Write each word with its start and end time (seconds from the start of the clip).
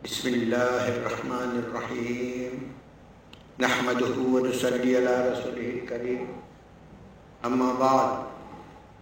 بسم 0.00 0.28
الله 0.28 0.88
الرحمن 0.96 1.52
الرحيم. 1.60 2.52
نحمده 3.60 4.16
ونصلي 4.16 4.96
على 4.96 5.16
رسوله 5.28 5.68
الكريم. 5.76 6.24
أما 7.44 7.70
بعد 7.76 8.12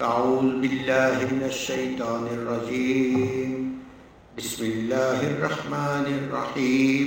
أعوذ 0.03 0.59
بالله 0.59 1.17
من 1.39 1.43
الشيطان 1.47 2.27
الرجيم. 2.27 3.79
بسم 4.39 4.65
الله 4.65 5.19
الرحمن 5.39 6.07
الرحيم. 6.19 7.07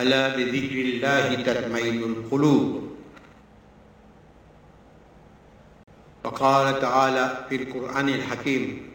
ألا 0.00 0.38
بذكر 0.38 0.78
الله 0.78 1.42
تطمئن 1.42 2.02
القلوب. 2.02 2.70
وقال 6.24 6.80
تعالى 6.80 7.46
في 7.50 7.54
القرآن 7.56 8.08
الحكيم 8.08 8.91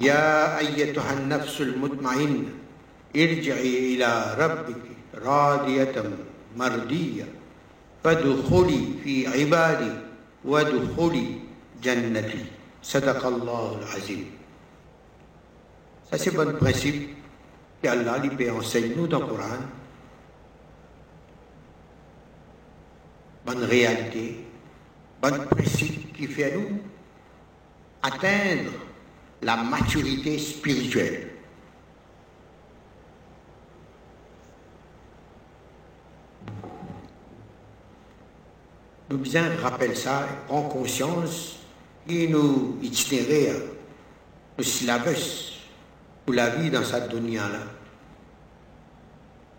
يا 0.00 0.58
أيتها 0.58 1.12
النفس 1.12 1.60
المطمئنة 1.60 2.48
ارجعي 3.16 3.94
إلى 3.94 4.34
ربك 4.38 4.82
راضية 5.14 6.10
مرضية 6.56 7.28
فادخلي 8.04 8.86
في 9.04 9.26
عبادي 9.28 9.92
وادخلي 10.44 11.26
جنتي 11.82 12.44
صدق 12.82 13.26
الله 13.26 13.78
العظيم 13.78 14.30
Ça 16.12 16.18
c'est 16.18 16.30
bon 16.30 16.52
principe 16.58 17.16
qu'Allah 17.82 18.18
lui 18.18 18.50
enseigne 18.50 18.92
nous 18.94 19.06
dans 19.06 19.20
le 19.20 19.26
Coran. 19.28 19.56
Bonne 23.46 23.64
réalité, 23.64 24.44
bon 25.22 25.46
principe 25.46 26.12
qui 26.12 26.26
fait 26.26 26.54
nous 26.54 26.82
atteindre 28.02 28.72
la 29.42 29.56
maturité 29.56 30.38
spirituelle. 30.38 31.28
Nous 39.10 39.18
bien 39.18 39.56
rappelle 39.60 39.96
ça, 39.96 40.26
prend 40.46 40.62
conscience 40.62 41.56
et 42.08 42.28
nous 42.28 42.78
itinéraire, 42.82 43.56
le 44.56 44.64
syllabus 44.64 45.60
pour 46.24 46.34
la 46.34 46.50
vie 46.50 46.70
dans 46.70 46.84
cette 46.84 47.10
dunya-là. 47.10 47.60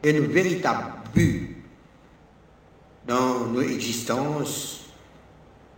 Et 0.01 0.13
nos 0.13 0.27
véritables 0.27 0.93
buts 1.13 1.63
dans 3.05 3.45
nos 3.47 3.61
existences, 3.61 4.79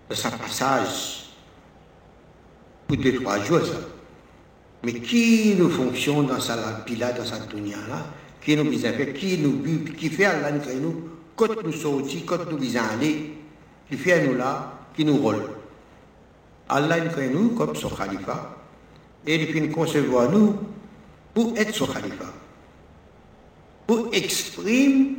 de 0.10 0.16
sa 0.16 0.30
passage 0.32 1.26
pour 2.88 2.98
deux, 2.98 3.16
trois 3.16 3.40
jours. 3.40 3.62
Mais 4.86 4.94
qui 4.94 5.56
nous 5.58 5.72
fonctionne 5.72 6.28
dans 6.28 6.40
sa 6.40 6.58
pila, 6.86 7.12
dans 7.12 7.26
sa 7.26 7.40
dunya-là, 7.40 8.06
qui 8.40 8.56
nous 8.56 8.72
fait, 8.78 9.14
qui 9.14 9.40
nous 9.40 9.54
but, 9.54 9.96
qui 9.96 10.10
fait 10.10 10.26
Allah 10.26 10.52
nous, 10.52 11.10
quand 11.36 11.64
nous 11.64 11.74
sortis, 11.74 12.24
quand 12.24 12.52
nous 12.52 12.78
aller, 12.78 13.34
qui 13.90 13.98
fait 13.98 14.28
nous 14.28 14.36
là, 14.36 14.74
qui 14.96 15.04
nous 15.04 15.18
rôle. 15.18 15.42
Allah 16.70 16.98
nous 17.00 17.34
nous 17.34 17.50
comme 17.56 17.76
son 17.76 17.90
khalifa, 17.90 18.58
et 19.26 19.34
il 19.34 19.48
finit 19.48 19.70
concevoir 19.70 20.32
nous 20.32 20.56
pour 21.34 21.58
être 21.58 21.74
son 21.74 21.88
khalifa, 21.88 22.32
pour 23.88 24.10
exprimer 24.14 25.16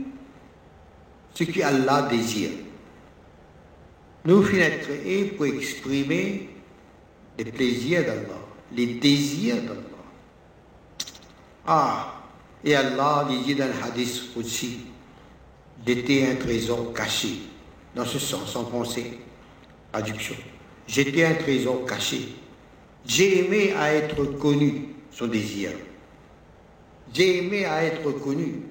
ce 1.34 1.42
que 1.42 1.60
Allah 1.64 2.06
désire. 2.08 2.50
Nous 4.26 4.44
finissons 4.44 5.34
pour 5.36 5.46
exprimer 5.46 6.50
les 7.36 7.44
plaisirs 7.46 8.04
d'Allah, 8.04 8.45
les 8.72 8.86
désirs 8.86 9.56
d'Allah. 9.56 9.80
Ah, 11.66 12.14
et 12.64 12.74
Allah 12.74 13.28
dit 13.28 13.54
dans 13.54 13.66
le 13.66 13.84
hadith 13.84 14.30
aussi, 14.36 14.80
j'étais 15.86 16.28
un 16.30 16.36
trésor 16.36 16.92
caché, 16.92 17.40
dans 17.94 18.04
ce 18.04 18.18
sens, 18.18 18.54
en 18.56 18.64
pensée, 18.64 19.18
traduction. 19.92 20.36
J'étais 20.86 21.24
un 21.24 21.34
trésor 21.34 21.84
caché. 21.86 22.28
J'ai 23.04 23.44
aimé 23.44 23.72
à 23.72 23.92
être 23.92 24.24
connu, 24.38 24.88
son 25.10 25.26
désir. 25.26 25.70
J'ai 27.12 27.38
aimé 27.38 27.64
à 27.64 27.84
être 27.84 28.10
connu. 28.12 28.62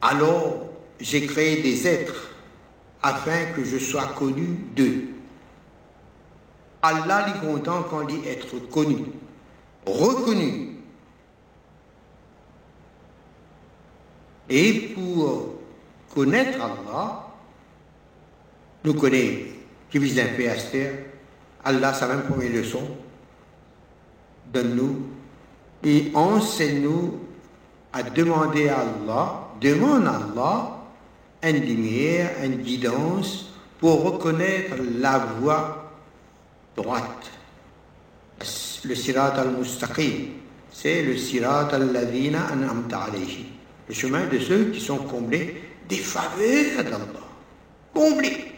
Alors, 0.00 0.66
j'ai 1.00 1.26
créé 1.26 1.62
des 1.62 1.86
êtres 1.86 2.30
afin 3.02 3.52
que 3.54 3.64
je 3.64 3.78
sois 3.78 4.06
connu 4.18 4.46
d'eux. 4.74 5.08
Allah 6.82 7.26
est 7.28 7.46
content 7.46 7.84
quand 7.90 8.04
dit 8.04 8.20
être 8.26 8.58
connu, 8.70 8.98
reconnu. 9.86 10.76
Et 14.48 14.94
pour 14.94 15.54
connaître 16.14 16.58
Allah, 16.60 17.26
nous 18.84 18.94
connaissons 18.94 19.56
qui 19.90 19.98
vise 19.98 20.18
Esther, 20.18 20.92
Allah, 21.64 21.92
sa 21.94 22.06
même 22.06 22.22
première 22.22 22.52
leçon, 22.52 22.82
donne-nous 24.52 25.02
et 25.82 26.10
enseigne-nous 26.14 27.20
à 27.92 28.02
demander 28.02 28.68
à 28.68 28.80
Allah, 28.80 29.48
demande 29.60 30.06
à 30.06 30.16
Allah 30.16 30.76
une 31.42 31.64
lumière, 31.64 32.30
une 32.44 32.56
guidance 32.56 33.52
pour 33.78 34.02
reconnaître 34.04 34.74
la 34.98 35.18
voie 35.18 35.85
droite. 36.76 37.30
Le 38.84 38.94
sirat 38.94 39.34
al-mustaqim, 39.34 40.28
c'est 40.70 41.02
le 41.02 41.16
sirat 41.16 41.68
al-ladina 41.72 42.46
an'amta 42.52 43.04
alayhi. 43.04 43.46
Le 43.88 43.94
chemin 43.94 44.26
de 44.26 44.38
ceux 44.38 44.66
qui 44.66 44.80
sont 44.80 44.98
comblés 44.98 45.62
des 45.88 45.96
faveurs 45.96 46.84
d'Allah. 46.84 47.26
Comblés. 47.94 48.52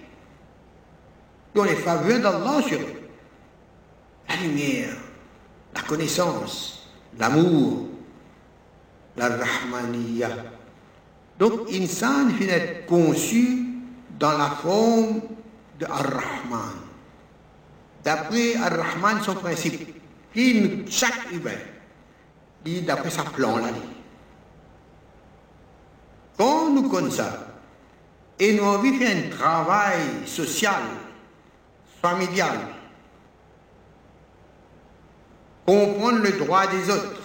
Qui 1.52 1.60
ont 1.60 1.64
les 1.64 1.76
faveurs 1.76 2.20
d'Allah 2.20 2.62
sur 2.66 2.78
eux. 2.78 3.02
La 4.28 4.36
lumière, 4.36 4.96
la 5.74 5.82
connaissance, 5.82 6.88
l'amour, 7.18 7.88
la 9.16 9.28
rahmaniyya. 9.28 10.30
Donc, 11.38 11.70
insan 11.72 12.30
finit 12.30 12.50
être 12.50 12.86
conçu 12.86 13.66
dans 14.18 14.36
la 14.36 14.50
forme 14.50 15.20
de 15.78 15.86
Ar-Rahman. 15.86 16.87
D'après 18.08 18.56
Ar-Rahman, 18.56 19.20
son 19.22 19.34
principe, 19.34 19.86
chaque 20.88 21.30
humain, 21.30 21.58
dit 22.64 22.80
d'après 22.80 23.10
sa 23.10 23.22
plan. 23.22 23.58
Quand 26.38 26.70
nous 26.70 26.88
connaissons 26.88 27.16
ça, 27.16 27.48
et 28.38 28.54
nous 28.54 28.64
avons 28.64 28.94
fait 28.94 29.12
un 29.12 29.28
travail 29.28 30.00
social, 30.24 30.84
familial, 32.00 32.56
comprendre 35.66 36.22
le 36.22 36.32
droit 36.32 36.66
des 36.66 36.88
autres, 36.88 37.20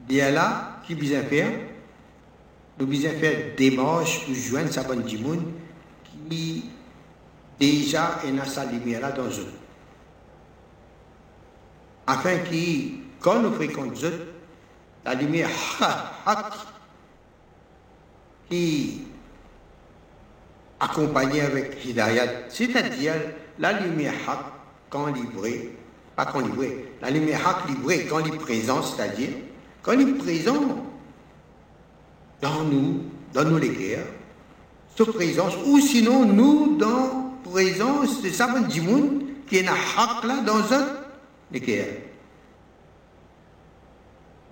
bien 0.00 0.30
là, 0.30 0.82
qui 0.86 0.92
vise 0.92 1.16
faire 1.30 1.52
nous 2.78 2.86
visons 2.86 3.10
faire 3.18 3.56
démarche 3.56 4.26
pour 4.26 4.34
joindre 4.34 4.70
sa 4.70 4.82
bonne 4.82 5.02
dimoun 5.02 5.42
qui 6.28 6.70
déjà 7.58 8.20
dans 8.24 8.44
sa 8.44 8.64
lumière 8.64 9.00
là 9.00 9.12
dans 9.12 9.28
eux. 9.28 9.52
Afin 12.06 12.38
que, 12.38 12.54
quand 13.20 13.40
nous 13.40 13.52
fréquentons 13.52 13.92
eux, 14.02 14.32
la 15.04 15.14
lumière 15.14 15.50
qui 18.48 19.02
accompagnée 20.80 21.42
avec 21.42 21.84
Hidayat, 21.84 22.48
c'est-à-dire 22.48 23.14
la 23.58 23.80
lumière 23.80 24.14
haq 24.26 24.38
quand 24.90 25.06
livrée, 25.06 25.76
pas 26.16 26.24
quand 26.26 26.40
livrée, 26.40 26.92
la 27.02 27.10
lumière 27.10 27.46
haq 27.46 27.68
livrée 27.68 28.06
quand 28.06 28.20
il 28.20 28.34
est 28.34 28.38
présent, 28.38 28.82
c'est-à-dire 28.82 29.30
quand 29.82 29.92
il 29.92 30.08
est 30.08 30.12
présent 30.14 30.86
dans 32.40 32.64
nous, 32.64 33.04
dans 33.34 33.44
nos 33.44 33.58
les 33.58 33.70
guerres, 33.70 34.06
sa 34.96 35.04
présence, 35.04 35.54
ou 35.66 35.80
sinon 35.80 36.24
nous 36.24 36.76
dans 36.76 37.27
de 37.54 38.30
Saban 38.30 38.68
Djimoun 38.68 39.24
qui 39.48 39.56
est 39.56 39.68
haq 39.68 40.24
là 40.24 40.40
dans 40.42 40.72
un 40.72 40.86
guerres. 41.52 42.02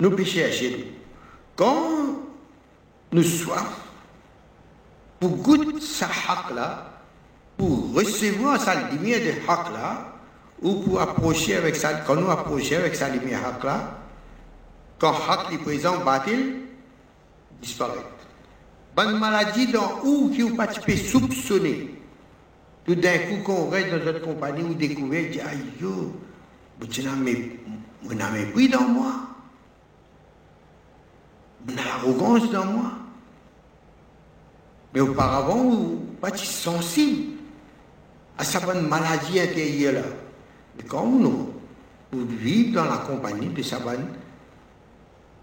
Nous 0.01 0.11
péchons 0.11 0.51
chez 0.53 0.71
nous. 0.71 0.85
Quand 1.55 2.23
nous 3.13 3.23
soif, 3.23 3.81
pour 5.21 5.31
goûter 5.37 5.81
sa 5.81 6.07
haq 6.07 6.55
là, 6.55 7.03
pour 7.57 7.95
recevoir 7.95 8.61
sa 8.61 8.75
lumière 8.91 9.21
de 9.21 9.51
haq 9.51 9.73
là, 9.73 10.13
ou 10.63 10.75
pour 10.81 11.01
approcher 11.01 11.57
avec 11.57 11.77
sa, 11.77 11.95
quand 11.95 12.17
nous 12.17 12.31
approchons 12.31 12.77
avec 12.77 12.95
sa 12.95 13.09
lumière 13.09 13.47
haq 13.47 13.65
là, 13.65 13.99
quand 14.99 15.13
haq 15.13 15.53
est 15.53 15.59
présent, 15.59 15.99
batil, 16.05 16.63
disparaît. 17.61 17.93
Bonne 18.95 19.19
maladie 19.19 19.67
dans 19.67 20.01
où 20.05 20.31
qui 20.31 20.43
vous 20.43 20.57
pas 20.57 20.69
soupçonner 20.73 21.95
Tout 22.87 22.95
d'un 22.95 23.19
coup, 23.19 23.39
quand 23.45 23.53
on 23.53 23.69
reste 23.69 23.91
dans 23.91 24.05
notre 24.05 24.21
compagnie, 24.21 24.63
on 24.63 24.71
découvre, 24.73 25.09
on 25.09 25.31
dit, 25.31 25.41
aïe, 25.41 25.59
yo, 25.81 26.13
tu 26.89 27.03
n'as 27.03 28.31
mépris 28.31 28.69
dans 28.69 28.89
moi. 28.89 29.13
On 31.69 31.73
a 31.73 31.85
l'arrogance 31.85 32.51
dans 32.53 32.65
moi. 32.67 32.93
Mais 34.95 35.01
auparavant, 35.01 35.59
on 35.59 35.97
pas 36.21 36.35
sensible 36.37 37.33
à 38.39 38.45
sa 38.45 38.61
bonne 38.61 38.89
maladie 38.89 39.41
intérieure 39.41 39.95
là. 39.95 40.09
Mais 40.77 40.85
quand 40.85 41.05
on, 41.05 41.49
vit 42.13 42.71
dans 42.71 42.85
la 42.85 42.99
compagnie 42.99 43.49
de 43.49 43.63
sa 43.63 43.79
bonne 43.81 44.07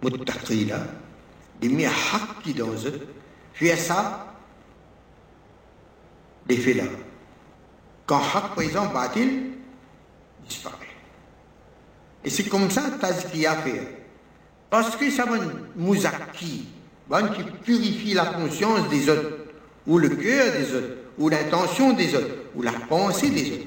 là, 0.01 0.79
il 1.61 1.75
met 1.75 1.85
hak 1.85 2.41
qui 2.43 2.53
dans 2.53 2.73
eux, 2.73 3.07
fait 3.53 3.75
ça, 3.75 4.33
l'effet 6.47 6.73
là 6.73 6.83
Quand 8.06 8.20
hak 8.34 8.54
présent 8.54 8.86
batil, 8.86 9.52
disparaît. 10.48 10.76
Et 12.24 12.30
c'est 12.30 12.44
comme 12.44 12.70
ça 12.70 12.82
que 13.00 13.46
a 13.46 13.56
fait. 13.56 14.04
Parce 14.70 14.96
que 14.96 15.10
ça 15.10 15.24
va 15.24 15.36
mouzaki, 15.76 16.66
qui 17.34 17.42
purifie 17.64 18.14
la 18.14 18.26
conscience 18.26 18.88
des 18.88 19.08
autres, 19.08 19.30
ou 19.86 19.98
le 19.98 20.10
cœur 20.10 20.52
des 20.52 20.74
autres, 20.74 20.94
ou 21.18 21.28
l'intention 21.28 21.92
des 21.92 22.14
autres, 22.14 22.34
ou 22.54 22.62
la 22.62 22.72
pensée 22.72 23.30
des 23.30 23.52
autres. 23.52 23.66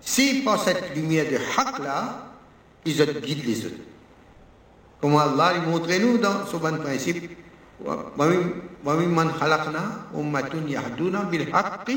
C'est 0.00 0.42
par 0.44 0.62
cette 0.62 0.94
lumière 0.94 1.26
de 1.30 1.36
haq 1.36 1.78
là, 1.80 2.32
les 2.84 3.00
autres 3.00 3.20
guident 3.20 3.44
les 3.44 3.66
autres. 3.66 3.74
Comme 5.00 5.16
Allah 5.16 5.54
lui 5.54 5.70
montre 5.70 5.92
nous 6.00 6.18
dans 6.18 6.46
ce 6.46 6.56
bon 6.56 6.78
principe, 6.78 7.30
وممن 8.84 9.32
خلقنا 9.32 9.84
أمة 10.14 10.52
يهدون 10.68 11.16
بالحق 11.30 11.90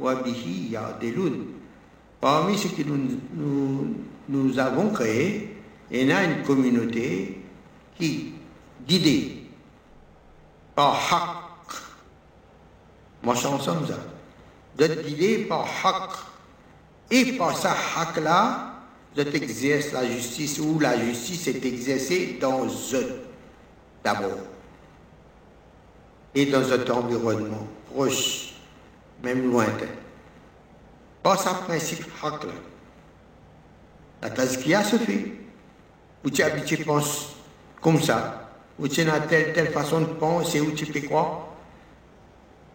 wa 0.00 0.14
bihi 0.16 0.72
ya'dilun. 0.72 1.60
Parmi 2.20 2.58
ce 2.58 2.68
que 2.68 2.82
nous, 2.82 4.58
avons 4.58 4.90
créé, 4.90 5.56
il 5.90 6.06
y 6.06 6.12
a 6.12 6.24
une 6.24 6.42
communauté 6.42 7.40
qui, 7.98 8.32
d'idées, 8.86 9.44
par 10.74 10.94
haq. 11.12 11.74
Moi, 13.22 13.36
sommes 13.36 13.60
ça. 13.60 13.76
D'être 14.76 15.06
guidé 15.06 15.38
par 15.44 15.66
haq. 15.84 16.10
Et 17.10 17.32
par 17.32 17.56
ça, 17.56 17.74
haq 17.96 18.22
là, 18.22 18.74
je 19.16 19.22
t'exerce 19.22 19.92
la 19.92 20.06
justice 20.06 20.58
ou 20.60 20.78
la 20.78 20.98
justice 20.98 21.48
est 21.48 21.64
exercée 21.64 22.38
dans 22.40 22.66
eux, 22.66 23.22
d'abord. 24.04 24.38
Et 26.34 26.46
dans 26.46 26.70
un 26.72 26.90
environnement 26.90 27.66
proche 27.92 28.49
même 29.22 29.50
lointain. 29.50 29.86
Par 31.22 31.40
sa 31.40 31.54
principe 31.54 32.04
haq 32.22 32.44
là, 32.44 32.52
la 34.22 34.30
tazkia 34.30 34.82
se 34.82 34.96
fait. 34.96 35.32
Où 36.24 36.30
tu 36.30 36.42
habites, 36.42 36.66
tu 36.66 36.76
penses 36.78 37.36
comme 37.80 38.00
ça. 38.00 38.50
Où 38.78 38.88
tu 38.88 39.00
as 39.02 39.20
telle, 39.20 39.52
telle 39.52 39.70
façon 39.70 40.00
de 40.00 40.06
penser, 40.06 40.60
où 40.60 40.72
tu 40.72 40.86
peux 40.86 41.00
croire. 41.00 41.48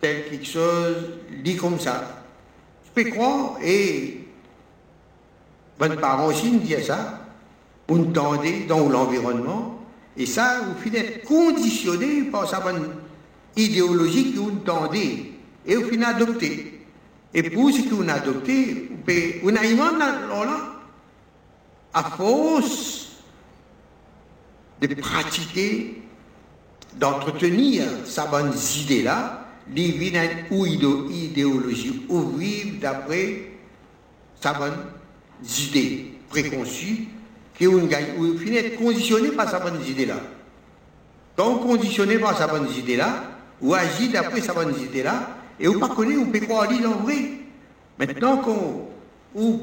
Tel 0.02 0.30
quelque 0.30 0.46
chose, 0.46 0.96
dit 1.44 1.56
comme 1.56 1.80
ça. 1.80 2.24
Tu 2.86 3.04
peux 3.04 3.12
croire 3.12 3.58
et 3.64 4.28
bonnes 5.78 5.98
parents 5.98 6.28
aussi 6.28 6.52
nous 6.52 6.84
ça. 6.84 7.22
Vous 7.88 8.06
tendez 8.06 8.66
dans 8.66 8.90
l'environnement. 8.90 9.80
Et 10.18 10.26
ça, 10.26 10.62
vous 10.66 10.82
finissez 10.82 11.22
conditionné 11.28 12.24
par 12.24 12.50
sa 12.50 12.62
bonne 12.62 12.96
idéologie 13.56 14.34
que 14.34 14.40
vous 14.40 14.52
tendez. 14.66 15.35
Et 15.66 15.76
vous 15.76 15.90
finissez 15.90 16.10
adopté. 16.10 16.82
Et 17.34 17.50
pour 17.50 17.72
ce 17.72 17.82
que 17.82 17.94
vous 17.96 18.10
adopté, 18.10 18.90
vous 19.42 19.50
avez 19.50 19.76
là 19.76 20.76
à 21.94 22.04
force 22.04 23.08
de 24.82 24.88
pratiquer, 24.96 26.02
d'entretenir 26.98 27.84
sa 28.06 28.26
bonne 28.28 28.54
idée-là, 28.78 29.46
divine 29.68 30.20
ou 30.52 30.66
idéologie, 30.66 32.06
ou 32.10 32.38
vivre 32.38 32.80
d'après 32.80 33.52
sa 34.42 34.54
bonne 34.54 34.78
idée 35.44 36.14
préconçue, 36.30 37.08
qui 37.58 37.68
ou 37.68 38.38
finit 38.38 38.76
conditionné 38.78 39.30
par 39.30 39.50
sa 39.50 39.60
bonne 39.60 39.82
idée-là. 39.86 40.22
Quand 41.36 41.56
conditionné 41.56 42.18
par 42.18 42.38
sa 42.38 42.48
bonne 42.48 42.70
idée-là, 42.78 43.24
ou 43.62 43.74
agit 43.74 44.10
d'après 44.10 44.42
sa 44.42 44.54
bonne 44.54 44.76
idée-là, 44.80 45.35
et 45.60 45.68
vous 45.68 45.80
pas 45.80 45.90
connaît, 45.90 46.16
vous 46.16 46.26
pouvez 46.26 46.42
croire 46.42 46.70
en 46.70 47.04
vrai. 47.04 47.30
Maintenant 47.98 48.38
qu'on, 48.38 48.90
ou 49.34 49.62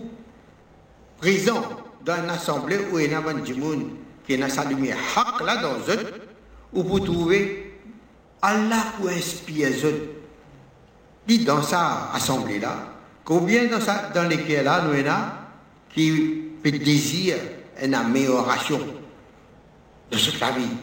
présent 1.19 1.63
dans 2.05 2.17
une 2.23 2.31
assemblée 2.31 2.79
où 2.91 2.99
il 2.99 3.11
y 3.11 3.15
a 3.15 3.33
du 3.35 3.55
monde 3.55 3.91
qui 4.27 4.43
a 4.43 4.49
sa 4.49 4.65
lumière 4.65 4.97
là 5.45 5.57
dans 5.57 5.79
eux, 5.93 6.07
où 6.73 6.83
vous 6.83 7.01
trouvez 7.01 7.75
Allah 8.41 8.85
pour 8.97 9.09
inspirer 9.09 9.73
eux. 9.85 10.11
Dit 11.27 11.45
dans 11.45 11.63
sa 11.63 12.11
assemblée 12.13 12.59
là, 12.59 12.93
combien 13.25 13.67
dans, 13.67 13.81
sa, 13.81 14.11
dans 14.15 14.29
lesquels 14.29 14.65
là 14.65 14.83
nous 14.83 14.95
avons 14.95 15.23
qui 15.95 16.43
désirent 16.65 17.37
une 17.83 17.95
amélioration 17.95 18.81
de 20.11 20.17
cette 20.17 20.35
vie. 20.35 20.77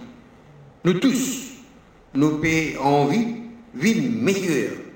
Nous 0.86 0.94
tous, 0.94 1.52
nous 2.14 2.40
avons 2.42 2.84
envie 2.84 3.36
vie 3.74 4.02
meilleure. 4.02 4.89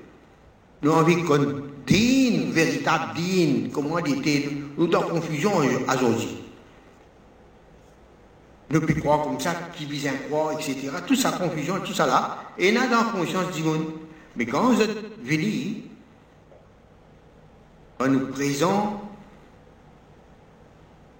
Nous 0.84 0.92
avons 0.92 1.00
envie 1.00 1.24
qu'on 1.24 1.62
digne, 1.86 2.50
véritable 2.50 3.14
digne, 3.14 3.70
comment 3.72 3.98
dire, 4.00 4.50
nous 4.76 4.86
dans 4.86 5.00
confusion 5.00 5.50
aujourd'hui. 5.56 6.36
Nous 8.68 8.80
pouvons 8.82 9.00
croire 9.00 9.22
comme 9.22 9.40
ça, 9.40 9.54
qui 9.74 9.86
vise 9.86 10.06
un 10.06 10.28
croire, 10.28 10.52
etc. 10.52 10.90
Tout 11.06 11.16
ça, 11.16 11.32
confusion, 11.32 11.80
tout 11.82 11.94
ça 11.94 12.06
là, 12.06 12.44
et 12.58 12.70
là 12.70 12.86
dans 12.86 13.18
conscience 13.18 13.50
du 13.52 13.62
monde. 13.62 13.92
Mais 14.36 14.44
quand 14.44 14.74
vous 14.74 14.82
êtes 14.82 15.22
venus, 15.22 15.84
en 17.98 18.08
nous 18.08 18.26
présent 18.26 19.00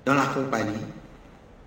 dans 0.05 0.15
la 0.15 0.27
compagnie 0.27 0.75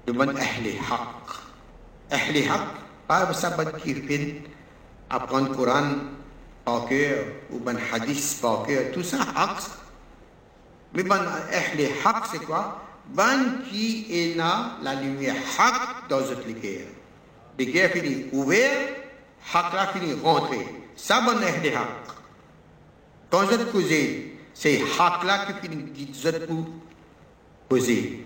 de 0.05 0.11
mon 0.11 0.27
Ahli 0.27 0.77
Haq. 0.87 2.11
Ahli 2.11 2.47
Haq, 2.47 2.61
pas 3.07 3.33
fait 3.33 4.41
apprendre 5.09 5.49
le 5.49 5.55
Coran 5.55 5.83
par 6.67 6.85
cœur 6.85 7.23
ou 7.49 7.59
ben 7.59 7.77
hadith 7.93 8.39
par 8.41 8.63
cœur, 8.63 8.91
tout 8.91 9.01
ça, 9.01 9.19
haq. 9.21 9.59
Mais 10.93 11.03
ben 11.03 11.25
ahli 11.49 11.85
haq, 11.85 12.25
c'est 12.29 12.43
quoi? 12.43 12.83
Ben 13.05 13.61
qui 13.69 14.05
est 14.09 14.35
là, 14.35 14.71
la 14.81 14.95
lumière 14.95 15.35
haq 15.57 16.09
dans 16.09 16.19
notre 16.19 16.51
cœur. 16.61 16.87
Le 17.57 17.65
cœur 17.71 17.89
finit 17.91 18.25
ouvert, 18.33 18.89
haq 19.53 19.73
là 19.73 19.87
finit 19.93 20.13
rentré. 20.21 20.67
Ça, 20.97 21.21
ben 21.21 21.41
ahli 21.41 21.69
haq. 21.69 21.87
Quand 23.29 23.49
je 23.49 23.55
te 23.55 23.71
cause, 23.71 23.93
c'est 24.53 24.81
haq 24.99 25.23
là 25.23 25.45
qui 25.45 25.67
finit 25.69 25.83
guide 25.83 26.47
pour 26.47 26.65
causer. 27.69 28.25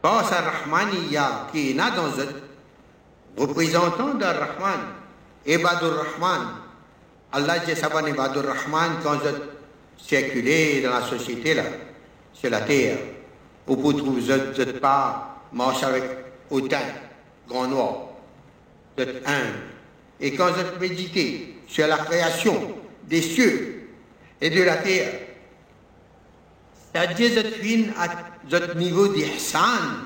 Par 0.00 0.28
sa 0.28 0.42
rahmaniya 0.42 1.48
qui 1.50 1.70
est 1.70 1.74
là 1.74 1.90
dans 1.90 2.06
notre 2.06 2.34
représentant 3.36 4.14
de 4.14 4.24
Rahman, 4.24 4.80
Ibadur 5.44 6.04
Rahman, 6.20 6.61
Allah 7.32 7.60
dit 7.60 7.74
Saban 7.74 8.06
Ibadur 8.06 8.44
Rahman 8.44 8.98
quand 9.02 9.18
je 9.24 9.30
circulez 9.96 10.82
dans 10.82 10.90
la 10.90 11.02
société 11.02 11.54
là, 11.54 11.64
sur 12.32 12.50
la 12.50 12.60
terre, 12.60 12.98
où 13.66 13.76
vous 13.76 13.92
trouvez, 13.94 14.36
vous 14.36 14.80
pas 14.80 15.40
marche 15.52 15.82
avec 15.82 16.04
autant, 16.50 16.76
grand 17.48 17.68
noir, 17.68 17.94
vous 18.96 19.02
êtes 19.02 19.26
un. 19.26 19.44
Et 20.20 20.34
quand 20.34 20.50
vous 20.50 20.80
méditez 20.80 21.56
sur 21.66 21.86
la 21.86 21.98
création 21.98 22.74
des 23.04 23.22
cieux 23.22 23.88
et 24.40 24.50
de 24.50 24.62
la 24.62 24.76
terre, 24.76 25.12
c'est-à-dire 26.92 27.30
vous 27.30 27.38
êtes 27.38 27.88
à 27.96 28.08
votre 28.48 28.76
niveau 28.76 29.08
d'ihsan, 29.08 30.04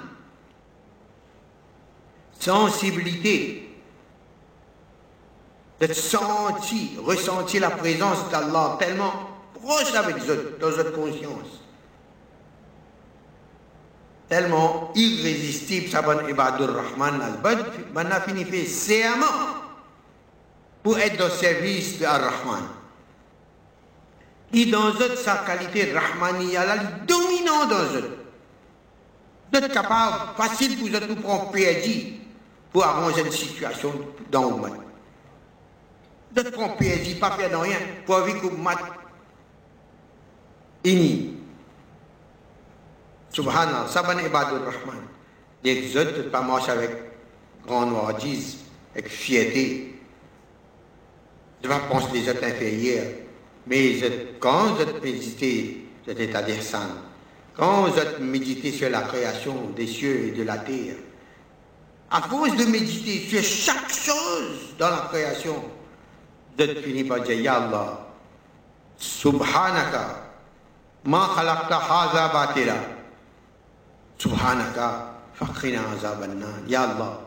sensibilité, 2.38 3.66
de 5.80 5.92
sentir, 5.92 7.02
ressentir 7.04 7.61
la 7.61 7.71
présence 7.71 8.30
d'Allah 8.30 8.76
tellement 8.78 9.12
proche 9.54 9.95
avec 9.95 10.16
eux, 10.28 10.56
dans 10.61 10.71
votre 10.71 10.92
conscience. 10.92 11.61
Tellement 14.28 14.90
irrésistible, 14.95 15.88
ça 15.88 16.00
va 16.00 16.28
Ibadur 16.28 16.75
Rahman 16.75 17.21
al 17.21 18.12
a 18.12 18.21
fini 18.23 18.45
fait 18.45 18.64
serment 18.64 19.26
pour 20.83 20.99
être 20.99 21.23
le 21.23 21.30
service 21.30 21.99
de 21.99 22.06
Ar-Rahman. 22.06 22.62
Et 24.52 24.66
dans 24.66 24.90
eux, 24.90 25.16
sa 25.16 25.38
qualité 25.38 25.92
Rahmaniya, 25.92 26.64
là, 26.64 26.76
dominant 27.06 27.66
dans 27.66 27.95
eux. 27.97 28.18
Êtes 29.52 29.73
capable, 29.73 30.37
facile 30.37 30.78
pour 30.78 30.88
eux, 30.88 30.90
de 30.90 31.14
prendre 31.21 31.50
perdu 31.50 32.14
pour 32.73 32.85
arranger 32.85 33.23
une 33.23 33.33
situation 33.33 33.92
dans 34.30 34.50
le 34.50 34.56
monde 34.56 34.86
de 36.43 36.50
tromper, 36.50 36.97
dit 36.99 37.14
pas 37.14 37.33
faire 37.33 37.61
rien, 37.61 37.78
pour 38.05 38.21
vivre 38.21 38.40
comme 38.40 38.62
mat. 38.62 38.78
ini. 40.87 41.35
Subhanallah, 43.33 43.88
Saban 43.88 44.19
Ibadur 44.19 44.64
Rahman. 44.64 45.02
Les 45.64 45.97
autres 45.97 46.31
pas 46.31 46.40
marcher 46.43 46.71
avec 46.73 46.90
grande 47.66 47.90
noisise, 47.90 48.59
avec 48.95 49.09
fierté. 49.09 49.95
Je 51.62 51.69
ne 51.69 51.73
pas 51.73 51.81
penser 51.81 52.07
les 52.14 52.28
autres 52.28 52.45
inférieurs. 52.45 53.07
Mais 53.66 53.99
quand 54.38 54.75
vous 54.75 54.83
êtes 54.83 55.02
médité 55.02 55.87
cet 56.07 56.21
état 56.21 56.43
d'Ihsan, 56.43 56.88
quand 57.55 57.87
vous 57.87 57.99
êtes 57.99 58.21
médité 58.21 58.71
sur 58.71 58.88
la 58.88 59.02
création 59.02 59.71
des 59.75 59.87
cieux 59.87 60.28
et 60.28 60.31
de 60.31 60.45
la 60.45 60.59
terre, 60.59 60.95
à 62.11 62.23
force 62.23 62.57
de 62.57 62.64
méditer 62.64 63.26
sur 63.28 63.43
chaque 63.43 63.90
chose 63.90 64.75
dans 64.78 64.90
la 64.90 65.09
création, 65.11 65.64
êtes 66.59 66.85
fini 66.85 67.05
par 67.05 67.21
dire 67.21 67.41
Ya 67.41 67.55
Allah, 67.57 68.07
Subhanaka, 68.99 70.33
ma 71.05 71.29
haza 71.35 72.29
batila, 72.29 72.77
Subhanaka, 74.19 75.15
fakrina 75.35 75.81
azabanna, 75.95 76.47
Ya 76.69 76.83
Allah. 76.83 77.21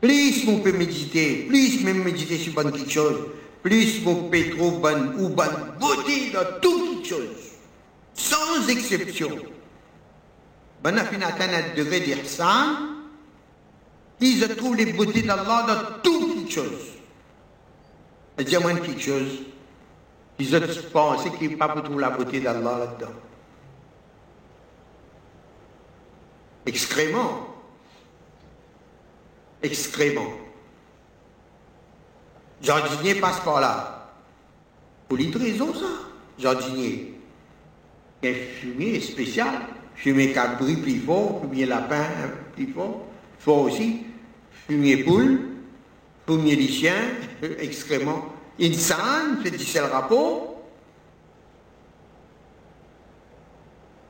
Plus 0.00 0.44
vous 0.44 0.58
pouvez 0.58 0.72
méditer, 0.72 1.46
plus 1.48 1.82
même 1.82 2.02
méditer 2.02 2.36
sur 2.36 2.52
bonne 2.52 2.72
quelque 2.72 2.90
chose, 2.90 3.26
plus 3.62 4.02
vous 4.02 4.14
pouvez 4.14 4.50
trouver 4.50 4.78
bonne 4.78 5.14
ou 5.18 5.28
bonne 5.30 5.74
beauté 5.80 6.30
dans 6.32 6.60
toutes 6.60 6.98
les 6.98 7.04
choses, 7.08 7.52
sans 8.14 8.68
exception. 8.68 9.30
Ben, 10.82 10.96
fin 10.98 11.20
atteint 11.22 11.48
un 11.48 11.76
degré 11.76 12.00
d'ihsan, 12.00 12.76
ils 14.20 14.56
trouvent 14.56 14.76
les 14.76 14.92
beautés 14.92 15.22
d'Allah 15.22 15.66
dans 15.66 16.00
toutes 16.02 16.44
les 16.44 16.50
choses. 16.50 16.95
Dis-moi 18.38 18.74
petite 18.74 19.00
chose, 19.00 19.42
ils 20.38 20.54
ont 20.54 20.60
pensé 20.92 21.30
qu'ils 21.38 21.52
ne 21.52 21.56
pas 21.56 21.68
trouver 21.68 22.00
la 22.00 22.10
beauté 22.10 22.40
d'Allah 22.40 22.78
là-dedans. 22.78 23.12
Excrément. 26.66 27.48
Excrément. 29.62 30.30
Jardinier 32.60 33.14
passe 33.14 33.40
par 33.40 33.60
là. 33.60 34.12
Pour 35.08 35.18
une 35.18 35.34
raison, 35.36 35.72
ça, 35.72 35.86
jardinier. 36.38 37.18
Un 38.22 38.32
fumier 38.32 39.00
spécial, 39.00 39.54
fumier 39.94 40.32
cabri 40.32 40.76
plus 40.76 40.98
fort, 41.00 41.40
fumier 41.40 41.64
lapin 41.64 42.04
plus 42.54 42.72
fort, 42.72 43.06
fort 43.38 43.62
aussi, 43.62 44.04
fumier 44.66 45.04
poule, 45.04 45.55
chiens, 46.68 47.10
excrément. 47.58 48.26
Insan, 48.60 49.38
c'est 49.44 49.80
le 49.80 49.86
rapport. 49.86 50.56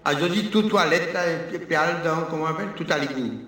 Aujourd'hui, 0.06 0.50
toute 0.50 0.68
toilette, 0.68 1.16
perle 1.68 2.02
dans, 2.04 2.22
comment 2.30 2.44
on 2.44 2.46
appelle, 2.46 2.68
tout 2.76 2.86
à 2.88 2.98
l'égout. 2.98 3.40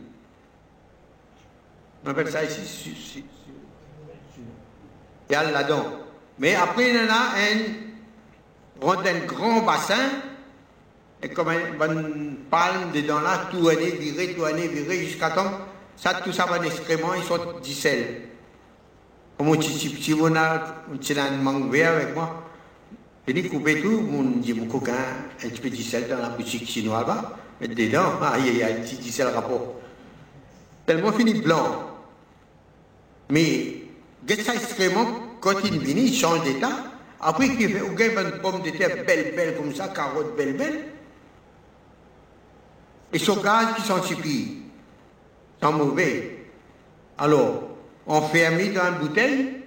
On 2.04 2.10
appelle 2.10 2.30
ça 2.30 2.42
ici, 2.44 3.24
a 5.32 5.44
là-dedans. 5.44 5.86
Mais 6.38 6.54
après, 6.54 6.90
il 6.90 6.96
y 6.96 6.98
en 6.98 7.10
a 7.10 7.34
un, 8.88 9.06
un 9.06 9.26
grand 9.26 9.62
bassin, 9.62 10.10
et 11.22 11.28
comme 11.28 11.48
une 11.48 12.36
palme 12.50 12.92
dedans 12.92 13.20
là, 13.20 13.48
tout 13.50 13.68
année 13.68 13.90
viré, 13.90 14.34
tout 14.34 14.44
année 14.44 14.68
viré, 14.68 15.04
jusqu'à 15.04 15.30
temps, 15.30 15.50
ça, 15.96 16.14
tout 16.14 16.32
ça 16.32 16.46
va 16.46 16.58
d'excréments, 16.58 17.14
ils 17.14 17.24
sont 17.24 17.60
dissel. 17.60 18.27
Comme 19.38 19.62
si, 19.62 19.78
si 19.78 20.12
vous 20.12 20.26
avez 20.26 20.36
un 20.36 21.30
manque 21.36 21.70
vert 21.70 21.92
avec 21.94 22.14
moi, 22.14 22.42
je 23.26 23.32
dis 23.32 23.48
couper 23.48 23.80
tout, 23.80 24.00
mon 24.00 24.22
dit 24.22 24.52
mon 24.52 24.66
coquin, 24.66 24.92
un 25.44 25.48
petit 25.48 25.70
dissel 25.70 26.08
dans 26.08 26.18
la 26.18 26.30
boutique 26.30 26.68
chinoise 26.68 27.06
là, 27.06 27.36
mettre 27.60 27.76
dedans, 27.76 28.20
aïe 28.20 28.48
aïe 28.48 28.62
aïe, 28.64 28.82
petit 28.82 28.96
dissel 28.96 29.28
rapport. 29.28 29.76
Tellement 30.86 31.12
fini 31.12 31.34
blanc. 31.34 31.88
Mais 33.30 33.82
quand 35.40 35.52
il 35.64 35.78
vient, 35.78 35.96
il 35.96 36.14
change 36.14 36.42
d'état. 36.42 36.84
Après 37.20 37.48
qu'il 37.54 37.72
fait, 37.72 37.78
une 37.78 38.40
pomme 38.40 38.62
de 38.62 38.70
terre 38.70 39.04
belle, 39.06 39.34
belle 39.36 39.56
comme 39.56 39.74
ça, 39.74 39.88
carotte 39.88 40.36
belle, 40.36 40.56
belle. 40.56 40.84
Et 43.12 43.18
son 43.18 43.36
gaz 43.36 43.74
qui 43.76 43.82
s'en 43.82 44.02
suffit, 44.02 44.62
sans 45.62 45.72
mauvais. 45.72 46.46
Alors, 47.18 47.67
on 48.08 48.22
ferme 48.22 48.56
dans 48.72 48.88
une 48.88 48.98
bouteille, 49.00 49.62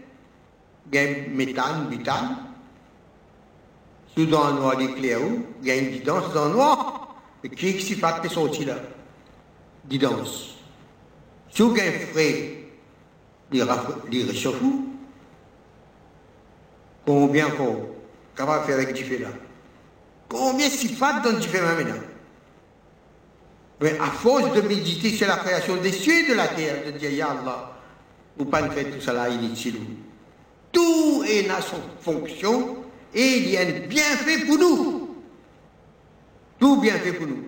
il 0.91 0.95
y 0.95 0.98
a 0.98 1.29
méthane, 1.29 1.88
butane. 1.89 2.38
Un 4.17 4.51
noir 4.53 4.75
d'éclair, 4.77 5.19
il 5.62 5.67
y 5.67 5.71
a 5.71 5.77
une 5.77 5.89
guidance 5.89 6.33
dans 6.33 6.45
le 6.45 6.51
noir. 6.51 7.15
Et 7.43 7.50
qui 7.50 7.69
est-ce 7.69 7.86
qui 7.86 7.95
fait 7.95 8.29
sortir 8.29 8.67
là? 8.67 8.75
Guidance. 9.88 10.55
Sous 11.50 11.71
un 11.71 11.91
frais, 12.12 12.65
les 13.51 14.24
réchauffe 14.24 14.62
Combien 17.05 17.50
qu'on 17.51 18.45
va 18.45 18.62
faire 18.62 18.75
avec 18.75 18.93
du 18.93 19.17
là? 19.17 19.29
Combien 20.29 20.69
si 20.69 20.89
fat 20.89 21.21
dans 21.21 21.39
du 21.39 21.48
maintenant? 21.48 21.95
Mais 23.81 23.98
à 23.98 24.05
force 24.05 24.53
de 24.53 24.62
méditer 24.62 25.10
sur 25.12 25.27
la 25.27 25.38
création 25.38 25.77
des 25.77 25.91
cieux 25.91 26.25
et 26.25 26.29
de 26.29 26.36
la 26.36 26.48
terre, 26.48 26.86
de 26.86 26.91
dire, 26.91 27.12
Ya 27.12 27.31
Allah, 27.31 27.70
vous 28.43 28.50
pas 28.50 28.67
faire 28.69 28.86
tout 28.86 29.13
là 29.13 29.29
inutile. 29.29 29.75
Tout 30.71 31.24
est 31.27 31.43
dans 31.43 31.62
son 31.62 31.77
fonction 32.01 32.77
et 33.13 33.38
il 33.38 33.50
y 33.50 33.57
a 33.57 33.62
un 33.62 33.88
bienfait 33.88 34.45
pour 34.45 34.57
nous. 34.57 35.15
Tout 36.60 36.81
bien 36.81 36.93
fait 36.93 37.13
pour 37.13 37.27
nous. 37.27 37.43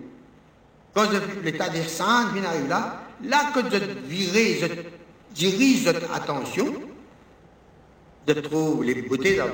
Quand 0.93 1.07
l'état 1.43 1.69
des 1.69 1.83
saints 1.83 2.31
vient 2.33 2.43
arrive 2.43 2.67
là, 2.67 3.01
là 3.23 3.51
que 3.53 3.61
je 3.71 3.77
virer, 4.05 4.59
je 4.61 4.67
dirige 5.33 5.85
notre 5.85 6.13
attention 6.13 6.73
de 8.27 8.33
trouver 8.33 8.93
les 8.93 9.01
beautés 9.01 9.37
d'Allah. 9.37 9.51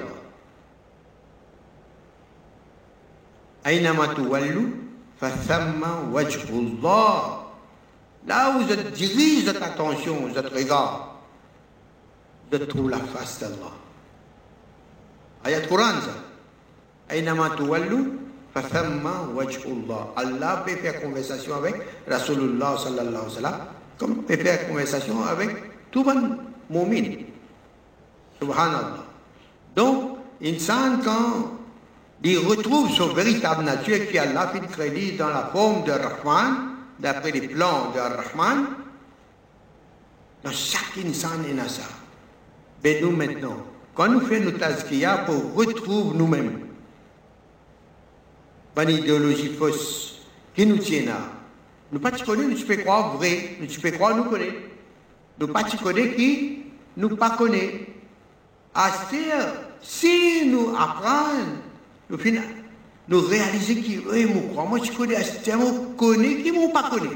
Là 8.28 8.58
où 8.58 8.68
je 8.68 8.76
dirige 8.92 9.46
votre 9.46 9.64
attention, 9.64 10.28
votre 10.28 10.54
regard, 10.54 11.09
je 12.52 12.58
trouve 12.66 12.90
la 12.90 12.98
face 12.98 13.40
d'Allah. 13.40 13.74
Ayat 15.44 15.62
Quran 15.68 16.02
ça. 16.02 17.14
Aynama 17.14 17.52
tuwallu 17.56 18.20
fathamma 18.54 19.30
wajhullah. 19.34 20.14
Allah 20.16 20.64
peut 20.66 20.76
faire 20.76 21.02
conversation 21.02 21.56
avec 21.56 21.76
Rasulullah 22.08 22.78
sallallahu 22.78 23.10
alayhi 23.10 23.26
wa 23.26 23.42
sallam 23.42 23.62
comme 23.98 24.24
peut 24.24 24.38
faire 24.38 24.68
conversation 24.68 25.24
avec 25.24 25.50
tout 25.92 26.04
bon 26.04 26.38
mu'min. 26.70 27.26
Subhanallah. 28.42 29.06
Donc, 29.76 30.18
insan 30.42 31.02
quand 31.04 31.60
il 32.24 32.38
retrouve 32.40 32.90
son 32.92 33.14
véritable 33.14 33.64
nature 33.64 34.08
qui 34.10 34.18
Allah 34.18 34.48
fait 34.48 34.66
crédit 34.68 35.14
dans 35.14 35.30
la 35.30 35.50
forme 35.52 35.84
de 35.84 35.92
Rahman, 35.92 36.76
d'après 37.00 37.32
les 37.32 37.48
plans 37.48 37.92
de 37.94 38.00
Rahman, 38.00 38.68
dans 40.44 40.52
chaque 40.52 40.98
insan 41.06 41.44
est 41.44 41.70
ça. 41.70 41.84
Mais 42.84 43.00
nous 43.02 43.12
maintenant, 43.12 43.58
quand 43.94 44.08
nous 44.08 44.22
faisons 44.22 44.46
notre 44.46 44.60
tazkiya 44.60 45.20
pour 45.20 45.54
retrouver 45.56 46.18
nous-mêmes, 46.18 46.60
une 48.78 48.90
idéologie 48.90 49.50
fausse 49.50 50.22
qui 50.56 50.66
nous 50.66 50.78
tient 50.78 51.06
là, 51.06 51.20
nous 51.92 52.00
pas 52.00 52.12
connaître, 52.12 52.50
nous 52.50 52.66
peux 52.66 52.78
croire 52.78 53.18
vrai, 53.18 53.58
nous 53.60 53.68
peux 53.68 53.92
croire 53.92 54.16
nous 54.16 54.26
connaître. 54.26 54.56
Nous 55.40 55.48
pas 55.48 55.64
connaître 55.64 56.16
qui 56.16 56.60
nous 56.96 57.16
pas 57.16 57.32
connaît. 57.32 57.88
si 59.82 60.46
nous 60.46 60.76
apprenons, 60.78 61.60
nous 62.10 62.18
finissons, 62.18 62.44
nous 63.08 63.22
réalisons 63.22 63.82
qui, 63.82 64.00
oui, 64.08 64.26
moi, 64.26 64.44
crois, 64.52 64.66
moi, 64.66 64.80
je 64.84 64.92
connais, 64.92 65.16
Astir, 65.16 65.58
moi, 65.58 65.72
connais 65.98 66.44
qui, 66.44 66.52
moi, 66.52 66.70
pas 66.72 66.90
connaît. 66.90 67.10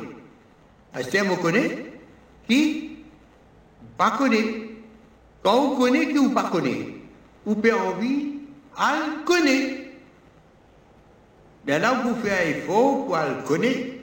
Astir, 0.94 1.26
moi, 1.26 1.38
connais 1.38 1.94
qui, 2.48 2.98
pas 3.98 4.12
connaît. 4.12 4.63
Quand 5.44 5.74
on 5.74 5.76
connaît 5.76 6.08
qui, 6.08 6.18
ou 6.18 6.30
pas 6.30 6.50
connaît, 6.50 6.96
ou 7.46 7.56
peut 7.56 7.74
envie, 7.74 8.40
à 8.78 8.96
le 8.96 9.26
connaître. 9.26 9.82
Mais 11.66 11.80
là, 11.80 12.02
vous 12.04 12.16
faites 12.16 12.32
un 12.32 12.58
effort 12.58 13.06
pour 13.06 13.18
le 13.18 13.46
connaître. 13.46 13.94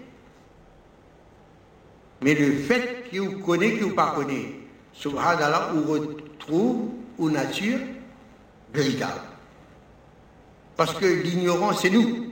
Mais 2.23 2.35
le 2.35 2.53
fait 2.59 3.09
qu'il 3.09 3.23
vous 3.23 3.39
connaît, 3.41 3.73
qu'il 3.73 3.85
vous 3.85 3.95
pas 3.95 4.13
connaît, 4.15 4.55
subhanallah, 4.93 5.73
on 5.75 5.91
retrouve 5.91 6.91
une 7.19 7.31
nature 7.31 7.79
véritable. 8.73 9.23
Parce 10.77 10.95
que 10.95 11.07
l'ignorant, 11.07 11.73
c'est 11.75 11.91
nous. 11.91 12.27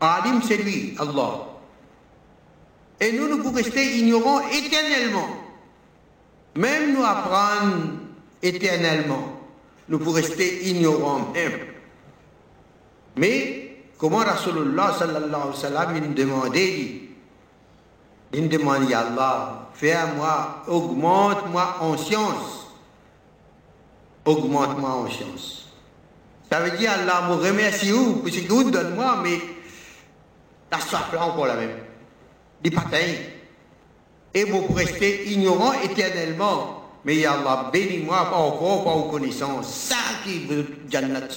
Alim, 0.00 0.40
c'est 0.42 0.58
lui, 0.58 0.94
Allah. 0.98 1.46
Et 3.00 3.12
nous, 3.12 3.28
nous 3.28 3.38
pouvons 3.38 3.56
rester 3.56 3.98
ignorants 3.98 4.40
éternellement. 4.50 5.28
Même 6.58 6.94
nous 6.94 7.04
apprendre 7.04 7.76
éternellement. 8.42 9.40
Nous 9.88 9.96
pouvons 9.98 10.10
rester 10.10 10.68
ignorants 10.68 11.30
même. 11.32 11.52
Mais 13.14 13.76
comment 13.96 14.18
Rasulullah 14.18 14.92
sallallahu 14.98 15.34
alayhi 15.34 15.50
wa 15.50 15.54
sallam 15.54 15.96
il 15.96 16.14
demandait, 16.14 17.02
il 18.32 18.48
demandait 18.48 18.92
à 18.92 19.00
Allah, 19.06 19.68
fais-moi, 19.72 20.64
augmente-moi 20.66 21.76
en 21.80 21.96
science. 21.96 22.66
Augmente-moi 24.24 24.90
en 24.90 25.08
science. 25.08 25.68
Ça 26.50 26.58
veut 26.58 26.76
dire 26.76 26.90
Allah 26.90 27.28
me 27.28 27.34
remercie 27.34 27.92
vous, 27.92 28.16
parce 28.16 28.36
que 28.36 28.52
vous 28.52 28.68
donne-moi, 28.72 29.20
mais 29.22 29.38
la 30.72 30.80
soif 30.80 31.12
là 31.12 31.24
encore 31.24 31.46
la 31.46 31.54
même. 31.54 31.78
Des 32.60 32.72
patins. 32.72 33.14
Et 34.34 34.44
vous 34.44 34.66
rester 34.72 35.30
ignorant 35.32 35.72
éternellement. 35.82 36.84
Mais 37.04 37.24
Allah, 37.24 37.70
bénis-moi 37.72 38.30
encore, 38.34 38.84
pas 38.84 38.92
aux 38.92 39.10
connaissances. 39.10 39.72
Ça 39.72 39.96
qui 40.24 40.40
veut 40.40 40.66
Jannat. 40.90 41.28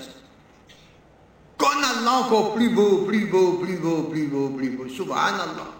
Qu'on 1.57 1.67
Allah 1.67 2.25
encore 2.25 2.55
plus 2.55 2.69
beau, 2.69 3.05
plus 3.05 3.27
beau, 3.27 3.53
plus 3.53 3.77
beau, 3.77 4.03
plus 4.03 4.27
beau, 4.27 4.49
plus 4.49 4.69
beau. 4.71 4.87
Subhanallah. 4.89 5.71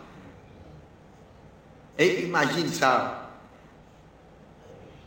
Et 1.98 2.26
imagine 2.26 2.68
ça. 2.68 3.30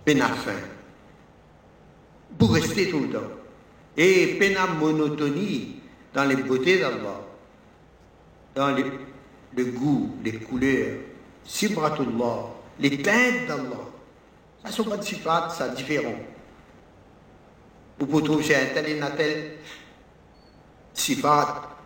Peine 0.05 0.21
à 0.21 0.29
fin. 0.29 0.53
Pour 2.39 2.53
rester 2.53 2.91
tout 2.91 3.01
le 3.01 3.11
temps. 3.11 3.31
Et 3.97 4.37
peine 4.39 4.57
à 4.57 4.67
monotonie 4.67 5.77
dans 6.13 6.25
les 6.25 6.37
beautés 6.37 6.81
d'Allah. 6.81 7.21
Dans 8.55 8.71
les, 8.75 8.85
le 9.57 9.65
goût, 9.67 10.17
les 10.23 10.33
couleurs. 10.33 10.99
Sibratullah. 11.45 12.47
Les 12.79 13.03
teintes 13.03 13.47
d'Allah. 13.47 13.85
Ça, 14.65 14.73
sont 14.73 14.85
pas 14.85 14.97
de 14.97 15.05
sifat, 15.05 15.51
ça 15.51 15.69
différent. 15.69 16.15
Vous 17.99 18.07
pouvez 18.07 18.25
trouver 18.25 18.57
un 18.57 18.67
tel 18.75 18.89
et 18.89 19.01
un 19.01 19.11
tel 19.11 19.59
sifat, 20.95 21.77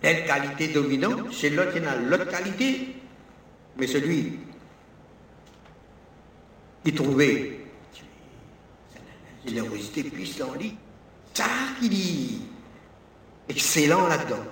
telle 0.00 0.26
qualité 0.26 0.68
dominante, 0.68 1.32
chez 1.32 1.50
l'autre, 1.50 1.72
il 1.76 1.82
y 1.82 1.86
a 1.86 1.96
l'autre 1.96 2.28
qualité. 2.28 2.96
Mais 3.76 3.86
celui 3.86 4.40
qui 6.84 6.94
trouvait 6.94 7.60
générosité 9.46 10.04
puissante, 10.04 10.62
ça 11.32 11.46
il 11.82 11.92
est 11.92 12.40
excellent 13.48 14.06
là-dedans. 14.06 14.44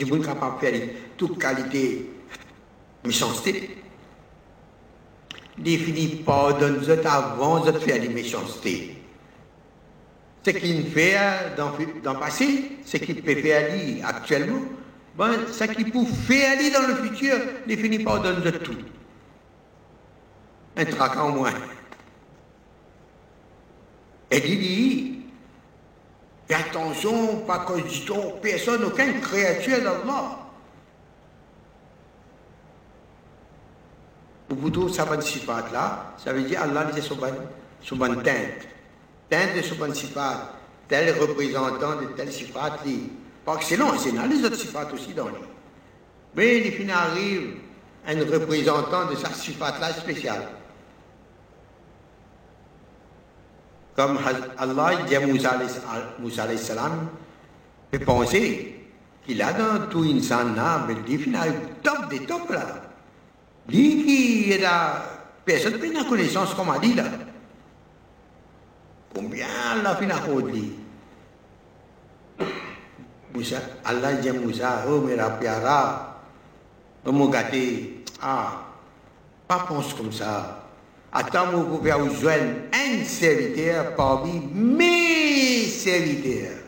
Du 0.00 0.10
monde 0.10 0.24
capable 0.24 0.56
de 0.56 0.66
faire 0.66 0.88
toute 1.16 1.38
qualité 1.38 2.10
méchanceté. 3.04 3.76
Définit 5.58 6.22
pardonne 6.24 6.82
avant 7.04 7.60
de 7.60 7.72
faire 7.72 8.00
des 8.00 8.08
méchancetés. 8.08 8.96
Ce 10.42 10.50
qu'il 10.50 10.86
fait 10.86 11.18
dans, 11.56 11.72
dans 12.02 12.14
le 12.14 12.18
passé, 12.18 12.78
ce 12.86 12.96
qu'il 12.96 13.22
peut 13.22 13.34
faire 13.34 13.70
actuellement, 14.06 14.62
ben, 15.18 15.32
ce 15.52 15.64
qu'il 15.64 15.90
peut 15.90 16.06
faire 16.06 16.56
dans 16.72 16.86
le 16.88 16.94
futur, 16.94 17.36
définit 17.66 17.98
pardonne 17.98 18.40
de 18.40 18.50
tout. 18.52 18.78
Un 20.76 20.84
traquant 20.86 21.28
moins. 21.28 21.52
Et 24.30 24.40
dit, 24.40 25.19
fais 26.50 26.54
attention, 26.54 27.36
pas 27.46 27.60
que 27.60 28.40
personne, 28.40 28.84
aucune 28.84 29.20
créature 29.20 29.78
d'Allah. 29.78 30.38
Au 34.50 34.54
bout 34.54 34.70
de 34.70 34.88
saban 34.88 35.20
sifat 35.20 35.66
là, 35.72 36.14
ça 36.18 36.32
veut 36.32 36.42
dire 36.42 36.60
Allah 36.60 36.90
dit 36.92 37.00
soban, 37.00 37.32
soban 37.82 38.16
teinte. 38.16 38.66
Teinte 39.28 39.56
de 39.56 39.62
soban 39.62 39.94
sifat, 39.94 40.54
tel 40.88 41.16
représentant 41.20 42.00
de 42.00 42.06
tel 42.16 42.32
sifat 42.32 42.78
li. 42.84 43.12
Pas 43.44 43.54
excellent, 43.54 43.96
c'est 43.96 44.10
dans 44.10 44.26
les 44.26 44.44
autres 44.44 44.56
sifat 44.56 44.88
aussi 44.92 45.14
dans 45.14 45.28
lui. 45.28 45.36
Mais 46.34 46.58
il 46.58 46.72
fin 46.72 46.92
arrive 46.92 47.58
un 48.08 48.18
représentant 48.18 49.06
de 49.08 49.14
sa 49.14 49.32
sifat 49.32 49.78
là 49.80 49.92
spécial. 49.92 50.48
Comme 53.96 54.18
Allah 54.58 54.90
dit 55.06 55.16
à 55.16 55.20
Moussa 55.26 56.56
salam, 56.56 57.08
qu'il 59.26 59.42
a 59.42 59.52
dans 59.52 59.86
tout 59.88 60.04
insan 60.04 60.54
là, 60.54 60.86
mais 60.88 60.94
il 61.08 61.36
arrive 61.36 61.60
top 61.82 62.08
des 62.08 62.24
top 62.24 62.50
là. 62.50 62.66
Lui 63.68 64.04
qui 64.04 64.52
est 64.52 64.64
personne 65.44 65.78
qui 65.78 65.96
a 65.96 66.04
connaissance, 66.04 66.54
comme 66.54 66.70
a 66.70 66.78
dit 66.78 66.94
là. 66.94 67.04
Combien 69.14 69.46
Allah 69.72 69.96
fait 69.96 70.06
la 70.06 70.16
Allah 73.84 74.12
dit 74.14 74.30
Moussa, 74.30 74.84
oh 74.88 75.02
mais 75.06 75.16
la 75.16 75.30
piara, 75.30 76.20
oh 77.04 77.12
mon 77.12 77.28
gâté, 77.28 78.04
ah, 78.22 78.62
pas 79.46 79.64
pense 79.68 79.94
comme 79.94 80.12
ça. 80.12 80.59
Attends, 81.12 81.50
vous 81.50 81.76
pouvez 81.76 81.92
vous 81.92 82.14
joindre 82.14 82.52
un 82.72 83.04
serviteur 83.04 83.96
parmi 83.96 84.40
mes 84.54 85.64
serviteurs. 85.64 86.58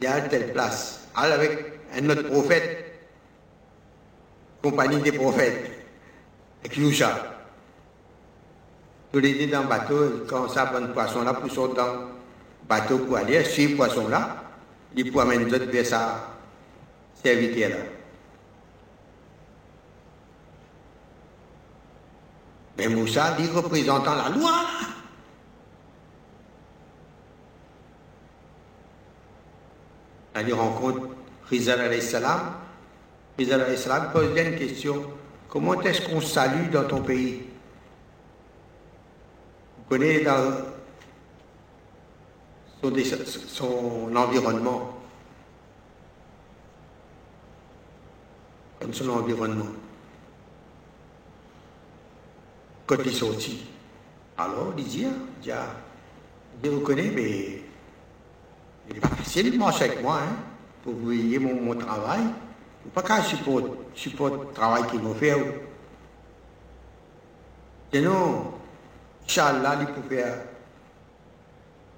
Il 0.00 0.04
y 0.04 0.06
a 0.06 0.20
telle 0.22 0.52
place. 0.52 1.00
Alors 1.14 1.34
avec 1.34 1.80
un 1.94 2.08
autre 2.08 2.22
prophète, 2.22 3.02
compagnie 4.62 5.02
des 5.02 5.12
prophètes, 5.12 5.70
avec 6.60 6.76
Yusha. 6.78 7.36
Tous 9.12 9.18
les 9.18 9.34
deux 9.34 9.52
dans 9.52 9.62
le 9.62 9.68
bateau, 9.68 10.24
quand 10.28 10.48
ça 10.48 10.66
prend 10.66 10.80
le 10.80 10.92
poisson 10.92 11.22
là, 11.22 11.34
pour 11.34 11.50
sortir 11.50 11.84
dans 11.84 11.92
le 11.92 11.98
bateau 12.66 12.98
pour 12.98 13.16
aller 13.16 13.44
suivre 13.44 13.72
le 13.72 13.76
poisson 13.76 14.08
là, 14.08 14.36
il 14.96 15.10
pour 15.12 15.20
amener 15.20 15.44
d'autres 15.44 15.70
vers 15.70 15.84
sa 15.84 16.38
serviteur 17.22 17.70
là. 17.70 17.99
Mais 22.80 22.88
Moussa 22.88 23.32
dit 23.32 23.46
représentant 23.48 24.14
la 24.14 24.30
loi. 24.30 24.52
Il 30.34 30.54
rencontre 30.54 31.08
Rizal 31.50 32.00
salam, 32.00 32.54
alors 33.38 33.68
l'islam 33.68 34.10
pose 34.14 34.30
une 34.34 34.56
question. 34.56 35.02
Comment 35.46 35.78
est-ce 35.82 36.08
qu'on 36.08 36.22
salue 36.22 36.70
dans 36.70 36.84
ton 36.84 37.02
pays? 37.02 37.42
Vous 39.76 39.84
connaissez 39.90 40.24
dans 40.24 40.50
son, 43.46 44.16
environnement? 44.16 45.02
Comme 48.80 48.94
son 48.94 49.10
environnement. 49.10 49.79
Il. 52.90 53.58
Alors, 54.36 54.72
il 54.76 54.84
dit, 54.84 55.06
il 55.44 55.52
dit, 56.62 56.68
vous 56.68 56.80
connaissez, 56.80 57.10
mais 57.10 57.62
il 58.88 58.94
n'est 58.94 59.00
pas 59.00 59.08
facile 59.08 59.52
de 59.52 59.58
marcher 59.58 59.84
avec 59.84 60.02
moi, 60.02 60.20
hein, 60.22 60.36
pour 60.82 60.94
voyez 60.94 61.38
mon, 61.38 61.60
mon 61.60 61.74
travail. 61.74 62.22
Pas 62.94 63.02
qu'à 63.02 63.22
supporter 63.22 64.36
le 64.36 64.52
travail 64.54 64.86
qu'ils 64.90 65.00
vont 65.00 65.14
faire. 65.14 65.36
Sinon, 67.92 68.54
Inch'Allah, 69.24 69.78
il 69.80 69.86
peut 69.86 70.08
faire. 70.08 70.38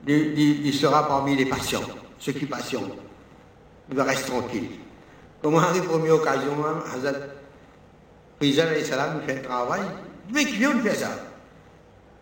Il, 0.07 0.75
sera 0.75 1.07
parmi 1.07 1.37
les 1.37 1.47
patients, 1.47 1.83
ceux 2.19 2.33
qui 2.33 2.47
patientent. 2.47 2.99
Il 3.89 3.97
va 3.97 4.05
rester 4.05 4.31
tranquille. 4.31 4.71
Comme 5.41 5.57
à 5.57 5.73
la 5.73 5.81
première 5.83 6.15
occasion, 6.15 6.53
Hazrat 6.93 7.19
Président 8.39 8.65
Salam 8.85 9.21
fait 9.25 9.39
un 9.39 9.43
travail, 9.43 9.83
mais 10.33 10.45
qui 10.45 10.57
vient 10.57 10.75
de 10.75 10.81
faire 10.81 10.97
ça. 10.97 11.11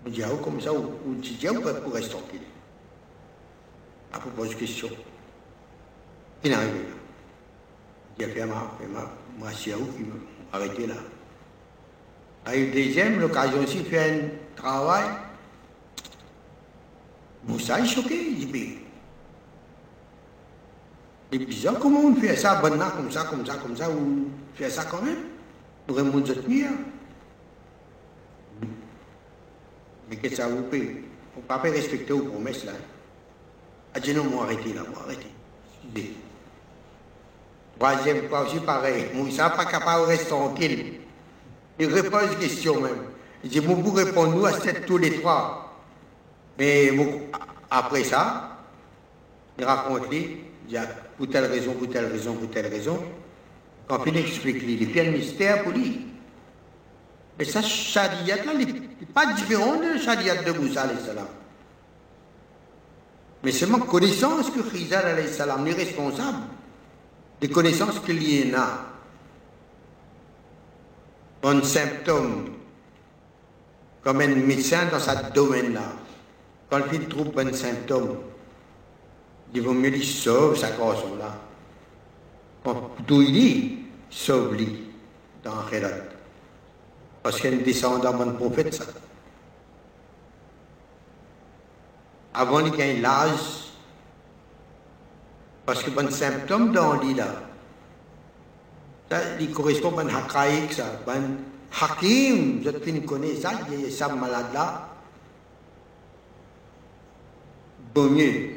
On 0.05 0.11
dit, 0.11 0.23
ah, 0.23 0.29
comme 0.43 0.61
ça, 0.61 0.73
ou 0.73 1.15
dit, 1.15 1.39
pour 1.85 1.93
rester 1.93 2.11
tranquille. 2.11 2.41
À 4.13 4.19
propos 4.19 4.47
de 4.47 4.55
question. 4.55 4.89
Il 6.43 6.51
est 6.51 6.55
arrivé 6.55 6.79
là. 6.79 8.27
A 8.27 8.29
fait 8.29 8.45
ma, 8.45 8.55
ma, 8.93 9.47
ma 9.47 9.53
qui 9.53 9.71
m'a 9.71 10.15
arrêté 10.53 10.87
là. 10.87 10.95
A 12.45 12.57
eu 12.57 12.71
deuxième 12.71 13.21
l'occasion 13.21 13.63
aussi 13.63 13.85
faire 13.85 14.13
un 14.13 14.29
travail. 14.57 15.05
Moussa 17.47 17.81
est 17.81 17.87
choqué, 17.87 18.33
il 18.33 18.51
dit, 18.51 18.79
c'est 21.33 21.39
bizarre, 21.39 21.79
comment 21.79 22.01
on 22.01 22.15
fait 22.17 22.37
ça, 22.37 22.57
bonnement, 22.57 22.91
comme 22.91 23.11
ça, 23.11 23.25
comme 23.25 23.47
ça, 23.47 23.55
comme 23.55 23.77
ça, 23.77 23.89
ou 23.89 24.29
fait 24.55 24.69
ça 24.69 24.85
quand 24.85 25.01
même 25.01 25.19
Pour 25.87 25.99
un 25.99 26.03
monde 26.03 26.25
de 26.25 26.35
tenir. 26.35 26.71
Mais 30.11 30.17
qu'est-ce 30.17 30.37
que 30.37 30.43
ça 30.43 30.49
vous 30.49 30.69
fait 30.71 30.79
Il 30.79 30.87
ne 30.87 31.35
faut 31.35 31.41
pas 31.47 31.59
respecter 31.59 32.13
vos 32.13 32.25
promesses 32.25 32.65
là. 32.65 32.73
Dit 34.01 34.13
non, 34.13 34.25
moi 34.25 34.45
arrêtez 34.45 34.73
là, 34.73 34.83
moi 34.91 35.03
arrêtez. 35.05 35.31
Troisième 37.79 38.29
fois 38.29 38.47
aussi 38.47 38.61
pareil. 38.61 39.07
Moussa 39.15 39.51
pas 39.51 39.65
capable 39.65 40.03
de 40.03 40.07
rester 40.09 40.27
tranquille. 40.29 41.01
Il 41.79 41.95
repose 41.95 42.37
question 42.39 42.81
même. 42.81 43.05
Il 43.43 43.49
dit, 43.49 43.59
vous 43.59 43.91
répondre 43.93 44.37
nous 44.37 44.45
à 44.45 44.53
cette 44.53 44.85
tous 44.85 44.99
les 44.99 45.19
trois. 45.21 45.75
Mais 46.59 46.93
après 47.71 48.05
ça, 48.05 48.59
il 49.59 49.65
raconte 49.65 50.13
il 50.13 50.77
a 50.77 50.87
pour 51.17 51.29
telle 51.29 51.47
raison, 51.47 51.73
pour 51.73 51.89
telle 51.89 52.07
raison, 52.07 52.35
pour 52.35 52.51
telle 52.51 52.67
raison. 52.67 53.03
Quand 53.89 54.05
il 54.07 54.17
explique 54.19 54.63
il 54.63 54.95
y 54.95 55.01
a 55.01 55.05
un 55.05 55.11
mystère 55.11 55.63
pour 55.65 55.73
lui. 55.73 56.07
Mais 57.41 57.47
ça, 57.47 57.63
Shadiyat, 57.63 58.45
là, 58.45 58.53
n'est 58.53 58.67
pas 59.15 59.33
différent 59.33 59.77
de 59.77 59.99
Shadiyat 59.99 60.43
de 60.43 60.53
Moussa, 60.53 60.87
salam. 61.07 61.27
Mais 63.43 63.53
ma 63.67 63.79
connaissance 63.79 64.51
que 64.51 64.61
Khizar, 64.61 65.05
salam, 65.27 65.67
est 65.67 65.73
responsable 65.73 66.43
des 67.41 67.49
connaissances 67.49 67.99
qu'il 68.01 68.23
y 68.23 68.55
en 68.55 68.59
a. 68.59 68.87
Un 71.43 71.63
symptôme, 71.63 72.51
comme 74.03 74.21
un 74.21 74.35
médecin 74.35 74.91
dans 74.93 75.01
ce 75.01 75.33
domaine-là, 75.33 75.95
quand 76.69 76.83
il 76.93 77.09
trouve 77.09 77.39
un 77.39 77.55
symptôme, 77.55 78.19
il 79.55 79.63
vaut 79.63 79.73
mieux 79.73 79.93
qu'il 79.93 80.05
sauve 80.05 80.59
sa 80.59 80.73
cause 80.73 80.99
là. 81.19 81.41
D'où 83.07 83.23
il 83.23 83.33
dit, 83.33 83.79
sauve-lui 84.11 84.91
dans 85.43 85.63
Khérat. 85.71 86.20
Parce 87.23 87.37
qu'il 87.37 87.51
y 87.51 87.53
a 87.53 87.57
une 87.57 87.63
descendant 87.63 88.13
de 88.13 88.33
prophète, 88.33 88.75
ça. 88.75 88.85
Avant 92.33 92.63
qu'il 92.63 92.77
gagne 92.77 93.03
l'âge, 93.03 93.71
parce 95.67 95.83
que 95.83 95.91
bon 95.91 96.11
symptôme 96.11 96.73
dans 96.73 96.95
l'île 96.95 97.25
il 99.41 99.51
correspond 99.53 99.97
à 99.99 100.03
un 100.03 100.09
hakaïk, 100.09 100.73
ça, 100.73 100.85
un 101.09 101.37
hakim, 101.81 102.63
je 102.65 102.71
ne 102.71 103.01
connais 103.01 103.35
ça, 103.37 103.53
il 103.71 103.81
y 103.81 103.87
a 103.87 103.91
ça 103.91 104.09
malade 104.09 104.47
là. 104.55 104.89
Bon 107.93 108.09
mieux, 108.11 108.51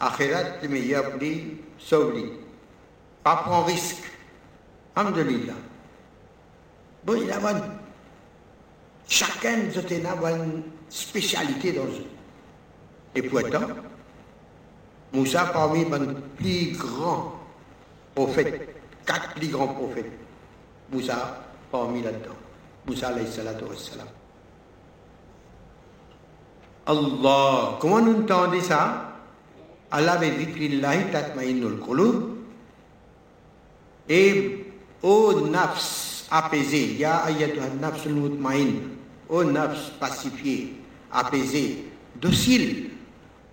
akhirat, 0.00 0.60
le 0.62 0.68
meilleur 0.68 1.16
lui, 1.16 1.62
sauve-lui. 1.78 2.32
Pas 3.22 3.36
prendre 3.36 3.66
risque. 3.66 4.02
Alhamdulillah. 4.96 5.54
Bon, 7.04 7.14
il 7.14 7.30
a 7.30 7.38
une, 7.38 7.62
chacun 9.08 9.64
de 9.64 9.88
ces 9.88 10.04
a 10.06 10.30
une 10.32 10.62
spécialité 10.88 11.72
dans 11.72 11.84
eux. 11.84 12.06
Et 13.14 13.22
pourtant, 13.22 13.68
Moussa 15.12 15.44
parmi 15.52 15.84
les 15.84 16.66
plus 16.66 16.76
grands 16.76 17.34
prophètes, 18.14 18.74
quatre 19.06 19.34
plus 19.34 19.48
grands 19.48 19.68
prophètes. 19.68 20.10
Moussa 20.90 21.40
parmi 21.70 22.02
là-dedans. 22.02 22.34
Moussa 22.86 23.08
alayhi 23.08 23.30
salatu 23.30 23.64
wassalam. 23.64 24.08
Allah, 26.86 27.78
comment 27.80 28.00
nous 28.00 28.22
entendons 28.22 28.60
ça? 28.60 29.10
Allah 29.90 30.16
ve 30.16 30.30
zikrillahi 30.38 31.10
tatma'innul 31.12 31.78
qulub. 31.80 32.36
Et 34.08 34.66
au 35.02 35.40
nafs 35.48 36.13
apaisé, 36.30 36.96
ya 36.98 37.24
ayyatuhan 37.24 37.80
nafsul 37.80 38.12
mutmain, 38.12 38.68
au 39.28 39.44
nafs 39.44 39.90
pacifié, 40.00 40.74
apaisé, 41.12 41.84
docile, 42.16 42.90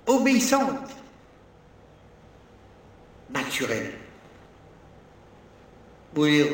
obéissante, 0.08 0.90
naturelle. 3.30 3.94
Pour 6.14 6.26
dire, 6.26 6.48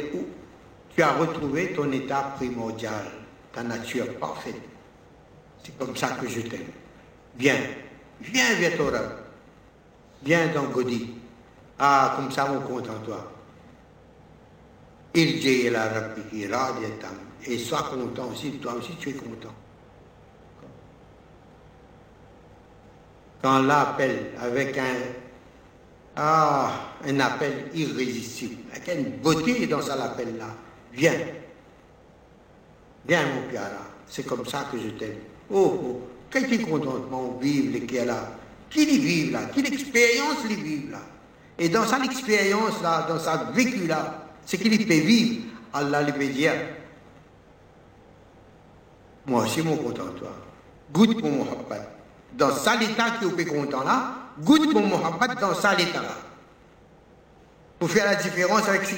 tu 0.95 1.01
as 1.01 1.13
retrouvé 1.13 1.73
ton 1.73 1.91
état 1.91 2.33
primordial, 2.37 3.05
ta 3.53 3.63
nature 3.63 4.13
parfaite. 4.19 4.61
C'est 5.63 5.77
comme 5.77 5.95
ça 5.95 6.09
que 6.09 6.27
je 6.27 6.41
t'aime. 6.41 6.71
Viens, 7.37 7.59
viens 8.21 8.55
vers 8.55 8.77
Torah. 8.77 8.99
Viens 10.23 10.47
dans 10.53 10.65
Godi. 10.65 11.13
Ah, 11.77 12.13
comme 12.15 12.31
ça, 12.31 12.47
mon 12.47 12.61
compte 12.61 12.89
en 12.89 12.99
toi. 13.05 13.31
Et 17.49 17.57
sois 17.57 17.89
content 17.89 18.29
aussi, 18.31 18.51
toi 18.51 18.73
aussi 18.75 18.91
tu 18.99 19.09
es 19.09 19.13
content. 19.13 19.53
Quand 23.41 23.63
l'appelle 23.63 24.31
avec 24.39 24.77
un, 24.77 24.83
ah, 26.15 26.71
un 27.03 27.19
appel 27.19 27.69
irrésistible, 27.73 28.57
avec 28.71 28.95
une 28.95 29.17
beauté 29.17 29.65
dans 29.65 29.81
cet 29.81 29.99
appel-là, 29.99 30.55
viens. 30.93 31.19
Viens, 33.07 33.25
mon 33.33 33.49
piara, 33.49 33.87
c'est 34.07 34.25
comme 34.25 34.45
ça 34.45 34.67
que 34.71 34.77
je 34.77 34.89
t'aime. 34.89 35.17
Oh, 35.49 35.79
oh, 35.83 36.01
quel 36.29 36.61
contentement 36.67 37.39
vivre 37.41 37.85
qui 37.87 37.95
est 37.95 38.05
là. 38.05 38.35
Qui 38.69 38.85
les 38.85 38.97
vive 38.97 39.31
là? 39.31 39.45
Qui 39.45 39.63
l'expérience 39.63 40.43
les 40.47 40.55
vive 40.55 40.91
là? 40.91 41.01
Et 41.57 41.69
dans 41.69 41.85
sa 41.85 42.03
expérience 42.03 42.81
là, 42.83 43.07
dans 43.07 43.19
sa 43.19 43.45
vécu 43.53 43.87
là, 43.87 44.26
ce 44.47 44.55
qu'il 44.55 44.87
peut 44.87 44.93
vivre, 44.93 45.43
Allah 45.73 46.03
peut 46.05 46.25
dire 46.27 46.53
Moi 49.25 49.43
aussi, 49.43 49.61
mon 49.61 49.75
content, 49.75 50.07
toi. 50.17 50.29
Goûte 50.93 51.21
mon 51.21 51.43
muhabbat. 51.43 51.81
Dans 52.33 52.51
ça 52.51 52.77
l'état 52.77 53.11
qui 53.19 53.25
est 53.25 53.45
content 53.45 53.83
là, 53.83 54.13
goûte 54.39 54.73
mon 54.73 54.87
muhabbat 54.87 55.35
dans 55.41 55.53
ça 55.53 55.75
l'état 55.75 56.01
là. 56.01 56.15
Pour 57.77 57.91
faire 57.91 58.05
la 58.05 58.15
différence 58.15 58.69
avec 58.69 58.85
ce 58.85 58.95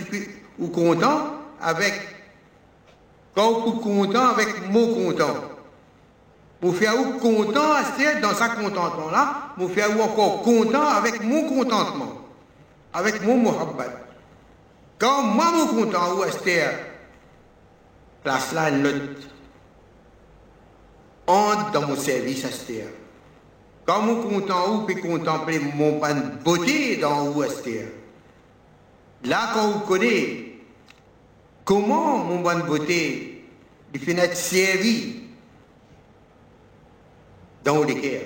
ou 0.59 0.67
content, 0.67 1.33
avec 1.59 1.93
quand 3.33 3.61
vous 3.61 3.79
content 3.79 4.27
avec 4.29 4.69
mon 4.69 4.93
content. 4.93 5.33
Pour 6.61 6.75
faire 6.75 6.93
ou 6.99 7.17
content 7.17 7.73
dans 8.21 8.35
sa 8.35 8.49
contentement 8.49 9.09
là, 9.09 9.53
pour 9.57 9.71
faire 9.71 9.97
ou 9.97 10.01
encore 10.03 10.43
content 10.43 10.85
avec 10.89 11.23
mon 11.23 11.49
contentement, 11.49 12.21
avec 12.93 13.25
mon 13.25 13.37
muhabbat. 13.37 14.08
Quand 14.99 15.23
moi 15.23 15.51
mon 15.51 15.67
content 15.67 16.17
ou 16.17 16.23
Esther, 16.25 16.77
place 18.23 18.51
là 18.51 18.69
note. 18.69 19.29
Entre 21.25 21.71
dans 21.71 21.87
mon 21.87 21.95
service 21.95 22.43
Esther. 22.43 22.87
Quand 23.85 24.01
mon 24.01 24.21
content 24.21 24.75
ou 24.75 24.85
peut 24.85 24.95
contempler 24.95 25.59
mon 25.59 26.01
beauté 26.43 26.97
dans 26.97 27.41
Esther. 27.43 27.87
Là 29.23 29.51
quand 29.53 29.69
vous 29.69 29.79
connaissez 29.81 30.61
comment 31.63 32.17
mon 32.17 32.39
bonne 32.39 32.63
beauté 32.63 33.45
il 33.93 33.99
fait 33.99 34.17
être 34.17 34.35
servi 34.35 35.23
dans 37.63 37.85
cœur. 37.85 38.21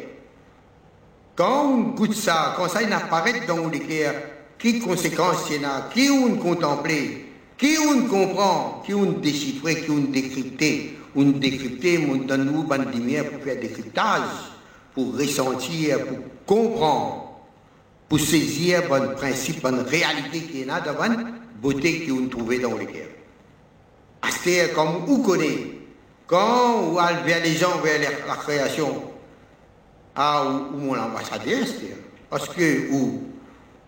Quand 1.36 1.66
on 1.66 1.78
goûte 1.94 2.14
ça, 2.14 2.54
quand 2.56 2.68
ça 2.68 2.80
apparaît 2.80 3.46
dans 3.48 3.68
le 3.68 3.80
conséquences 4.80 5.50
il 5.50 5.62
y 5.62 5.66
a, 5.66 5.90
qui 5.94 6.10
on 6.10 6.36
contempler, 6.38 7.26
qui 7.58 7.78
on 7.78 8.08
comprend, 8.08 8.82
qui 8.86 8.94
on 8.94 9.12
déchiffrer, 9.14 9.82
qui 9.82 9.92
on 9.92 10.12
décrypter, 10.12 10.98
on 11.16 11.24
décrypter, 11.24 12.08
on 12.10 12.16
donne 12.26 12.46
nous 12.46 12.64
bonne 12.64 12.90
lumière 12.92 13.30
pour 13.30 13.44
faire 13.44 13.60
décryptage, 13.60 14.22
pour 14.94 15.18
ressentir, 15.18 16.06
pour 16.06 16.18
comprendre, 16.46 17.42
pour 18.08 18.20
saisir 18.20 18.84
bon 18.88 19.16
principe, 19.16 19.62
bonne 19.62 19.82
réalité 19.82 20.42
qui 20.42 20.62
est 20.62 20.66
là 20.66 20.82
devant, 20.82 21.14
beauté 21.62 22.08
qu'on 22.08 22.28
trouve 22.28 22.60
dans 22.62 22.78
le 22.78 22.86
cœur. 22.86 23.08
C'est 24.44 24.74
comme 24.74 25.06
vous 25.06 25.24
connaissez, 25.24 25.82
quand 26.28 26.80
on 26.80 26.92
va 26.94 27.14
vers 27.22 27.44
les 27.44 27.54
gens, 27.54 27.80
vers 27.82 28.00
la 28.28 28.36
création, 28.36 29.04
à 30.16 30.46
ou 30.46 30.78
mon 30.78 30.98
ambassadeur, 30.98 31.66
parce 32.30 32.48
que 32.50 32.92
ou, 32.92 33.33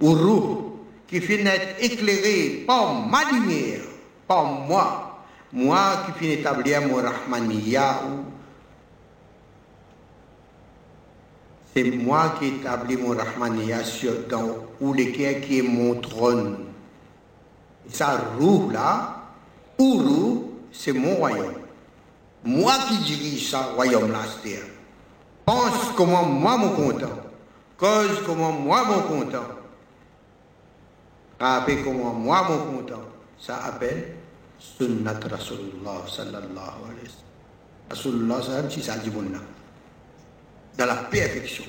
ou 0.01 0.13
roux 0.13 0.79
qui 1.07 1.21
finit 1.21 1.49
éclairé 1.79 2.63
par 2.67 2.93
ma 3.07 3.23
lumière, 3.31 3.81
par 4.27 4.45
moi, 4.45 5.23
moi 5.51 6.03
qui 6.05 6.19
finis 6.19 6.33
établir 6.33 6.81
mon 6.87 6.95
Rahmaniya, 6.95 8.01
c'est 11.73 11.91
moi 11.91 12.35
qui 12.39 12.47
établis 12.47 12.97
mon 12.97 13.15
Rahmaniya 13.15 13.83
sur 13.83 14.27
dans 14.29 14.57
où 14.81 14.93
lequel 14.93 15.41
qui 15.41 15.59
est 15.59 15.61
mon 15.61 15.95
trône. 15.99 16.57
Et 17.87 17.93
ça 17.93 18.19
roux 18.39 18.69
là, 18.71 19.23
ou 19.77 20.51
c'est 20.71 20.93
mon 20.93 21.15
royaume. 21.15 21.53
Moi 22.43 22.73
qui 22.87 22.97
dirige 22.97 23.49
ce 23.49 23.55
royaume 23.75 24.11
là, 24.11 24.19
pense 25.45 25.91
comment 25.95 26.23
moi 26.23 26.57
mon 26.57 26.69
content, 26.69 27.15
cause 27.77 28.21
comment 28.25 28.51
moi 28.51 28.83
mon 28.85 29.01
content, 29.01 29.45
rappelle 31.39 31.83
comment 31.83 32.13
moi 32.13 32.47
mon 32.49 32.77
content, 32.77 33.03
ça 33.39 33.57
appelle 33.65 34.15
sunnat 34.57 35.19
Rasulullah 35.29 36.05
sallallahu 36.07 36.77
alayhi 36.85 37.03
wa 37.03 37.09
sallam. 37.09 37.89
Rasulullah 37.89 38.41
sallam, 38.41 38.71
c'est 38.71 38.81
ça 38.81 38.95
dans 40.77 40.85
la 40.85 40.95
perfection. 40.95 41.63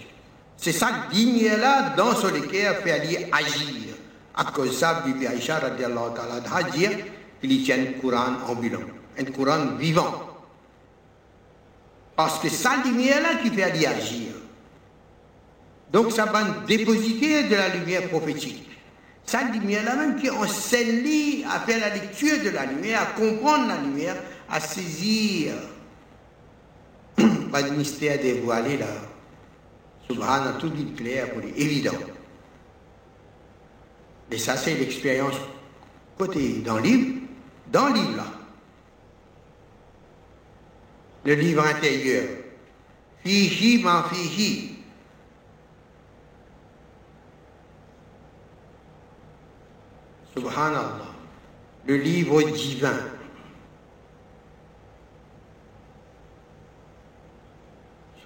C'est 0.57 0.72
ça 0.72 0.90
digne 1.12 1.48
là 1.59 1.94
dans 1.96 2.14
ce 2.14 2.26
lequel 2.26 2.74
fait 2.83 2.92
aller 2.92 3.29
agir. 3.33 3.94
À 4.35 4.44
cause 4.44 4.70
de 4.70 4.74
ça, 4.74 5.02
Bibi 5.05 5.26
Aïcha 5.26 5.59
radiallahu 5.59 6.14
ta'ala 6.14 6.70
dire 6.70 6.90
qu'il 7.40 7.62
tient 7.62 7.79
un 7.79 8.00
Coran 8.00 8.35
ambulant, 8.48 8.81
un 9.18 9.24
Coran 9.24 9.76
vivant. 9.79 10.22
Parce 12.16 12.38
que 12.38 12.48
c'est 12.48 12.68
lumière 12.85 13.22
là 13.22 13.37
qui 13.42 13.50
fait 13.50 13.87
agir. 13.87 14.33
Donc 15.92 16.12
ça 16.12 16.24
va 16.26 16.42
dépositer 16.66 17.44
de 17.44 17.55
la 17.55 17.68
lumière 17.68 18.09
prophétique. 18.09 18.65
Cette 19.27 19.53
lumière-là 19.53 19.97
même 19.97 20.17
qui 20.17 20.31
enseigne 20.31 21.45
à 21.51 21.61
faire 21.61 21.81
la 21.81 21.91
lecture 21.91 22.43
de 22.45 22.51
la 22.51 22.65
lumière, 22.65 23.03
à 23.03 23.07
comprendre 23.07 23.69
la 23.69 23.77
lumière, 23.79 24.17
à 24.49 24.61
saisir 24.61 25.53
pas 27.51 27.62
de 27.62 27.71
mystère 27.71 28.19
dévoilé 28.21 28.77
là. 28.77 28.87
Subhana, 30.09 30.53
tout 30.61 30.69
dit 30.69 30.93
clair 30.93 31.31
pour 31.31 31.41
lui, 31.41 31.53
évident. 31.57 31.93
Et 34.31 34.39
ça, 34.39 34.57
c'est 34.57 34.75
l'expérience 34.75 35.37
côté 36.19 36.61
dans 36.65 36.77
le 36.77 36.83
livre, 36.83 37.21
dans 37.73 37.89
le 37.89 37.95
livre 37.95 38.17
là. 38.17 38.27
Le 41.25 41.35
livre 41.35 41.67
intérieur. 41.67 42.25
Fihi 43.25 43.83
man. 43.83 44.05
Subhanallah. 50.37 51.16
Le 51.87 51.96
livre 51.96 52.42
divin. 52.51 53.01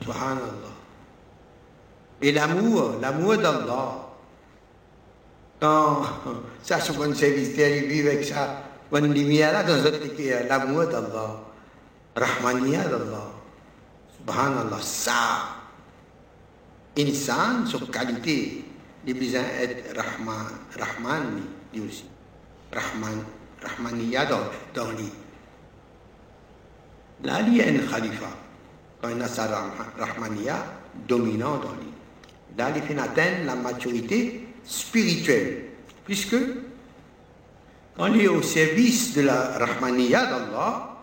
Subhanallah. 0.01 0.75
Et 2.23 2.33
l'amour, 2.33 2.99
l'amour 3.01 3.37
d'Allah. 3.39 4.11
Quand 5.61 6.03
ça, 6.63 6.81
ce 6.81 6.93
bon 6.93 7.13
il 7.13 7.87
vit 7.87 8.01
avec 8.09 8.25
ça, 8.25 8.65
bonne 8.91 9.13
lumière 9.13 9.53
là, 9.53 9.63
dans 9.63 9.79
l'amour 10.49 10.87
d'Allah. 10.87 11.41
Rahmaniya 12.17 12.85
d'Allah. 12.89 13.31
Subhanallah. 14.19 14.81
Ça, 14.83 15.61
insan, 16.99 17.67
sur 17.67 17.89
qualité, 17.89 18.65
il 19.07 19.15
besoin 19.15 19.43
être 19.61 19.97
Rahman, 19.97 20.47
Rahman, 20.77 21.43
lui 21.73 21.83
aussi. 21.87 22.05
Rahman, 22.73 23.25
Rahmaniya 23.63 24.27
dans, 24.27 24.41
dans 24.75 24.91
lui. 24.93 25.11
Là, 27.25 27.41
il 27.43 27.61
un 27.61 27.91
khalifa. 27.91 28.29
Quand 29.03 29.09
il 29.09 29.23
a 29.23 29.29
sa 29.29 29.47
Rahmaniya 29.99 30.65
dominant 31.07 31.59
dans 31.59 31.73
lui. 31.73 31.93
Là, 32.57 32.71
il 32.75 32.83
fait 32.83 32.99
atteindre 32.99 33.45
la 33.47 33.55
maturité 33.55 34.47
spirituelle. 34.65 35.65
Puisque, 36.05 36.37
quand 37.97 38.07
il 38.07 38.23
est 38.23 38.29
au 38.29 38.43
service 38.43 39.15
de 39.15 39.23
la 39.23 39.59
Rahmaniya 39.59 40.27
d'Allah, 40.27 40.97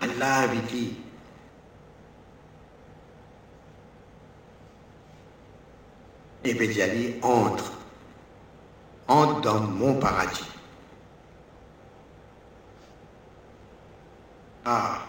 Allah 0.00 0.40
invite 0.42 0.72
lui. 0.72 0.96
Et 6.44 6.54
dit 6.54 7.14
entre, 7.22 7.72
entre 9.07 9.41
dans 9.41 9.59
mon 9.61 9.99
paradis. 9.99 10.51
Ah, 14.65 15.01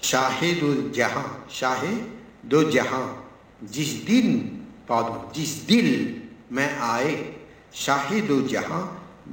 Shahidul 0.00 0.92
Jahan, 0.92 1.44
Shahid 1.48 2.04
do 2.44 2.70
Jahan, 2.70 3.24
जिस 3.62 4.04
दिन 4.06 4.50
pardon, 4.86 5.32
जिस 5.34 5.66
दिल 5.66 6.22
में 6.52 6.78
आए 6.78 7.34
शाहिद 7.74 8.46
जहां 8.50 8.82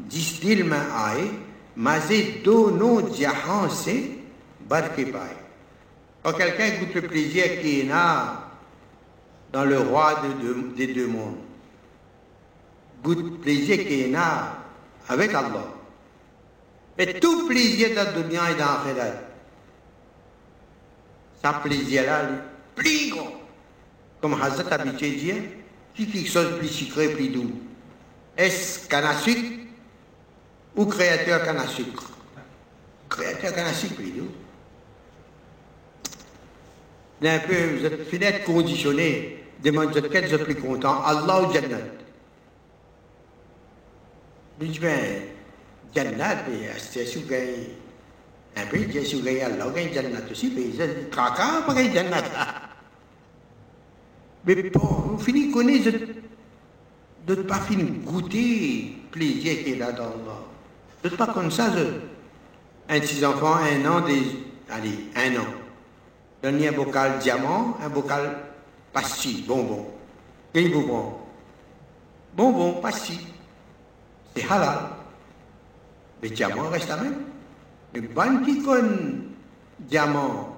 जिस 0.09 0.41
दिल 0.41 0.63
में 0.63 0.79
आए 0.79 1.29
मजे 1.77 2.21
दोनों 2.45 3.13
जहां 3.13 3.67
से 3.69 3.95
बढ़ 4.69 4.87
के 4.95 5.05
पाए 5.11 5.35
Quand 6.23 6.33
quelqu'un 6.33 6.69
goûte 6.79 6.93
le 6.93 7.01
plaisir 7.01 7.59
qu'il 7.61 7.91
a 7.91 8.51
dans 9.51 9.65
le 9.65 9.79
roi 9.79 10.21
de, 10.21 10.47
de, 10.47 10.75
des 10.75 10.93
deux 10.93 11.07
mondes, 11.07 11.37
le 13.14 13.30
plaisir 13.30 13.78
qu'il 13.78 14.14
a 14.16 14.58
avec 15.08 15.32
Allah, 15.34 15.72
et 16.98 17.20
tout 17.20 17.46
plaisir 17.46 17.90
dans 17.94 18.22
dunya 18.22 18.50
et 18.50 18.54
dans 18.54 18.64
l'akhirat, 18.64 19.12
ça 21.42 21.52
plaisir-là, 21.62 22.22
plus 22.74 23.10
grand. 23.10 23.32
Comme 24.20 24.40
Hazrat 24.40 24.72
habitué 24.72 25.10
dire, 25.10 25.36
qui 25.94 26.08
quelque 26.08 26.28
chose 26.28 26.58
plus 26.58 26.68
sucré, 26.68 27.10
plus 27.10 27.28
doux. 27.28 27.52
Est-ce 28.36 28.88
canne 28.88 29.04
à 29.04 29.14
sucre 29.14 29.60
ou 30.74 30.86
créateur 30.86 31.44
canne 31.44 31.58
à 31.58 31.66
sucre? 31.66 32.10
Créateur 33.08 33.54
canne 33.54 33.66
à 33.66 33.72
sucre, 33.72 33.94
plus 33.94 34.10
doux. 34.10 34.30
Un 37.22 37.38
peu, 37.40 37.76
vous 37.78 37.84
êtes 37.84 38.08
fenêtre 38.10 38.44
conditionné, 38.44 39.44
demande 39.62 39.90
vous 39.90 39.98
êtes 39.98 40.38
vous 40.38 40.44
plus 40.44 40.54
content, 40.56 41.02
Allah 41.02 41.42
ou 41.42 41.52
Jannat? 41.52 41.76
Vous 44.58 44.66
gagnez 49.22 49.42
Allah, 49.42 49.66
vous 49.66 49.74
gagnez 49.74 49.92
Jannat 49.92 50.20
mais 54.46 54.62
bon, 54.70 55.14
on 55.14 55.18
finit 55.18 55.50
de 57.26 57.34
ne 57.34 57.42
pas 57.42 57.58
finir 57.60 57.86
goûter 58.04 58.96
plaisir 59.10 59.64
qu'il 59.64 59.82
a 59.82 59.90
dans 59.90 60.04
Allah. 60.04 60.40
De 61.02 61.08
ne 61.08 61.16
pas 61.16 61.26
un 62.88 63.00
de 63.00 63.04
ses 63.04 63.24
enfants, 63.24 63.56
un 63.56 63.84
an, 63.90 64.02
des, 64.02 64.22
allez, 64.70 65.10
un 65.16 65.40
an. 65.40 65.46
Donner 66.42 66.68
un 66.68 66.72
bocal 66.72 67.18
diamant, 67.18 67.76
un 67.82 67.88
bocal 67.88 68.38
pastis, 68.92 69.44
bonbon. 69.44 69.86
Bonbon 70.54 71.14
Bonbon, 72.36 72.80
pastis. 72.80 73.18
C'est 74.36 74.44
halal. 74.50 74.78
Le 76.22 76.28
diamant 76.28 76.68
reste. 76.68 76.92
Mais 77.94 78.00
bon 78.00 78.44
qui 78.44 78.62
connaît 78.62 79.14
diamant, 79.78 80.56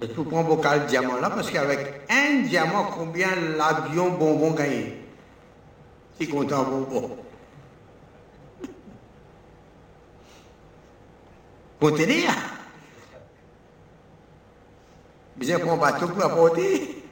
il 0.00 0.08
faut 0.08 0.24
prendre 0.24 0.48
bocal 0.48 0.86
diamant 0.86 1.20
là 1.20 1.30
parce 1.30 1.50
qu'avec 1.50 2.02
un 2.10 2.42
diamant, 2.42 2.84
combien 2.96 3.28
l'avion 3.56 4.10
bonbon 4.10 4.50
gagne 4.52 4.94
C'est 6.18 6.26
content 6.26 6.64
bonbon? 6.64 7.16
Contenir 11.80 12.30
Bien 15.36 15.58
prendre 15.58 15.80
bateau 15.80 16.08
pour 16.08 16.24
apporter. 16.24 17.04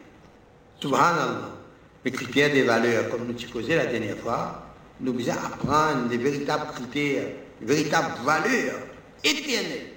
Subhanallah. 0.81 1.60
Les 2.05 2.11
critères 2.11 2.53
des 2.53 2.63
valeurs, 2.63 3.11
comme 3.11 3.27
nous 3.27 3.35
t'y 3.35 3.47
la 3.69 3.87
dernière 3.87 4.17
fois, 4.17 4.67
nous 5.01 5.13
devons 5.13 5.33
apprendre 5.33 6.09
des 6.09 6.17
véritables 6.17 6.73
critères, 6.73 7.27
des 7.61 7.67
véritables 7.67 8.25
valeurs 8.25 8.81
éternelles. 9.23 9.89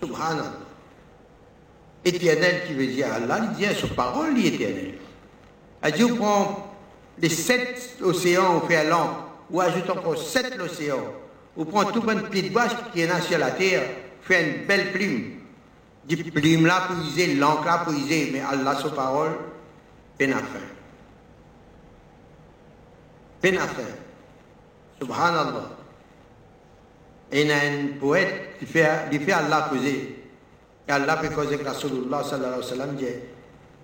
Subhanallah 0.00 0.62
éternel 2.04 2.62
qui 2.66 2.74
veut 2.74 2.86
dire 2.86 3.06
Allah, 3.12 3.40
il 3.42 3.56
dit 3.56 3.74
sa 3.74 3.86
parole 3.88 4.38
est 4.38 4.46
éternelle. 4.46 4.94
Elle 5.82 5.92
dit, 5.92 6.04
on 6.04 6.16
prend 6.16 6.76
les 7.18 7.28
sept 7.28 7.96
océans, 8.02 8.60
on 8.62 8.66
fait 8.66 8.76
un 8.76 8.84
lampe, 8.84 9.16
ou 9.50 9.60
ajoute 9.60 9.88
encore 9.90 10.18
sept 10.18 10.58
océans, 10.60 11.12
on 11.56 11.64
prend 11.64 11.84
tout 11.84 12.02
pied 12.30 12.42
de 12.42 12.48
bois 12.50 12.66
qui 12.92 13.00
est 13.00 13.06
là 13.06 13.20
sur 13.20 13.38
la 13.38 13.50
terre, 13.50 13.82
fait 14.22 14.42
une 14.42 14.66
belle 14.66 14.92
plume. 14.92 15.32
Dit 16.04 16.16
plume 16.16 16.66
là 16.66 16.88
pour 16.88 16.96
user, 17.04 17.34
l'encre 17.34 17.64
là 17.64 17.78
pour 17.84 17.92
user, 17.92 18.30
mais 18.32 18.40
Allah, 18.40 18.76
sa 18.80 18.90
parole, 18.90 19.32
peine 20.18 20.32
à 20.32 20.38
fin. 20.38 20.71
Peine 23.42 23.58
à. 23.58 23.66
Subhanallah. 25.00 25.68
Et 27.32 27.42
il 27.42 27.48
y 27.48 27.52
a 27.52 27.56
un 27.56 27.98
poète 27.98 28.58
qui 28.58 28.66
fait, 28.66 29.10
qui 29.10 29.18
fait 29.18 29.32
Allah 29.32 29.68
poser. 29.68 30.24
Et 30.86 30.92
Allah 30.92 31.16
peut 31.16 31.28
causer 31.30 31.58
que 31.58 31.64
Rasulullah 31.64 32.22
sallallahu 32.22 32.54
alayhi 32.54 32.62
wa 32.62 32.76
sallam 32.76 32.96
dit 32.96 33.06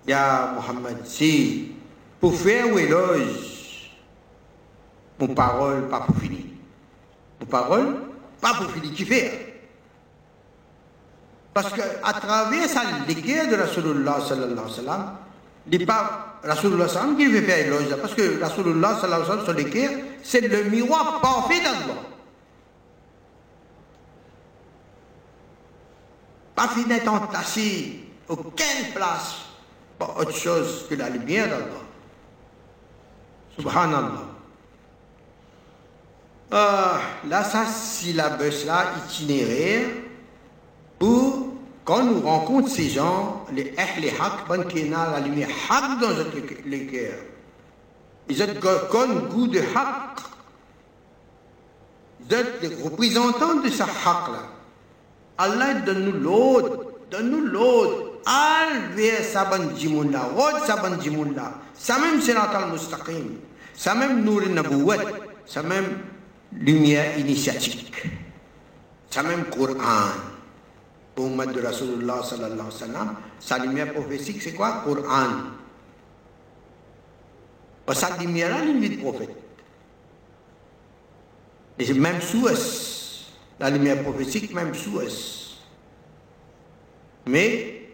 Ya 0.07 0.53
Muhammad, 0.55 1.05
si 1.05 1.73
pour 2.21 2.35
faire 2.35 2.71
ou 2.71 2.79
éloge, 2.79 3.91
mon 5.19 5.27
parole 5.33 5.89
pas 5.89 6.01
pour 6.01 6.15
finir. 6.15 6.45
Mon 7.41 7.47
parole 7.47 7.95
pas 8.39 8.53
pour 8.53 8.71
finir, 8.71 8.93
qui 8.93 9.03
fait 9.03 9.61
Parce 11.53 11.73
qu'à 11.73 12.13
travers 12.13 12.69
sa 12.69 12.83
l'équerre 13.07 13.49
de 13.49 13.55
Rasulullah 13.55 14.19
sallallahu 14.21 14.53
alayhi 14.53 14.69
wa 14.69 14.75
sallam, 14.75 15.15
il 15.69 15.85
pas 15.85 16.28
Rasulullah 16.43 16.87
sallam 16.87 17.17
qui 17.17 17.25
veut 17.27 17.41
faire 17.41 17.67
éloge. 17.67 17.95
Parce 18.01 18.13
que 18.13 18.41
Rasulullah 18.41 18.97
sallallahu 18.99 19.29
alayhi 19.29 19.65
wa 19.65 19.71
sallam, 19.71 20.01
c'est 20.23 20.41
le 20.41 20.63
miroir 20.63 21.19
parfait 21.21 21.59
d'Allah. 21.61 22.09
pas 26.59 26.67
finir 26.67 27.07
entassé, 27.07 28.01
aucune 28.27 28.91
place 28.93 29.35
pour 29.97 30.17
autre 30.17 30.35
chose 30.35 30.87
que 30.89 30.95
la 30.95 31.09
lumière 31.09 31.47
d'Allah. 31.47 31.83
Subhanallah. 33.57 34.25
Euh, 36.51 36.97
là, 37.27 37.43
ça, 37.45 37.63
bus 38.37 38.65
là, 38.65 38.87
itinéraire 39.05 39.87
pour 40.97 41.48
quand 41.89 42.03
nous 42.03 42.21
rencontrons 42.21 42.67
ces 42.67 42.87
gens, 42.87 43.47
les 43.51 43.73
Ahli 43.75 44.09
Haq, 44.09 44.47
la 44.47 45.19
lumière 45.21 45.49
Haq 45.71 45.99
dans 45.99 46.09
les 46.67 46.85
cœurs. 46.85 47.17
Ils 48.29 48.43
ont 48.43 48.47
comme 48.91 49.27
goût 49.29 49.47
de 49.47 49.57
Haq. 49.57 50.19
Ils 52.29 52.35
êtes 52.35 52.61
les 52.61 52.75
représentants 52.83 53.55
de 53.55 53.69
ce 53.69 53.81
Haq 53.81 53.89
là. 54.05 54.43
Allah 55.39 55.73
donne-nous 55.83 56.19
l'autre, 56.19 56.91
donne-nous 57.09 57.45
l'autre. 57.45 58.19
Al 58.23 58.93
vers 58.95 59.23
saban 59.23 59.75
jimulla, 59.75 60.29
rod 60.35 60.63
saban 60.67 61.01
jimulla. 61.01 61.55
Ça 61.73 61.97
même 61.97 62.21
c'est 62.21 62.35
al-mustaqim. 62.35 63.39
Ça 63.73 63.95
même 63.95 64.23
nour 64.23 64.43
nabouat. 64.47 64.97
Ça 65.47 65.63
même 65.63 65.97
lumière 66.53 67.17
initiatique. 67.17 68.03
Ça 69.09 69.23
même 69.23 69.45
Coran. 69.45 70.37
De 71.19 71.61
Rasulullah 71.61 72.23
sallallahu 72.23 72.69
alayhi 72.81 72.93
wa 72.93 73.15
sa 73.41 73.57
lumière 73.57 73.93
prophétique, 73.93 74.41
c'est 74.41 74.53
quoi? 74.53 74.83
Coran. 74.85 75.27
Sa 77.93 78.15
lumière-là, 78.17 78.63
lumière 78.63 78.97
prophète. 78.99 79.35
Et 81.77 81.93
même 81.93 82.21
sous 82.21 82.47
la 83.59 83.69
lumière 83.69 84.01
prophétique, 84.01 84.53
même 84.53 84.73
sous 84.73 85.01
Mais, 87.25 87.89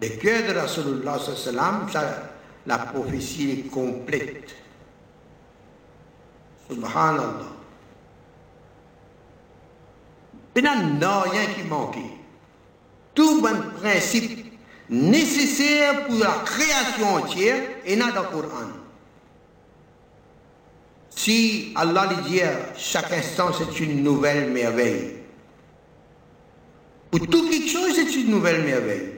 le 0.00 0.08
cœur 0.08 0.54
de 0.54 0.58
Rasulullah 0.58 1.18
sallallahu 1.18 1.90
alayhi 1.94 2.14
la 2.66 2.78
prophétie 2.78 3.50
est 3.50 3.70
complète. 3.70 4.54
Subhanallah. 6.70 7.52
Il 10.56 10.62
n'y 10.62 10.68
a 11.04 11.20
rien 11.22 11.46
qui 11.46 11.62
manque. 11.68 11.96
Tout 13.14 13.40
bon 13.40 13.80
principe 13.80 14.52
nécessaire 14.88 16.06
pour 16.06 16.18
la 16.18 16.42
création 16.44 17.14
entière 17.14 17.62
est 17.84 17.96
dans 17.96 18.06
le 18.06 18.12
Coran. 18.12 18.68
Si 21.10 21.72
Allah 21.74 22.08
dit 22.08 22.30
dire 22.30 22.50
chaque 22.76 23.12
instant 23.12 23.50
c'est 23.56 23.80
une 23.80 24.02
nouvelle 24.02 24.50
merveille, 24.50 25.14
pour 27.10 27.26
tout 27.28 27.48
quelque 27.48 27.68
chose 27.68 27.92
c'est 27.94 28.14
une 28.16 28.30
nouvelle 28.30 28.62
merveille. 28.64 29.12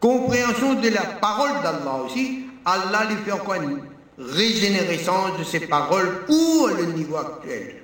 Compréhension 0.00 0.74
de 0.74 0.88
la 0.88 1.02
parole 1.02 1.62
d'Allah 1.62 2.02
aussi, 2.04 2.46
Allah 2.64 3.06
lui 3.08 3.16
fait 3.24 3.32
encore 3.32 3.54
une 3.54 3.80
régénérescence 4.18 5.38
de 5.38 5.44
ses 5.44 5.60
paroles 5.60 6.24
pour 6.26 6.68
le 6.68 6.86
niveau 6.92 7.16
actuel 7.16 7.83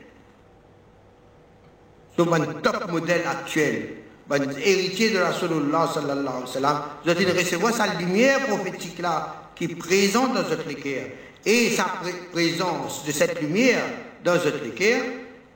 un 2.22 2.60
top 2.60 2.90
modèle 2.90 3.22
actuel, 3.26 3.96
un 4.30 4.50
héritier 4.50 5.10
de 5.10 5.18
la 5.18 5.30
Rasulullah 5.30 5.90
sallallahu 5.92 6.28
alayhi 6.28 6.42
wa 6.42 6.46
sallam, 6.46 6.82
vous 7.04 7.38
recevoir 7.38 7.74
sa 7.74 7.94
lumière 7.94 8.46
prophétique 8.46 8.98
là 9.00 9.50
qui 9.54 9.64
est 9.64 9.74
présente 9.74 10.34
dans 10.34 10.42
votre 10.42 10.72
cœur. 10.72 11.06
Et 11.44 11.70
sa 11.70 11.86
présence 12.32 13.04
de 13.04 13.12
cette 13.12 13.40
lumière 13.40 13.84
dans 14.24 14.36
votre 14.36 14.74
cœur 14.74 15.02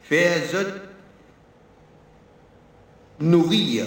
fait 0.03 0.43
nourrir 3.21 3.87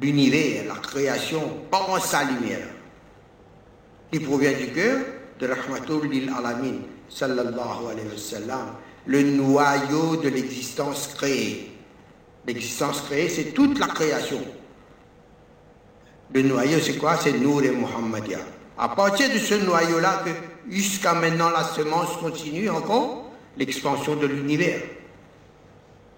l'univers, 0.00 0.64
la 0.68 0.74
création 0.80 1.42
par 1.70 2.04
sa 2.04 2.24
lumière 2.24 2.68
qui 4.10 4.20
provient 4.20 4.52
du 4.52 4.68
cœur 4.68 5.00
de 5.38 5.46
Rahmatul 5.46 6.08
lil 6.08 6.30
Alamin 6.36 6.78
sallallahu 7.08 7.90
alayhi 7.90 8.08
wa 8.08 8.16
sallam 8.16 8.74
le 9.08 9.22
noyau 9.22 10.16
de 10.16 10.28
l'existence 10.28 11.14
créée. 11.16 11.72
L'existence 12.46 13.00
créée, 13.00 13.30
c'est 13.30 13.52
toute 13.54 13.78
la 13.78 13.86
création. 13.86 14.40
Le 16.32 16.42
noyau, 16.42 16.78
c'est 16.78 16.98
quoi? 16.98 17.16
C'est 17.16 17.32
Nour 17.32 17.62
et 17.62 17.70
Muhammadia. 17.70 18.38
À 18.76 18.90
partir 18.90 19.32
de 19.32 19.38
ce 19.38 19.54
noyau-là, 19.54 20.22
que 20.26 20.70
jusqu'à 20.70 21.14
maintenant 21.14 21.48
la 21.48 21.64
semence 21.64 22.18
continue 22.18 22.68
encore 22.68 23.30
l'expansion 23.56 24.14
de 24.14 24.26
l'univers. 24.26 24.82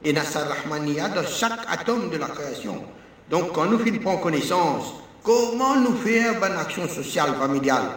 Et 0.03 0.13
Nassar 0.13 0.49
Rahmaniya 0.49 1.11
dans 1.11 1.27
chaque 1.27 1.61
atome 1.69 2.11
de 2.11 2.17
la 2.17 2.27
création. 2.27 2.83
Donc 3.31 3.53
quand 3.53 3.67
nous 3.67 3.79
prenons 3.79 4.17
connaissance, 4.17 4.95
comment 5.23 5.77
nous 5.77 5.95
faire 5.95 6.45
une 6.45 6.59
action 6.59 6.89
sociale, 6.89 7.35
familiale? 7.39 7.89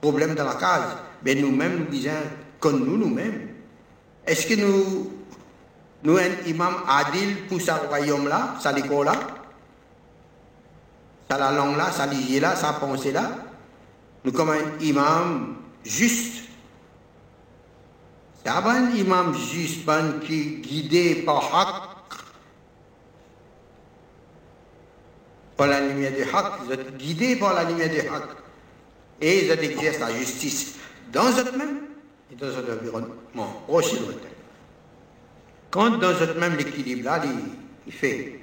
Problème 0.00 0.36
dans 0.36 0.44
la 0.44 0.54
case, 0.54 0.96
ben 1.20 1.40
nous-mêmes 1.40 1.78
nous 1.80 1.86
disons, 1.86 2.10
comme 2.60 2.84
nous 2.84 2.96
nous-mêmes, 2.96 3.47
est-ce 4.28 4.46
que 4.46 4.54
nous, 4.54 5.10
nous 6.04 6.18
un 6.18 6.46
imam 6.46 6.74
adil 6.86 7.46
pour 7.48 7.60
ce 7.60 7.70
royaume-là, 7.70 8.56
sa 8.60 8.72
l'école-là, 8.72 9.14
sa 11.30 11.38
la 11.38 11.50
langue-là, 11.50 11.90
sa 11.90 12.06
lignée-là, 12.06 12.54
sa 12.54 12.74
pensée-là 12.74 13.30
Nous 14.24 14.32
comme 14.32 14.50
un 14.50 14.78
imam 14.82 15.56
juste. 15.82 16.44
C'est 18.44 18.50
un 18.50 18.90
imam 18.90 19.34
juste, 19.34 19.86
pas 19.86 20.02
qui 20.24 20.40
est 20.40 20.44
guidé 20.60 21.14
par 21.16 21.54
Haq, 21.54 22.18
par 25.56 25.68
la 25.68 25.80
lumière 25.80 26.12
du 26.12 26.22
Haq, 26.22 26.64
vous 26.64 26.72
êtes 26.72 26.96
guidé 26.98 27.36
par 27.36 27.54
la 27.54 27.64
lumière 27.64 27.88
du 27.88 28.00
Haq. 28.00 28.24
Et 29.22 29.46
vous 29.46 29.52
exercez 29.52 30.00
la 30.00 30.14
justice. 30.14 30.74
Dans 31.12 31.30
votre 31.30 31.56
même 31.56 31.87
et 32.30 32.34
dans 32.34 32.46
un 32.46 32.76
environnement 32.76 33.62
proche 33.66 33.94
et 33.94 34.00
lointain. 34.00 34.28
Quand 35.70 35.98
dans 35.98 36.14
ce 36.14 36.38
même 36.38 36.58
équilibre-là, 36.58 37.22
il, 37.86 37.92
fait 37.92 38.40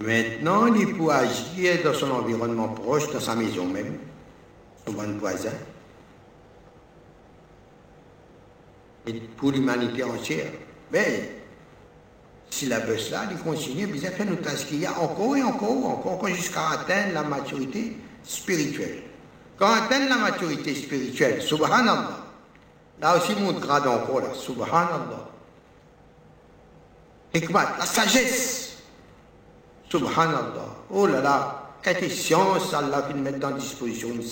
Maintenant, 0.00 0.66
il 0.66 0.96
peut 0.96 1.10
agir 1.10 1.82
dans 1.84 1.94
son 1.94 2.10
environnement 2.10 2.68
proche, 2.68 3.12
dans 3.12 3.20
sa 3.20 3.36
maison 3.36 3.66
même, 3.66 3.98
son 4.84 4.92
bon 4.94 5.18
voisin, 5.18 5.52
et 9.06 9.12
pour 9.12 9.52
l'humanité 9.52 10.02
entière. 10.02 10.50
Mais 10.90 11.42
si 12.50 12.66
la 12.66 12.80
veut 12.80 12.98
cela, 12.98 13.24
il 13.30 13.38
continue, 13.38 13.88
il 13.92 14.00
fait 14.00 14.24
nous 14.24 14.36
qu'il 14.36 14.80
y 14.80 14.86
a 14.86 14.98
encore 14.98 15.36
et 15.36 15.42
encore, 15.42 15.86
encore, 15.86 16.28
jusqu'à 16.28 16.70
atteindre 16.70 17.14
la 17.14 17.22
maturité 17.22 17.96
spirituelle. 18.24 19.02
Quand 19.58 19.68
on 19.68 19.84
atteint 19.84 20.08
la 20.08 20.16
maturité 20.16 20.74
spirituelle, 20.74 21.42
subhanallah, 21.42 22.18
là 23.00 23.16
aussi 23.16 23.34
mon 23.34 23.52
grade 23.52 23.86
encore 23.86 24.20
là, 24.20 24.34
subhanallah. 24.34 25.28
Hikmat, 27.34 27.76
la 27.78 27.86
sagesse, 27.86 28.78
subhanallah. 29.88 30.76
Oh 30.90 31.06
là 31.06 31.20
là, 31.20 31.70
quelle 31.82 32.10
science 32.10 32.72
Allah 32.74 33.02
qui 33.02 33.14
nous 33.14 33.22
met 33.22 33.32
dans 33.32 33.50
disposition 33.52 34.08
une 34.08 34.22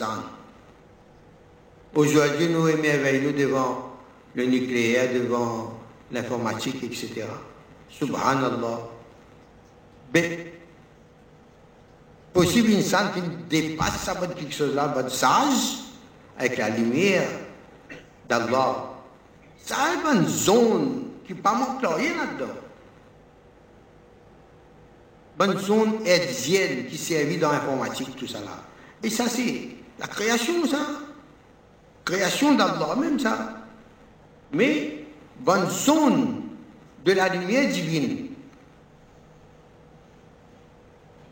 Aujourd'hui, 1.95 2.49
nous 2.49 2.69
émerveillons 2.69 3.33
devant 3.37 3.93
le 4.35 4.45
nucléaire, 4.45 5.13
devant 5.13 5.73
l'informatique, 6.13 6.83
etc. 6.85 7.27
Subhanallah. 7.89 8.81
Possible 12.33 12.71
une 12.71 12.83
salle 12.83 13.13
qui 13.13 13.21
dépasse 13.49 14.03
ça, 14.03 14.15
quelque 14.15 14.53
chose 14.55 14.75
là, 14.75 14.89
votre 14.89 15.11
sage, 15.11 15.79
avec 16.39 16.57
la 16.59 16.71
lumière 16.71 17.29
d'Allah. 18.29 18.91
Ça 19.65 19.77
a 19.77 20.13
une 20.15 20.27
zone 20.27 21.03
qui 21.27 21.35
pas 21.35 21.55
manque 21.55 21.83
rien 21.83 22.13
là-dedans. 22.17 22.55
Une 25.41 25.59
zone 25.59 26.07
hertzienne 26.07 26.87
qui 26.87 26.99
servit 26.99 27.39
dans 27.39 27.51
l'informatique, 27.51 28.15
tout 28.17 28.27
ça 28.27 28.41
là. 28.41 28.63
Et 29.03 29.09
ça, 29.09 29.27
c'est 29.27 29.69
la 29.99 30.07
création, 30.07 30.67
ça. 30.67 30.87
Création 32.05 32.55
d'Allah 32.55 32.95
même, 33.01 33.19
ça. 33.19 33.57
Mais, 34.53 35.05
bonne 35.39 35.71
zone 35.71 36.43
de 37.05 37.13
la 37.13 37.29
lumière 37.29 37.71
divine 37.71 38.30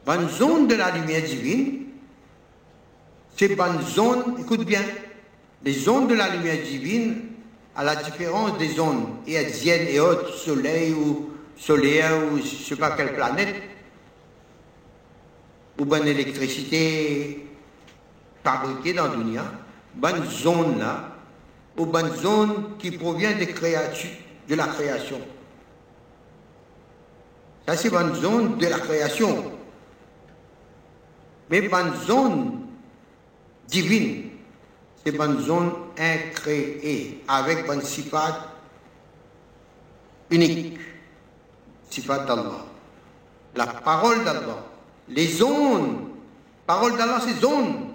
bonne 0.09 0.31
zone 0.31 0.67
de 0.67 0.75
la 0.75 0.91
lumière 0.91 1.23
divine, 1.23 1.85
c'est 3.37 3.55
bonne 3.55 3.83
zone, 3.83 4.37
écoute 4.41 4.65
bien, 4.65 4.81
les 5.63 5.75
zones 5.75 6.09
de 6.09 6.15
la 6.15 6.31
lumière 6.31 6.63
divine, 6.65 7.25
à 7.77 7.85
la 7.85 7.95
différence 7.95 8.57
des 8.57 8.69
zones 8.69 9.05
hertziennes 9.27 9.87
et 9.87 10.01
autres, 10.01 10.35
soleil 10.35 10.95
ou 10.95 11.29
solaire 11.59 12.17
ou 12.33 12.39
je 12.39 12.43
ne 12.43 12.47
sais 12.47 12.77
pas 12.77 12.93
quelle 12.93 13.13
planète, 13.13 13.55
ou 15.79 15.85
bonne 15.85 16.07
électricité 16.07 17.47
fabriquée 18.43 18.95
dans 18.95 19.15
dunia, 19.15 19.45
bonne 19.95 20.25
zone 20.25 20.79
là, 20.79 21.17
ou 21.77 21.85
bonne 21.85 22.17
zone 22.17 22.79
qui 22.79 22.93
provient 22.93 23.37
des 23.37 23.49
créatures, 23.49 24.17
de 24.49 24.55
la 24.55 24.69
création. 24.69 25.21
Ça, 27.67 27.77
c'est 27.77 27.91
bonne 27.91 28.15
zone 28.15 28.57
de 28.57 28.67
la 28.69 28.79
création 28.79 29.58
mais 31.51 31.59
une 31.59 31.95
zone 32.07 32.67
divine, 33.67 34.31
c'est 35.05 35.17
une 35.17 35.41
zone 35.41 35.73
incréée, 35.97 37.23
avec 37.27 37.67
une 37.69 37.83
sifat 37.83 38.49
unique, 40.31 40.79
sifat 41.91 42.19
d'Allah, 42.21 42.67
la 43.55 43.67
parole 43.67 44.25
d'Allah, 44.25 44.65
les 45.09 45.43
ondes, 45.43 46.09
parole 46.67 46.97
d'Allah, 46.97 47.21
c'est 47.27 47.45
ondes. 47.45 47.89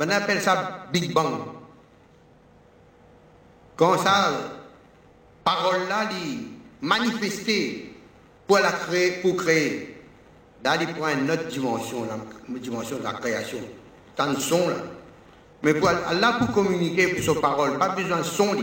On 0.00 0.08
appelle 0.08 0.40
ça 0.40 0.86
Big 0.92 1.12
Bang. 1.12 1.38
Quand 3.76 3.98
ça, 3.98 4.32
parole-là, 5.44 6.08
manifestée 6.80 7.94
pour 8.46 8.58
la 8.58 8.72
créer, 8.72 9.20
pour 9.22 9.36
créer. 9.36 9.91
Là, 10.64 10.76
il 10.80 10.86
prend 10.94 11.08
une 11.08 11.30
autre 11.30 11.48
dimension, 11.48 12.04
la 12.04 12.58
dimension 12.58 12.98
de 12.98 13.02
la 13.02 13.12
création. 13.14 13.58
Tant 14.14 14.34
son 14.38 14.68
là. 14.68 14.76
Mais 15.62 15.74
pour 15.74 15.88
Allah, 15.88 16.36
pour 16.38 16.52
communiquer 16.52 17.08
pour 17.08 17.34
sa 17.34 17.40
parole, 17.40 17.78
pas 17.78 17.90
besoin 17.90 18.18
de 18.18 18.22
son. 18.24 18.54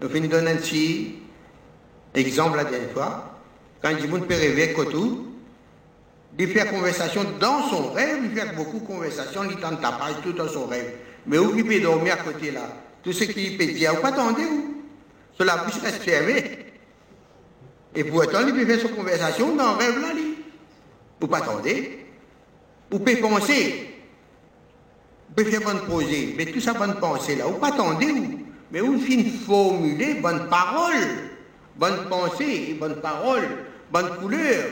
Nous 0.00 0.08
finissons 0.08 0.30
donner 0.30 0.52
un 0.52 0.56
petit 0.56 1.16
exemple 2.14 2.56
la 2.56 2.64
dernière 2.64 2.90
fois. 2.90 3.40
Quand 3.82 3.90
il 3.90 4.08
peut 4.08 4.34
rêver 4.34 4.74
tout, 4.90 5.26
il 6.38 6.48
fait 6.48 6.66
conversation 6.68 7.24
dans 7.40 7.68
son 7.68 7.92
rêve, 7.92 8.18
il 8.24 8.38
fait 8.38 8.54
beaucoup 8.54 8.80
de 8.80 8.86
conversations, 8.86 9.42
il 9.44 9.56
tente 9.56 9.80
tapage 9.80 10.14
tout 10.22 10.32
dans 10.32 10.48
son 10.48 10.66
rêve. 10.66 10.92
Mais 11.26 11.38
où 11.38 11.56
il 11.56 11.64
peut 11.64 11.80
dormir 11.80 12.14
à 12.14 12.16
côté 12.18 12.50
là 12.50 12.68
Tout 13.02 13.12
ce 13.12 13.24
qu'il 13.24 13.56
peut 13.56 13.66
dire, 13.66 13.94
vous 13.94 14.06
attendez 14.06 14.44
où 14.44 14.82
Sur 15.34 15.44
la 15.44 15.56
bouche 15.56 15.80
reste 15.82 16.02
fermée. 16.02 16.65
Et 17.96 18.04
pour 18.04 18.18
autant, 18.18 18.46
il 18.46 18.52
peut 18.52 18.66
faire 18.66 18.80
son 18.80 18.94
conversation 18.94 19.56
dans 19.56 19.72
le 19.72 19.78
rêve 19.78 20.00
là. 20.00 20.08
Vous 21.18 21.26
pas 21.26 21.38
attendre. 21.38 21.62
Vous 22.90 22.98
pouvez 22.98 23.16
penser. 23.16 23.96
Vous 25.28 25.34
pouvez 25.34 25.50
faire 25.50 25.62
bonne 25.62 25.80
poser. 25.86 26.34
Mais 26.36 26.44
tout 26.44 26.60
ça, 26.60 26.74
bonne 26.74 26.96
pensée 27.00 27.36
là, 27.36 27.46
vous 27.46 27.58
pas 27.58 27.68
attendre 27.68 27.98
Mais 28.70 28.80
vous 28.80 29.00
finissez 29.00 29.38
formuler 29.38 30.14
bonne 30.14 30.46
parole, 30.50 31.06
bonne 31.74 32.06
pensée, 32.10 32.76
bonne 32.78 33.00
parole, 33.00 33.48
bonne 33.90 34.16
couleur. 34.18 34.64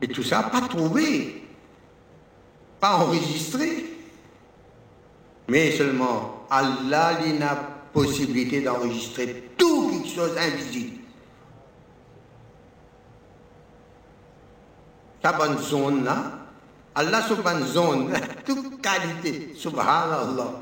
Et 0.00 0.08
tout 0.08 0.22
ça, 0.22 0.44
pas 0.44 0.62
trouvé, 0.62 1.44
pas 2.80 2.96
enregistré. 2.96 3.84
Mais 5.48 5.72
seulement 5.72 6.46
Allah 6.50 7.18
a 7.18 7.38
la 7.38 7.54
possibilité 7.92 8.62
d'enregistrer 8.62 9.50
tout 9.58 9.90
quelque 9.90 10.08
chose 10.08 10.36
invisible. 10.38 11.01
Ta 15.22 15.32
bonne 15.32 15.58
zone 15.58 16.04
là, 16.04 16.24
Allah 16.94 17.22
bonne 17.42 17.64
zone, 17.64 18.12
toute 18.44 18.82
qualité, 18.82 19.54
subhanallah, 19.56 20.60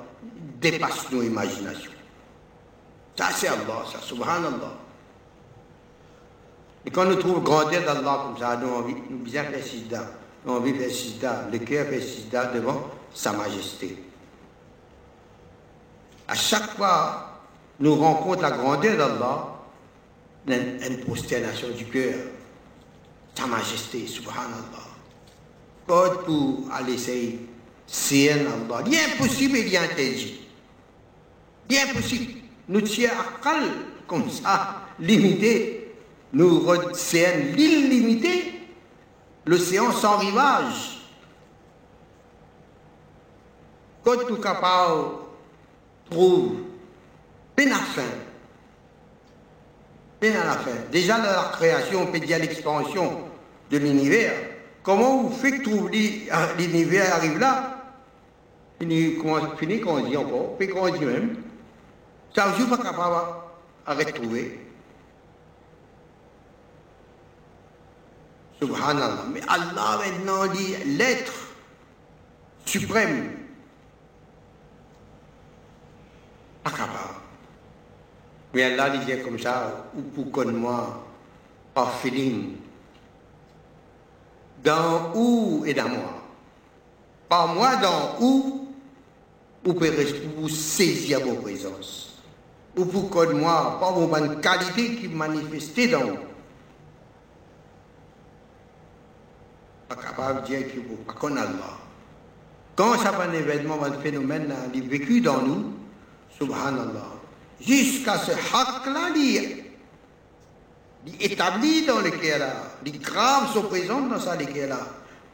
dépasse 0.60 1.10
nos 1.10 1.22
imaginations. 1.22 1.90
Ça 3.16 3.28
c'est 3.34 3.48
Allah, 3.48 3.84
ça, 3.90 4.00
subhanallah. 4.00 4.74
Et 6.86 6.90
quand 6.90 7.04
nous 7.04 7.16
trouvons 7.16 7.40
grandeur 7.40 7.82
d'Allah 7.84 8.24
comme 8.24 8.38
ça, 8.38 8.56
nous 8.56 8.70
envie, 8.70 8.94
nous 9.10 9.18
bien 9.18 9.44
faire 9.44 9.64
sida, 9.64 10.04
nous 10.46 10.54
envie 10.54 10.74
faire 10.74 10.90
sida, 10.90 11.46
le 11.50 11.58
cœur 11.58 11.86
fait 11.86 12.54
devant 12.54 12.88
sa 13.12 13.32
majesté. 13.32 14.02
À 16.28 16.34
chaque 16.34 16.76
fois 16.76 17.30
nous 17.80 17.94
rencontrons 17.94 18.42
la 18.42 18.50
grandeur 18.50 18.96
d'Allah, 18.96 19.56
une 20.46 21.00
prosternation 21.04 21.68
du 21.70 21.86
cœur. 21.86 22.14
Sa 23.40 23.46
majesté, 23.46 24.06
subhanallah. 24.06 24.90
Code 25.86 26.24
pour 26.26 26.70
aller 26.74 26.92
essayer, 26.92 27.48
c'est 27.86 28.32
Allah. 28.32 28.82
Il 28.86 28.92
est 28.92 29.14
impossible 29.14 29.56
il 29.56 29.74
est 29.74 29.78
interdit. 29.78 30.42
Il 31.70 31.76
est 31.76 31.82
impossible. 31.90 32.34
Nous 32.68 32.82
tiens 32.82 33.12
à 33.18 33.48
comme 34.06 34.28
ça, 34.28 34.82
limité. 34.98 35.94
Nous 36.34 36.68
c'est 36.92 37.54
l'illimité, 37.56 38.60
l'océan 39.46 39.90
sans 39.90 40.18
rivage. 40.18 41.00
Code 44.04 44.28
tout 44.28 44.36
capable 44.36 45.12
trouve 46.10 46.56
peine 47.56 47.72
à 47.72 47.76
fin. 47.76 48.02
Peine 50.20 50.36
à 50.36 50.44
la 50.44 50.56
fin. 50.58 50.76
Déjà 50.92 51.16
dans 51.16 51.24
la 51.24 51.50
création, 51.54 52.02
on 52.02 52.06
peut 52.12 52.20
dire 52.20 52.38
l'expansion 52.38 53.29
de 53.70 53.78
l'univers. 53.78 54.32
Comment 54.82 55.22
vous 55.22 55.30
faites 55.36 55.62
que 55.62 55.70
l'univers 56.58 57.14
arrive 57.14 57.38
là? 57.38 57.76
Fini, 58.80 59.16
fini 59.58 59.80
qu'on 59.80 60.00
dit 60.00 60.16
encore, 60.16 60.56
puis 60.56 60.68
qu'on 60.68 60.88
dit 60.88 61.04
même. 61.04 61.36
Ça 62.34 62.48
ne 62.48 62.64
pas 62.64 62.78
capable 62.78 63.16
à 63.86 63.94
retrouver. 63.94 64.58
Subhanallah. 68.60 69.24
Mais 69.32 69.40
Allah 69.48 69.98
maintenant 70.04 70.46
dit 70.46 70.74
l'être 70.96 71.50
suprême 72.64 73.32
pas 76.62 76.70
capable. 76.70 77.14
Mais 78.52 78.64
Allah 78.64 78.90
disait 78.98 79.20
comme 79.20 79.38
ça, 79.38 79.86
ou 79.96 80.02
pour 80.02 80.30
moi, 80.52 81.04
par 81.74 81.94
feeling. 82.00 82.56
Dans 84.62 85.12
où 85.14 85.64
et 85.66 85.74
dans 85.74 85.88
moi? 85.88 86.22
Par 87.28 87.48
moi, 87.54 87.76
dans 87.76 88.16
où, 88.20 88.68
vous 89.64 89.74
pouvez 89.74 89.90
vous 90.36 90.48
saisir 90.48 91.20
vos 91.20 91.34
présences. 91.34 92.18
Ou 92.76 92.84
pour 92.84 93.10
connaître 93.10 93.38
moi, 93.38 93.78
par 93.80 93.92
vos 93.94 94.06
bonnes 94.06 94.40
qualités 94.40 94.96
qui 94.96 95.08
manifestent 95.08 95.90
dans 95.90 96.04
vous. 96.04 96.18
Pas 99.88 99.96
capable 99.96 100.42
de 100.42 100.46
dire 100.46 100.72
que 100.72 100.80
vous 100.80 100.96
pas 101.04 101.26
Allah. 101.28 101.78
Quand 102.76 102.98
ça 102.98 103.10
va 103.10 103.24
un 103.24 103.32
événement, 103.32 103.82
un 103.82 103.92
phénomène, 103.92 104.54
il 104.72 104.88
vécu 104.88 105.20
dans 105.20 105.42
nous, 105.42 105.72
Subhanallah. 106.38 107.18
Jusqu'à 107.60 108.18
ce 108.18 108.30
haq-là, 108.30 109.10
établi 111.20 111.86
dans 111.86 112.00
le 112.00 112.10
cœur, 112.10 112.48
les 112.84 112.92
graves 112.92 113.52
sont 113.52 113.62
présents 113.62 114.00
dans 114.00 114.20
ça, 114.20 114.36
le 114.36 114.46
cœur. 114.46 114.76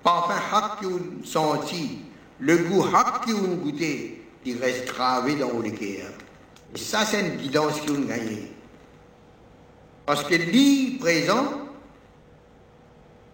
Parfum 0.02 0.34
haq 0.52 0.80
qui 0.80 0.86
ont 0.86 1.00
senti, 1.24 1.98
le 2.38 2.58
goût 2.58 2.84
qui 3.24 3.32
ont 3.32 3.56
goûté, 3.56 4.24
il 4.44 4.58
reste 4.58 4.86
gravé 4.86 5.34
dans 5.34 5.58
le 5.58 5.70
cœur. 5.70 6.10
Et 6.74 6.78
ça, 6.78 7.04
c'est 7.04 7.20
une 7.20 7.36
guidance 7.36 7.80
qui 7.80 7.90
ont 7.90 8.00
gagné. 8.00 8.52
Parce 10.04 10.22
que 10.22 10.34
l'île 10.36 10.98
présent, 10.98 11.46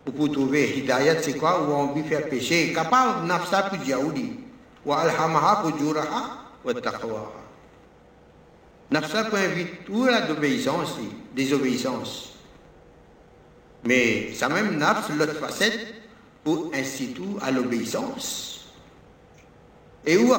vous 0.06 0.12
pouvez 0.12 0.32
trouver 0.32 0.78
hidayat, 0.78 1.22
c'est 1.22 1.34
quoi, 1.34 1.62
où 1.62 1.72
on 1.72 1.92
veut 1.92 2.02
faire 2.02 2.28
péché, 2.28 2.72
capable 2.72 3.26
nafsa 3.26 3.64
pour 3.64 3.78
diaouli, 3.78 4.40
ou 4.86 4.92
alhamaha 4.92 5.56
pour 5.62 5.78
juraha, 5.78 6.38
ou. 6.64 6.70
Nafsa 8.92 9.24
peut 9.24 9.38
inviter 9.38 9.78
tout 9.86 10.04
la 10.04 10.20
d'obéissance, 10.20 10.96
désobéissance. 11.34 12.34
Mais 13.84 14.34
ça 14.34 14.50
même 14.50 14.76
nafs, 14.76 15.08
l'autre 15.16 15.34
facette, 15.34 15.94
pour 16.44 16.70
inciter 16.74 17.22
à 17.40 17.50
l'obéissance. 17.50 18.66
Et 20.04 20.18
où 20.18 20.34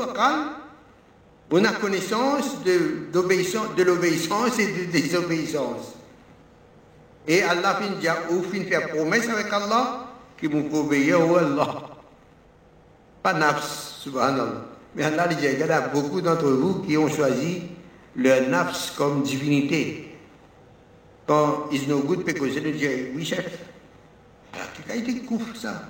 on 1.52 1.66
a 1.66 1.72
connaissance 1.74 2.64
de, 2.64 3.08
l'obéissance 3.14 4.60
et 4.60 4.68
de 4.68 4.92
désobéissance? 4.92 5.94
Et 7.28 7.42
Allah 7.42 7.80
fin 7.80 8.64
faire 8.66 8.90
promesse 8.90 9.30
avec 9.30 9.52
Allah, 9.52 10.12
qui 10.40 10.46
vous 10.46 10.70
obéir 10.78 11.22
à 11.22 11.40
Allah. 11.40 11.82
Pas 13.24 13.34
nafs, 13.34 13.98
subhanallah. 14.02 14.66
Mais 14.96 15.06
Allah 15.06 15.28
dit, 15.28 15.38
il 15.42 15.58
y 15.58 15.64
a 15.64 15.82
beaucoup 15.88 16.22
d'entre 16.22 16.50
vous 16.50 16.84
qui 16.84 16.98
ont 16.98 17.10
choisi 17.10 17.64
le 18.16 18.50
nafs 18.50 18.96
comme 18.98 19.24
divinité. 19.24 20.10
Quand 21.26 21.68
ils 21.72 21.88
n'ont 21.88 22.00
goût 22.00 22.18
de 22.18 22.24
pécoser, 22.24 22.62
ils 22.66 22.78
disent 22.78 23.08
Oui, 23.16 23.26
chef, 23.26 23.48
quelle 24.52 24.92
a 24.92 24.96
été 24.96 25.20
couvre 25.22 25.56
ça 25.56 25.82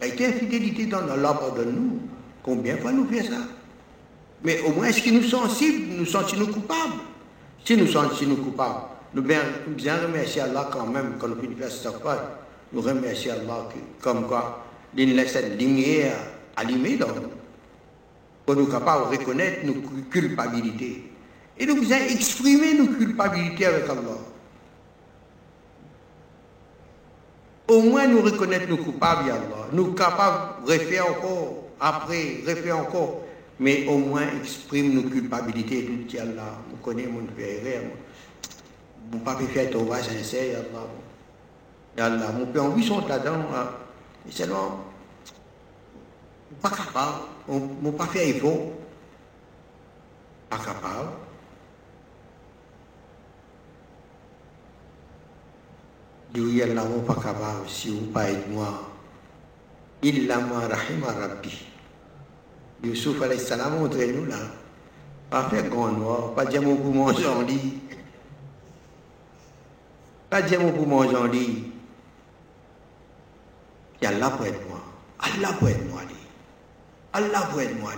Quelle 0.00 0.10
a 0.10 0.14
été 0.14 0.26
infidélité 0.26 0.86
dans 0.86 1.08
Allah, 1.08 1.34
pardonne-nous. 1.34 2.00
Combien 2.42 2.76
fois 2.76 2.92
nous 2.92 3.06
fait 3.06 3.22
ça? 3.22 3.38
Mais 4.44 4.60
au 4.60 4.72
moins, 4.72 4.86
est-ce 4.86 5.02
que 5.02 5.10
nous 5.10 5.22
sensibles, 5.22 5.94
nous 5.98 6.06
sentons-nous 6.06 6.48
coupables? 6.48 7.00
Si 7.64 7.76
nous 7.76 7.86
sentons-nous 7.86 8.36
coupables, 8.36 8.80
nous 9.14 9.22
bien, 9.22 9.40
bien 9.68 9.96
remercier 9.96 10.42
Allah 10.42 10.68
quand 10.72 10.86
même, 10.86 11.14
quand 11.18 11.28
nous 11.28 11.40
finissons 11.40 11.68
cette 11.70 12.00
fois, 12.00 12.40
nous 12.72 12.80
remercions 12.80 13.32
Allah 13.32 13.68
comme 14.00 14.26
quoi 14.26 14.66
il 14.96 15.14
laisse 15.14 15.32
cette 15.32 15.60
lumière 15.60 16.16
allumée 16.56 16.96
dans 16.96 17.08
nous, 17.08 17.30
pour 18.44 18.56
nous 18.56 18.66
capables 18.66 19.10
de 19.10 19.18
reconnaître 19.18 19.66
nos 19.66 19.74
culpabilités. 20.10 21.04
Et 21.58 21.66
nous 21.66 21.76
vous 21.76 21.92
exprimé 21.92 22.74
nos 22.74 22.88
culpabilités 22.88 23.66
avec 23.66 23.88
Allah. 23.88 24.18
Au 27.68 27.80
moins 27.80 28.06
nous 28.06 28.22
reconnaître 28.22 28.68
nos 28.68 28.76
coupables, 28.76 29.30
Allah. 29.30 29.68
Nous 29.72 29.92
capables 29.92 30.66
refaire 30.66 31.10
encore, 31.10 31.64
après, 31.80 32.42
refaire 32.46 32.78
encore, 32.78 33.22
mais 33.58 33.86
au 33.86 33.98
moins 33.98 34.26
exprime 34.40 34.94
nos 34.94 35.08
culpabilités. 35.08 35.84
Tout 35.84 36.04
dit 36.08 36.18
Allah, 36.18 36.58
vous 36.70 36.76
connaissez 36.76 37.08
mon 37.08 37.24
père, 37.24 37.82
mon 39.12 39.18
papa 39.20 39.42
fait 39.46 39.70
ton 39.70 39.84
va 39.84 40.02
sincère, 40.02 40.58
Allah. 40.58 42.06
Allah, 42.06 42.32
mon 42.32 42.46
père, 42.46 42.64
on 42.64 42.70
vit 42.70 42.86
son 42.86 43.06
là-dedans, 43.06 43.46
et 44.28 44.32
seulement, 44.32 44.84
pas 46.60 46.70
capable, 46.70 47.24
mon 47.48 47.92
fait 48.06 48.30
il 48.30 48.40
faut, 48.40 48.72
pas 50.50 50.58
capable. 50.58 51.25
Lui, 56.36 56.62
Allah, 56.62 56.84
mon 56.84 57.00
pas 57.00 57.14
capable, 57.14 57.66
si 57.66 57.88
vous 57.88 58.06
pas 58.12 58.30
aide 58.30 58.50
moi, 58.50 58.90
il 60.02 60.26
ma 60.28 60.68
rahima 60.68 61.06
rabbi. 61.06 61.64
Youssouf 62.84 63.22
alayhi 63.22 63.40
salam 63.40 63.78
montrez-nous 63.80 64.26
là. 64.26 64.36
Pas 65.30 65.48
faire 65.48 65.66
grand 65.70 65.92
noir, 65.92 66.34
pas 66.34 66.44
dire 66.44 66.60
mon 66.60 66.76
poumon 66.76 67.06
en 67.06 67.40
lit. 67.40 67.78
Pas 70.28 70.42
dire 70.42 70.60
mon 70.60 70.72
poumon 70.72 71.08
en 71.16 71.24
lit. 71.24 71.72
Et 74.02 74.06
Allah 74.06 74.28
pour 74.28 74.44
être 74.44 74.68
moi. 74.68 74.82
Allah 75.18 75.54
pour 75.58 75.68
être 75.70 75.88
moi. 75.88 76.02
Allah 77.14 77.48
pour 77.50 77.62
être 77.62 77.80
moi. 77.80 77.92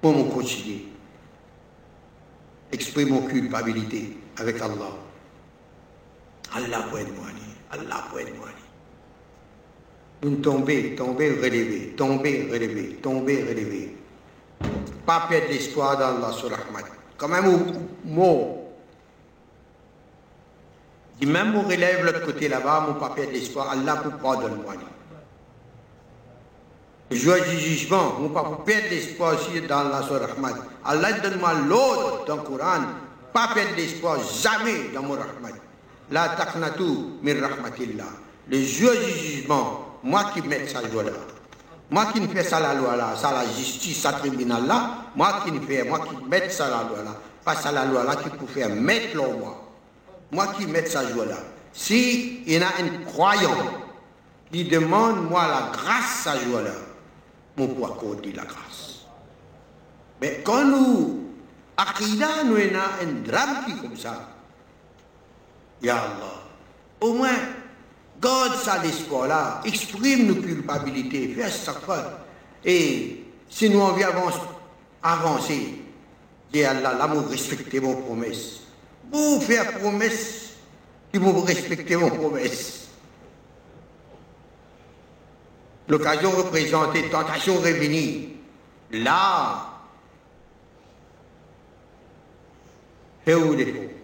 Pour 0.00 0.16
me 0.16 0.30
continuer. 0.32 0.86
Exprimer 2.72 3.10
mon 3.10 3.26
culpabilité 3.26 4.16
avec 4.38 4.58
Allah. 4.62 5.09
Allah 6.52 6.78
être 6.98 7.14
moi. 7.14 7.26
Allah 7.72 8.04
pour 8.08 8.20
être 8.20 8.36
moi. 8.36 8.48
Vous 10.22 10.36
tombez, 10.36 10.94
tombez, 10.96 11.30
relevez, 11.30 11.94
tombez, 11.96 12.48
relevez, 12.50 12.98
tombez, 13.02 13.42
relevez. 13.42 13.96
Pas 15.06 15.26
perdre 15.28 15.48
l'espoir 15.48 15.96
d'Allah 15.96 16.32
sur 16.32 16.50
Rahmat. 16.50 16.86
Comme 17.16 17.32
un 17.32 17.42
mot. 18.04 18.56
Dit 21.18 21.26
même 21.26 21.54
on 21.54 21.62
relève 21.62 22.04
l'autre 22.04 22.24
côté 22.24 22.48
là-bas, 22.48 22.86
mon 22.88 22.94
pas 22.94 23.10
perdre 23.10 23.32
l'espoir, 23.32 23.70
Allah 23.70 23.96
pour 23.96 24.12
pardonner-moi. 24.12 24.74
Le 27.10 27.16
jour 27.16 27.34
du 27.34 27.58
jugement, 27.58 28.14
mon 28.18 28.28
pas 28.28 28.42
perdre 28.64 28.88
l'espoir 28.90 29.34
aussi 29.34 29.60
dans 29.62 29.78
Allah 29.78 30.02
sur 30.02 30.20
Rahmat. 30.20 30.54
Allah 30.84 31.12
donne-moi 31.12 31.52
l'ordre 31.66 32.24
dans 32.26 32.36
le 32.36 32.42
Coran, 32.42 32.82
pas 33.32 33.48
perdre 33.54 33.76
l'espoir 33.76 34.18
jamais 34.42 34.90
dans 34.94 35.02
mon 35.02 35.14
Rahmat. 35.14 35.69
La 36.10 36.30
taqnatu 36.30 36.82
min. 37.22 37.34
Le 38.48 38.62
jour 38.62 38.90
du 38.92 39.12
jugement, 39.12 39.98
moi 40.02 40.30
qui 40.34 40.42
mets 40.42 40.66
ça 40.66 40.80
joie-là, 40.90 41.12
moi 41.90 42.06
qui 42.12 42.20
ne 42.20 42.26
fais 42.26 42.42
ça 42.42 42.58
la 42.58 42.74
loi 42.74 42.96
là, 42.96 43.14
ça 43.16 43.32
la 43.32 43.44
justice, 43.52 44.00
ça 44.00 44.12
tribunal 44.14 44.66
là, 44.66 44.90
moi 45.14 45.42
qui 45.44 45.52
ne 45.52 45.60
fais, 45.60 45.84
moi 45.84 46.00
qui 46.00 46.16
mets 46.28 46.48
ça 46.50 46.68
la 46.68 46.88
loi 46.88 47.04
là, 47.04 47.16
pas 47.44 47.54
ça 47.54 47.70
la 47.70 47.84
loi 47.84 48.04
là 48.04 48.16
qui 48.16 48.28
peut 48.30 48.46
faire 48.46 48.70
mettre 48.70 49.14
le 49.16 49.38
moi. 49.38 49.70
Moi 50.32 50.48
qui 50.56 50.66
mets 50.66 50.86
ça 50.86 51.08
joie 51.08 51.26
là. 51.26 51.36
Si 51.72 52.42
il 52.46 52.52
y 52.52 52.56
a 52.56 52.66
un 52.66 53.04
croyant 53.04 53.56
qui 54.52 54.64
demande 54.64 55.28
moi 55.28 55.46
la 55.46 55.70
grâce 55.76 56.26
à 56.26 56.38
joie 56.44 56.62
là, 56.62 56.70
mon 57.56 57.68
poids 57.68 57.96
dit 58.22 58.32
la 58.32 58.44
grâce. 58.44 59.00
Mais 60.20 60.40
quand 60.44 60.64
nous, 60.64 61.20
Akida, 61.76 62.44
nous 62.44 62.56
avons 62.56 62.78
un 63.02 63.12
drame 63.24 63.64
qui 63.64 63.76
comme 63.80 63.96
ça, 63.96 64.29
Ya 65.82 65.96
Allah, 65.96 66.42
au 67.00 67.14
moins, 67.14 67.38
Garde 68.20 68.56
ça 68.56 68.82
l'espoir-là, 68.82 69.62
exprime 69.64 70.26
nos 70.26 70.34
culpabilités, 70.34 71.28
fais 71.34 71.48
ça 71.48 71.74
Et 72.62 73.24
si 73.48 73.70
nous 73.70 73.80
envie 73.80 74.04
avancer, 74.04 74.38
avancer, 75.02 75.82
dis 76.52 76.64
Allah, 76.64 76.94
là, 76.94 77.06
vous 77.06 77.26
respectez 77.28 77.78
vos 77.78 77.94
promesses. 77.94 78.60
Vous 79.10 79.40
faire 79.40 79.72
promesse, 79.78 80.50
vous 81.14 81.40
respectez 81.40 81.94
vos 81.94 82.10
promesses. 82.10 82.88
L'occasion 85.88 86.30
représentée, 86.30 87.08
tentation 87.08 87.56
revenue. 87.56 88.36
Là, 88.92 89.66
fais 93.24 93.34
où 93.34 93.54
défaut. 93.54 93.99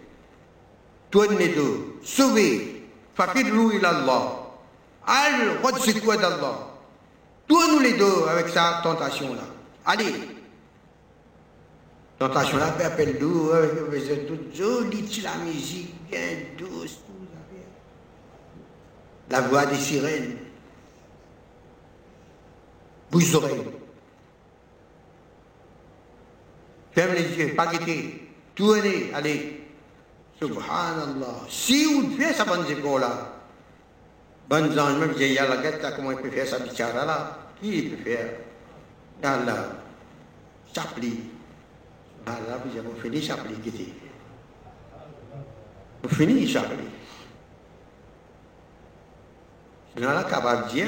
Tournez 1.09 1.49
deux, 1.49 1.99
sauvez. 2.03 2.83
Fafirru 3.15 3.77
ilallah. 3.77 4.47
Al 5.05 5.61
quoi 6.03 6.17
d'Allah. 6.17 6.67
Tous 7.47 7.79
les 7.79 7.93
deux 7.93 8.27
avec 8.29 8.49
sa 8.49 8.81
tentation-là. 8.83 9.43
Allez. 9.85 10.13
Tentation-là, 12.19 12.75
appelle-nous, 12.83 13.51
avec 13.51 14.27
toute 14.27 14.55
jolie, 14.55 15.21
la 15.23 15.35
musique, 15.45 15.93
bien 16.09 16.19
douce, 16.57 16.99
La 19.29 19.41
voix 19.41 19.65
des 19.65 19.77
sirènes. 19.77 20.37
Bouge 23.11 23.35
oreilles. 23.35 23.63
Ferme 26.91 27.13
les 27.13 27.37
yeux, 27.37 27.55
pas 27.55 27.67
guetter. 27.67 28.29
Tournez, 28.55 29.11
allez. 29.13 29.56
Subhanallah. 30.39 31.47
Si 31.49 31.85
vous 31.85 32.15
faites 32.15 32.35
ça, 32.35 32.45
bonne 32.45 32.65
zéro 32.67 32.99
là, 32.99 33.33
bonne 34.47 34.79
ange, 34.79 34.99
même 34.99 35.13
j'ai 35.17 35.33
la 35.33 35.57
guette, 35.57 35.83
comment 35.95 36.11
il 36.11 36.17
peut 36.17 36.29
faire 36.29 36.47
ça, 36.47 36.59
bichara 36.59 37.05
là? 37.05 37.37
Qui 37.59 37.81
peut 37.83 38.03
faire? 38.03 38.29
Allah, 39.23 39.69
chapli. 40.75 41.21
Allah, 42.27 42.61
vous 42.63 42.77
avez 42.77 43.01
fini 43.01 43.21
chapli, 43.21 43.55
qui 43.63 43.93
Vous 46.03 46.09
finissez 46.09 46.53
chapli. 46.53 46.85
Sinon, 49.95 50.11
de 50.11 50.69
dire, 50.69 50.87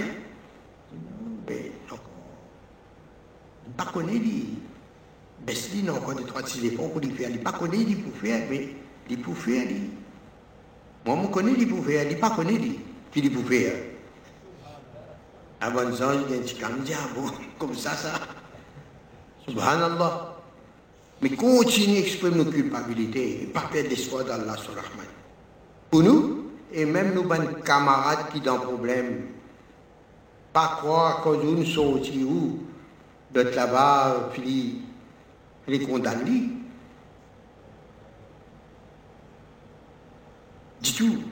mais 1.48 1.72
non, 1.90 1.98
pas 3.76 3.86
connaître, 3.86 4.26
mais 5.48 5.56
si 5.56 5.82
non, 5.82 6.00
quand 6.06 6.20
il 6.20 6.26
trois 6.28 6.44
téléphones 6.44 6.92
pour 6.92 7.02
lui 7.02 7.12
faire, 7.14 7.32
il 7.32 7.42
pas 7.42 7.54
connaître, 7.54 7.90
il 7.90 8.04
peut 8.04 8.28
faire, 8.28 8.46
mais 8.48 8.76
il 9.10 9.22
peut 9.22 9.34
faire. 9.34 9.68
Moi, 11.06 11.20
je 11.24 11.28
connais, 11.28 11.54
il 11.58 11.68
peut 11.68 11.82
faire. 11.82 12.10
Il 12.10 12.20
pas 12.20 12.30
connaît, 12.32 12.60
il 13.16 13.32
peut 13.32 13.42
faire. 13.44 13.74
Avant 15.62 15.94
ça, 15.96 16.14
il 16.16 16.32
y 16.32 16.38
a 16.38 16.40
un 16.40 16.42
petit 16.42 16.94
bon, 17.16 17.32
comme 17.58 17.76
ça, 17.76 17.92
ça. 17.92 18.14
Subhanallah. 19.48 20.36
Mais 21.22 21.32
continue 21.32 21.98
à 21.98 22.00
exprimer 22.00 22.38
nos 22.38 22.46
culpabilités 22.46 23.44
et 23.44 23.46
pas 23.48 23.64
perdre 23.72 23.90
l'espoir 23.90 24.24
d'Allah 24.24 24.56
sur 24.56 24.74
Rahman. 24.74 25.06
Pour 25.92 26.04
nous, 26.04 26.52
et 26.72 26.86
même 26.86 27.14
nos 27.14 27.24
bonnes 27.24 27.62
camarades 27.66 28.30
qui 28.32 28.48
ont 28.48 28.56
un 28.56 28.60
problème, 28.60 29.26
pas 30.54 30.78
croire 30.80 31.22
que 31.22 31.30
nous 31.30 31.66
sommes 31.66 31.96
sortis 31.96 32.24
où, 32.24 32.60
de 33.34 33.42
là-bas, 33.42 34.30
puis 34.34 34.82
les 35.68 35.80
condamner. 35.80 36.59
Du 40.82 40.94
tout. 40.94 41.24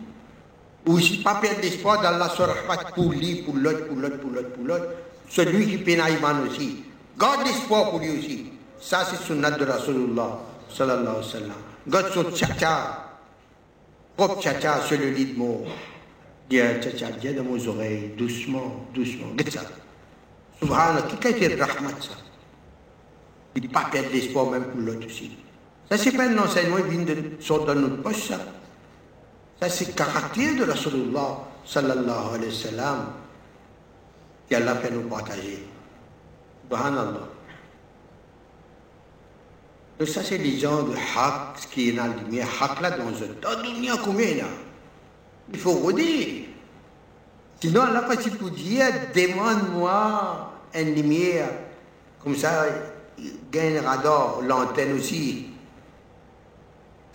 Ou 0.86 1.00
si 1.00 1.18
pas 1.18 1.36
perdre 1.36 1.62
d'espoir 1.62 2.02
dans 2.02 2.18
la 2.18 2.28
rahmat 2.28 2.91
pour 2.95 3.12
lui, 3.12 3.43
pour 3.43 3.56
l'autre, 3.56 3.88
pour 3.88 3.98
l'autre, 3.98 4.18
pour 4.20 4.32
l'autre, 4.32 4.50
pour 4.52 4.66
l'autre. 4.66 4.86
Celui 5.30 5.68
qui 5.68 5.78
peine 5.80 6.02
aussi. 6.48 6.84
Garde 7.20 7.45
l'espoir 7.45 7.89
pour 7.89 8.00
lui 8.00 8.18
aussi. 8.18 8.45
Ça, 8.80 9.06
c'est 9.10 9.18
sunnat 9.26 9.52
de 9.52 9.66
Rasulullah, 9.66 10.39
sallallahu 10.70 11.08
alayhi 11.08 11.18
wa 11.18 11.24
sallam. 11.24 11.52
Garde 11.88 12.14
son 12.14 12.24
tcha-tcha, 12.32 13.10
propre 14.16 14.41
tcha-tcha 14.41 14.82
sur 14.88 15.00
le 15.00 15.10
lit 15.10 15.34
de 15.34 15.38
mort. 15.38 15.66
Dis 16.50 16.58
tcha-tcha, 16.58 17.12
dis 17.20 17.34
dans 17.34 17.43
mes 17.43 17.68
oreilles, 17.68 18.14
doucement, 18.18 18.86
doucement. 18.93 19.28
Regarde 19.32 19.50
ça. 19.50 19.62
Subhanallah, 20.60 21.02
qui 21.20 21.28
a 21.28 21.30
été 21.32 21.56
rahmat 21.56 21.89
ça 22.02 22.16
Il 23.56 23.64
ne 23.64 23.68
pas 23.68 23.86
perdre 23.91 24.10
l'espoir 24.14 24.50
même 24.52 24.66
pour 24.66 24.80
l'autre 24.80 25.06
aussi. 25.08 25.32
Ça, 25.89 25.98
c'est 25.98 26.12
pas 26.12 26.28
un 26.28 26.38
enseignement 26.38 26.78
qui 26.78 26.98
vient 26.98 27.06
de 27.06 27.16
sortir 27.39 27.74
dans 27.74 27.82
notre 27.82 28.02
poche, 28.02 28.28
ça. 28.28 28.39
Ça, 29.60 29.70
c'est 29.70 29.88
le 29.88 29.93
caractère 29.93 30.55
de 30.55 30.64
Rasulullah 30.70 31.39
sallallahu 31.66 32.36
alayhi 32.36 32.51
wa 32.51 32.72
sallam 32.72 33.05
qu'Allah 34.49 34.76
fait 34.76 34.91
nous 34.91 35.01
partager. 35.10 35.68
Subhanallah. 36.70 37.28
Donc 39.99 40.08
ça, 40.08 40.22
c'est 40.24 40.38
les 40.38 40.60
gens 40.60 40.84
de 40.84 40.93
haq, 40.93 41.58
ce 41.58 41.68
qui 41.68 41.89
est 41.89 41.91
dans 41.93 42.05
la 42.05 42.14
lumière, 42.14 42.47
haq 42.62 42.82
là 42.82 42.91
dans 42.91 43.08
un 43.08 43.34
tas 43.41 43.55
de 43.55 44.03
combien 44.03 44.36
là 44.36 44.43
Il 45.51 45.60
faut 45.60 45.74
redire. 45.74 46.45
Sinon, 47.60 47.82
Allah 47.82 48.03
pas 48.03 48.22
si 48.22 48.30
pour 48.30 48.51
dire, 48.51 48.86
demande-moi 49.16 50.53
une 50.76 50.93
lumière. 50.93 51.49
Comme 52.24 52.36
ça, 52.36 52.66
il 53.18 53.34
gagne 53.51 53.80
radar, 53.80 54.41
l'antenne 54.43 54.93
aussi 54.93 55.47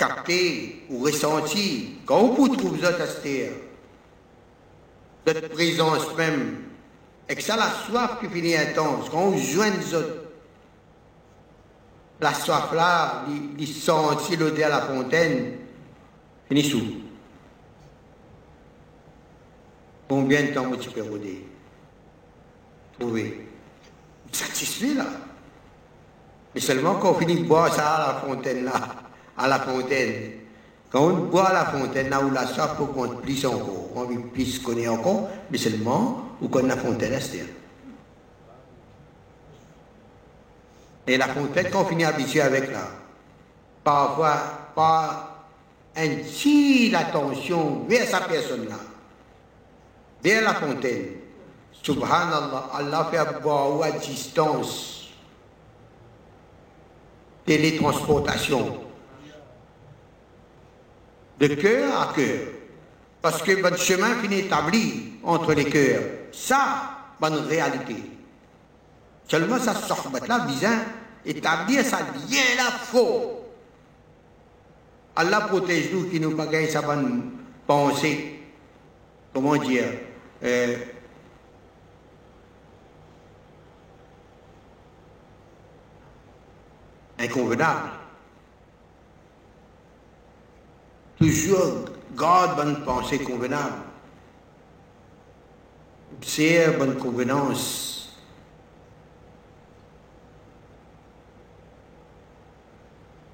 capté 0.03 0.85
ou 0.91 1.05
ressenti, 1.05 1.99
quand 2.05 2.29
vous 2.29 2.49
trouvez 2.57 2.81
cette 2.81 3.23
terre, 3.23 3.53
cette 5.25 5.53
présence 5.53 6.17
même, 6.17 6.57
et 7.29 7.37
que 7.37 7.43
ça 7.43 7.57
la 7.57 7.71
soif 7.71 8.19
qui 8.21 8.29
finit 8.29 8.57
intense, 8.57 9.09
quand 9.11 9.31
les 9.31 9.95
autres, 9.95 10.25
la 12.21 12.35
soif 12.35 12.73
là, 12.73 13.25
il 13.57 13.69
sentit 13.69 14.37
l'odeur 14.37 14.67
à 14.67 14.81
la 14.81 14.81
fontaine, 14.83 15.59
fini 16.49 16.65
sous. 16.65 16.83
Combien 20.09 20.43
de 20.43 20.47
temps 20.49 20.71
tu 20.81 20.91
peux 20.91 21.03
rôder? 21.03 21.47
Trouver. 22.99 23.49
Satisfait 24.33 24.95
là. 24.95 25.07
Mais 26.55 26.61
seulement 26.61 26.97
quand 26.97 27.13
on 27.13 27.15
finit 27.15 27.41
de 27.41 27.47
boire 27.47 27.73
ça 27.73 27.95
à 27.95 28.13
la 28.15 28.21
fontaine 28.21 28.65
là, 28.65 29.02
à 29.37 29.49
la 29.49 29.59
fontaine. 29.61 30.33
Quand 30.91 31.05
on 31.05 31.17
boit 31.25 31.49
à 31.49 31.53
la 31.55 31.65
fontaine 31.65 32.11
là 32.11 32.21
où 32.21 32.31
la 32.31 32.47
soif 32.47 32.77
qu'on 32.77 33.09
plus 33.09 33.47
encore, 33.47 33.89
on 33.95 34.05
veut 34.05 34.21
plus 34.21 34.59
connaître 34.59 34.93
encore, 34.93 35.31
mais 35.51 35.59
seulement 35.59 36.25
où 36.41 36.49
qu'on 36.49 36.67
la 36.67 36.77
fontaine 36.77 37.19
c'est 37.21 37.47
Et 41.07 41.17
la 41.17 41.29
fontaine 41.29 41.71
qu'on 41.71 41.85
finit 41.85 42.05
habitué 42.05 42.43
avec 42.43 42.71
là, 42.71 42.89
parfois 43.83 44.37
par 44.75 45.47
un 45.97 46.09
petit 46.09 46.95
attention 46.95 47.85
vers 47.89 48.07
sa 48.07 48.21
personne 48.21 48.69
là, 48.69 48.77
vers 50.23 50.43
la 50.43 50.55
fontaine. 50.55 51.07
Subhanallah, 51.83 52.71
Allah 52.75 53.09
fait 53.11 53.43
boire 53.43 53.83
à 53.83 53.91
distance 53.93 55.09
télétransportation 57.45 58.92
de 61.49 61.55
cœur 61.55 62.01
à 62.01 62.13
cœur. 62.15 62.41
Parce 63.21 63.43
que 63.43 63.61
votre 63.61 63.79
chemin 63.79 64.17
finit 64.17 64.41
établi 64.41 65.15
entre 65.23 65.55
les 65.55 65.65
cœurs. 65.65 66.03
Ça, 66.33 67.15
bonne 67.21 67.47
réalité. 67.47 67.97
Seulement, 69.29 69.59
ça 69.59 69.75
sort 69.75 70.11
là, 70.29 70.41
bien 70.41 70.85
établir 71.25 71.85
ça 71.85 72.01
lien 72.01 72.57
là 72.57 72.71
faux. 72.71 73.45
Allah 75.15 75.43
protège 75.43 75.93
nous 75.93 76.09
qui 76.09 76.19
nous 76.19 76.35
gagner 76.37 76.69
sa 76.69 76.83
bonne 76.83 77.31
pensée. 77.67 78.41
Comment 79.33 79.57
dire 79.57 79.85
euh, 80.43 80.77
inconvenable. 87.19 88.02
Toujours 91.23 91.85
garde 92.17 92.57
bonne 92.57 92.85
pensée 92.85 93.21
convenable. 93.21 93.77
C'est 96.21 96.77
bonne 96.77 96.99
convenance. 96.99 98.19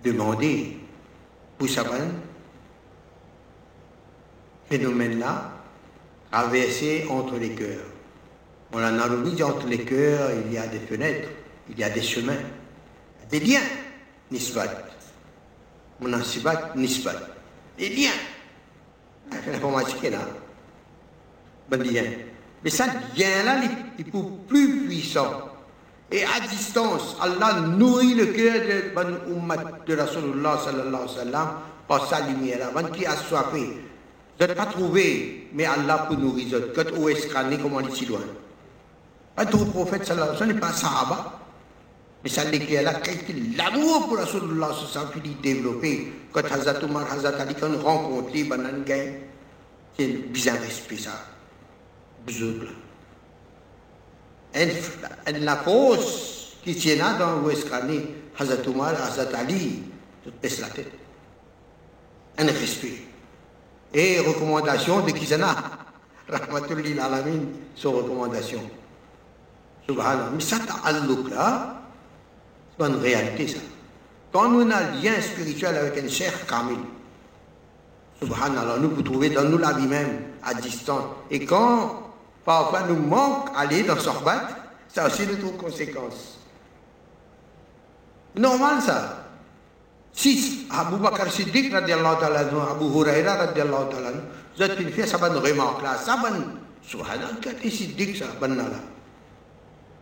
Demander 0.04 0.76
pour 1.56 1.68
ça 1.70 1.82
phénomène-là 4.68 5.50
traversé 6.30 7.06
entre 7.08 7.36
les 7.36 7.54
cœurs. 7.54 7.86
On 8.74 8.80
l'analogie 8.80 9.42
entre 9.42 9.66
les 9.66 9.82
cœurs, 9.82 10.30
il 10.44 10.52
y 10.52 10.58
a 10.58 10.66
des 10.66 10.78
fenêtres, 10.78 11.30
il 11.70 11.78
y 11.78 11.82
a 11.82 11.88
des 11.88 12.02
chemins 12.02 12.34
des 13.30 13.40
liens, 13.40 13.60
nisbat. 14.30 14.90
Munasibat, 16.00 16.74
nisbat. 16.76 17.38
Des 17.78 17.88
liens. 17.90 18.10
L'informatique 19.46 20.04
est 20.04 20.10
là. 20.10 20.18
Bon 21.70 21.80
lien. 21.80 22.02
Mais 22.64 22.70
ça, 22.70 22.86
lien-là, 23.16 23.60
il 23.98 24.04
est 24.06 24.10
plus 24.48 24.86
puissant. 24.86 25.48
Et 26.10 26.24
à 26.24 26.40
distance, 26.40 27.16
Allah 27.20 27.60
nourrit 27.60 28.14
le 28.14 28.26
cœur 28.26 28.54
de 28.54 28.94
bon 28.94 29.36
ummat 29.36 29.84
de 29.86 29.96
Rasulullah 29.96 30.58
sallallahu 30.64 30.88
alayhi 30.88 31.16
wa 31.16 31.24
sallam 31.24 31.48
par 31.86 32.08
sa 32.08 32.26
lumière. 32.26 32.68
Avant 32.68 32.88
qui 32.88 33.06
a 33.06 33.14
soifé. 33.14 33.82
Vous 34.40 34.46
n'êtes 34.46 34.56
pas 34.56 34.66
trouvé, 34.66 35.48
mais 35.52 35.66
Allah 35.66 36.06
peut 36.08 36.16
nourrir. 36.16 36.46
Quand 36.74 36.90
vous 36.94 37.10
scanné, 37.10 37.58
comment 37.58 37.80
il 37.80 37.90
est 37.90 37.94
si 37.94 38.06
loin? 38.06 38.20
Tout 39.50 39.66
prophète 39.66 40.04
sallallahu 40.04 40.30
alayhi 40.30 40.32
wa 40.32 40.38
sallam 40.38 40.54
n'est 40.54 40.60
pas 40.60 40.72
sahaba. 40.72 41.37
Mais 42.28 42.34
ça 42.34 42.44
l'éclaire 42.44 42.82
là, 42.82 43.00
l'amour 43.56 44.06
pour 44.06 44.18
Rasulullah 44.18 44.68
se 44.74 44.98
fini 45.18 45.34
développé. 45.42 46.12
Quand 46.30 46.44
Hazrat 46.44 46.82
Umar, 46.82 47.10
Hazrat 47.10 47.40
Ali, 47.40 47.54
quand 47.58 47.70
on 47.72 47.82
rencontré, 47.82 48.44
Banan 48.44 48.82
Gay, 48.84 49.22
c'est 49.98 50.08
bizarre 50.30 50.60
respect 50.60 50.98
ça. 50.98 51.24
Bzouble. 52.26 52.68
Et 54.54 54.68
la 55.40 55.56
cause 55.56 56.58
qui 56.62 56.76
tient 56.76 56.96
là 56.96 57.14
dans 57.14 57.40
l'Ouest 57.40 57.70
Khani, 57.70 58.00
Hazrat 58.38 58.62
Umar, 58.66 58.92
Hazrat 59.02 59.34
Ali, 59.34 59.84
tout 60.22 60.32
baisse 60.42 60.60
la 60.60 60.68
tête. 60.68 60.92
Un 62.36 62.44
respect. 62.44 63.04
Et 63.94 64.18
recommandation 64.18 65.00
de 65.00 65.12
Kizana. 65.12 65.56
Rahmatullahi 66.28 66.98
alamin, 66.98 67.40
son 67.74 67.92
recommandation. 67.92 68.60
Subhanallah. 69.88 70.32
Mais 70.34 70.40
ça, 70.42 70.58
t'as 70.66 70.92
là, 70.92 71.78
une 72.86 72.96
réalité, 72.96 73.48
ça. 73.48 73.58
Quand 74.32 74.52
on 74.52 74.70
a 74.70 74.76
un 74.76 75.02
lien 75.02 75.20
spirituel 75.20 75.76
avec 75.76 76.04
un 76.04 76.08
cher 76.08 76.46
Kamil, 76.46 76.78
subhanallah, 78.20 78.78
nous 78.78 78.90
pouvons 78.90 79.02
trouver 79.02 79.30
dans 79.30 79.44
nous 79.44 79.58
la 79.58 79.72
vie 79.72 79.86
même, 79.86 80.22
à 80.42 80.54
distance. 80.54 81.04
Et 81.30 81.44
quand 81.44 82.02
parfois 82.44 82.82
nous 82.88 82.96
manque 82.96 83.48
aller 83.56 83.82
dans 83.82 83.98
Sorbat, 83.98 84.48
ça 84.88 85.06
aussi 85.06 85.26
d'autres 85.26 85.56
conséquences. 85.56 86.38
Normal 88.36 88.82
ça. 88.82 89.24
Si 90.12 90.66
Abu 90.70 90.96
Bakr 90.96 91.30
Siddiq 91.30 91.72
radiallahu 91.72 92.20
ta'ala, 92.20 92.40
Abu 92.40 92.84
Huraira 92.86 93.34
radiallahu 93.34 93.90
ta'ala, 93.90 94.10
vous 94.56 94.62
êtes 94.62 94.78
une 94.80 94.90
fait 94.90 95.06
ça 95.06 95.16
va 95.16 95.28
une 95.28 95.36
remarque 95.36 95.82
là, 95.82 95.96
ça 95.96 96.16
va 96.16 96.30
subhanallah, 96.82 97.28
quand 97.42 97.70
Siddiq 97.70 98.16
ça, 98.16 98.26
là. 98.40 98.64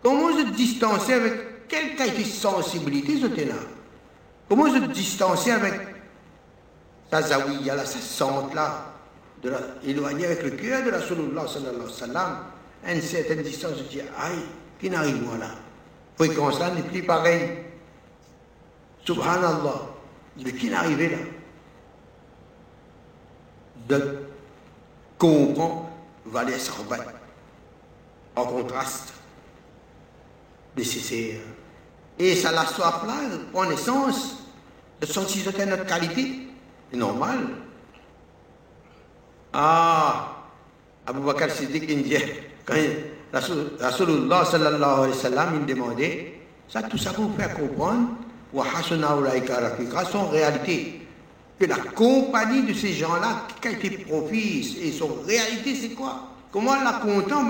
Comment 0.03 0.37
se 0.37 0.53
distancer 0.53 1.15
avec 1.15 1.56
quelle 1.69 1.97
qualité 1.97 2.23
de 2.23 2.29
sensibilité 2.29 3.21
ce 3.21 3.27
là? 3.27 3.55
Comment 4.49 4.73
se 4.73 4.79
distancer 4.87 5.51
avec 5.51 5.81
sa 7.11 7.23
zawiya, 7.23 7.75
là, 7.77 7.85
sa 7.85 7.99
sente 7.99 8.55
là, 8.55 8.93
de 9.43 9.51
la, 9.51 9.59
avec 10.09 10.43
le 10.43 10.51
cœur 10.51 10.85
de 10.85 10.91
la 10.91 11.01
sallallahu 11.01 11.49
sallallahu 11.49 11.75
alayhi 11.75 11.85
wa 11.85 11.93
sallam, 11.93 12.39
à 12.85 12.93
une 12.95 13.03
certaine 13.03 13.43
distance, 13.43 13.73
je 13.79 13.83
dis, 13.85 14.01
aïe, 14.01 14.45
qui 14.79 14.91
n'arrive 14.91 15.23
moi 15.23 15.39
là? 15.39 15.51
Fréquence 16.17 16.59
là 16.59 16.71
n'est 16.71 16.83
plus 16.83 17.03
pareil. 17.03 17.59
Subhanallah. 19.05 19.83
Mais 20.43 20.53
qui 20.53 20.71
n'arrive 20.71 21.11
là? 21.11 21.19
De 23.89 24.19
comprendre 25.19 25.89
Valère 26.25 26.61
Sarbat 26.61 27.05
en 28.35 28.45
contraste 28.47 29.13
nécessaire. 30.77 31.41
Et 32.19 32.35
ça 32.35 32.53
la 32.53 32.65
soif 32.65 33.03
là, 33.07 33.15
prend 33.53 33.65
naissance 33.67 34.39
de 35.01 35.07
sentir 35.07 35.53
que 35.53 35.63
notre 35.63 35.87
qualité. 35.87 36.49
C'est 36.91 36.97
normal. 36.97 37.39
Ah, 39.53 40.37
Abu 41.07 41.21
Bakr 41.21 41.51
Siddiq 41.51 41.87
dit, 42.03 42.17
quand 42.65 42.75
Rasulullah 43.81 44.45
sallallahu 44.45 44.99
alayhi 45.01 45.13
wa 45.13 45.15
sallam 45.15 45.49
il 45.61 45.75
demandait, 45.75 46.41
ça 46.69 46.83
tout 46.83 46.99
ça 46.99 47.13
pour 47.13 47.35
faire 47.37 47.55
comprendre, 47.55 48.09
wa 48.53 48.65
son 50.11 50.29
réalité. 50.29 51.03
Que 51.59 51.65
la 51.65 51.77
compagnie 51.77 52.65
de 52.65 52.75
ces 52.75 52.93
gens-là, 52.93 53.47
été 53.65 53.91
propice, 53.91 54.77
et 54.83 54.93
son 54.93 55.23
réalité 55.27 55.75
c'est 55.75 55.95
quoi? 55.95 56.29
Comment 56.53 56.75
la 56.75 56.95
content, 56.95 57.45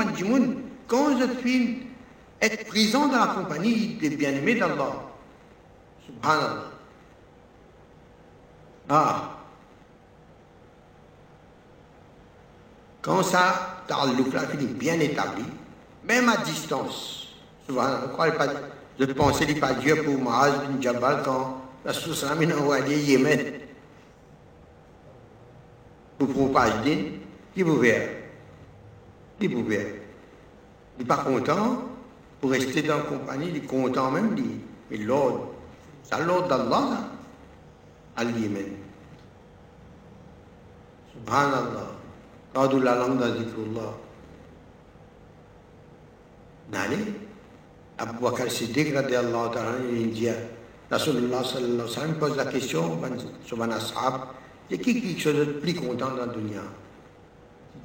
quand 0.87 1.19
je 1.19 1.27
filme 1.43 1.77
être 2.41 2.67
présent 2.67 3.09
dans 3.09 3.19
la 3.19 3.35
compagnie 3.35 3.95
des 3.95 4.11
bien-aimés 4.11 4.55
d'Allah. 4.55 4.93
Subhanallah. 6.07 6.65
Ah. 8.89 9.31
Quand 13.03 13.23
ça, 13.23 13.85
le 13.89 14.25
finit 14.49 14.67
bien 14.67 14.99
établi, 15.01 15.45
même 16.05 16.29
à 16.29 16.39
distance, 16.39 17.37
souvent, 17.67 17.87
on 18.03 18.09
ne 18.09 18.13
croit 18.13 18.31
pas 18.33 18.49
de 18.99 19.13
penser 19.13 19.55
pas 19.55 19.75
Dieu 19.75 20.03
pour 20.03 20.19
Maaz 20.19 20.53
bin 20.67 20.81
Jabal 20.81 21.23
quand 21.25 21.63
la 21.85 21.93
source 21.93 22.25
a 22.25 22.35
envoyé 22.35 22.99
Yémen 22.99 23.41
pour 26.19 26.29
propager, 26.29 27.21
qui 27.55 27.63
vous 27.63 27.77
verra 27.77 28.07
Qui 29.39 29.47
vous 29.49 29.65
verra 29.65 29.91
Il 30.99 31.03
n'est 31.03 31.05
pas 31.05 31.19
content 31.19 31.96
pour 32.41 32.51
rester 32.51 32.83
dans 32.83 32.99
la 32.99 33.03
compagnie, 33.03 33.57
est 33.57 33.61
content 33.61 34.11
même, 34.11 34.35
lui. 34.35 34.61
Mais 34.91 34.99
l'ordre, 34.99 35.49
c'est 36.03 36.25
l'ordre 36.25 36.49
d'Allah, 36.49 37.09
à 38.17 38.25
Yémen. 38.25 38.73
Subhanallah. 41.13 41.93
Bakr 48.21 48.51
Siddiq, 48.51 48.95
radiallahu 48.95 49.53
ta'ala, 49.53 49.79
il 49.91 50.13
dit, 50.13 50.29
Rasulullah 50.91 51.43
sallallahu 51.43 51.73
alayhi 51.73 51.83
wa 51.83 51.89
sallam 51.89 52.15
pose 52.19 52.37
la 52.37 52.45
question 52.47 52.99
sur 53.45 53.63
un 53.63 53.71
ashab, 53.71 54.15
a 54.71 54.77
qui 54.77 54.79
quelque 54.79 55.21
chose 55.21 55.61
plus 55.61 55.75
content 55.75 56.11
dans 56.11 56.17
la 56.17 56.27
dunya? 56.27 56.63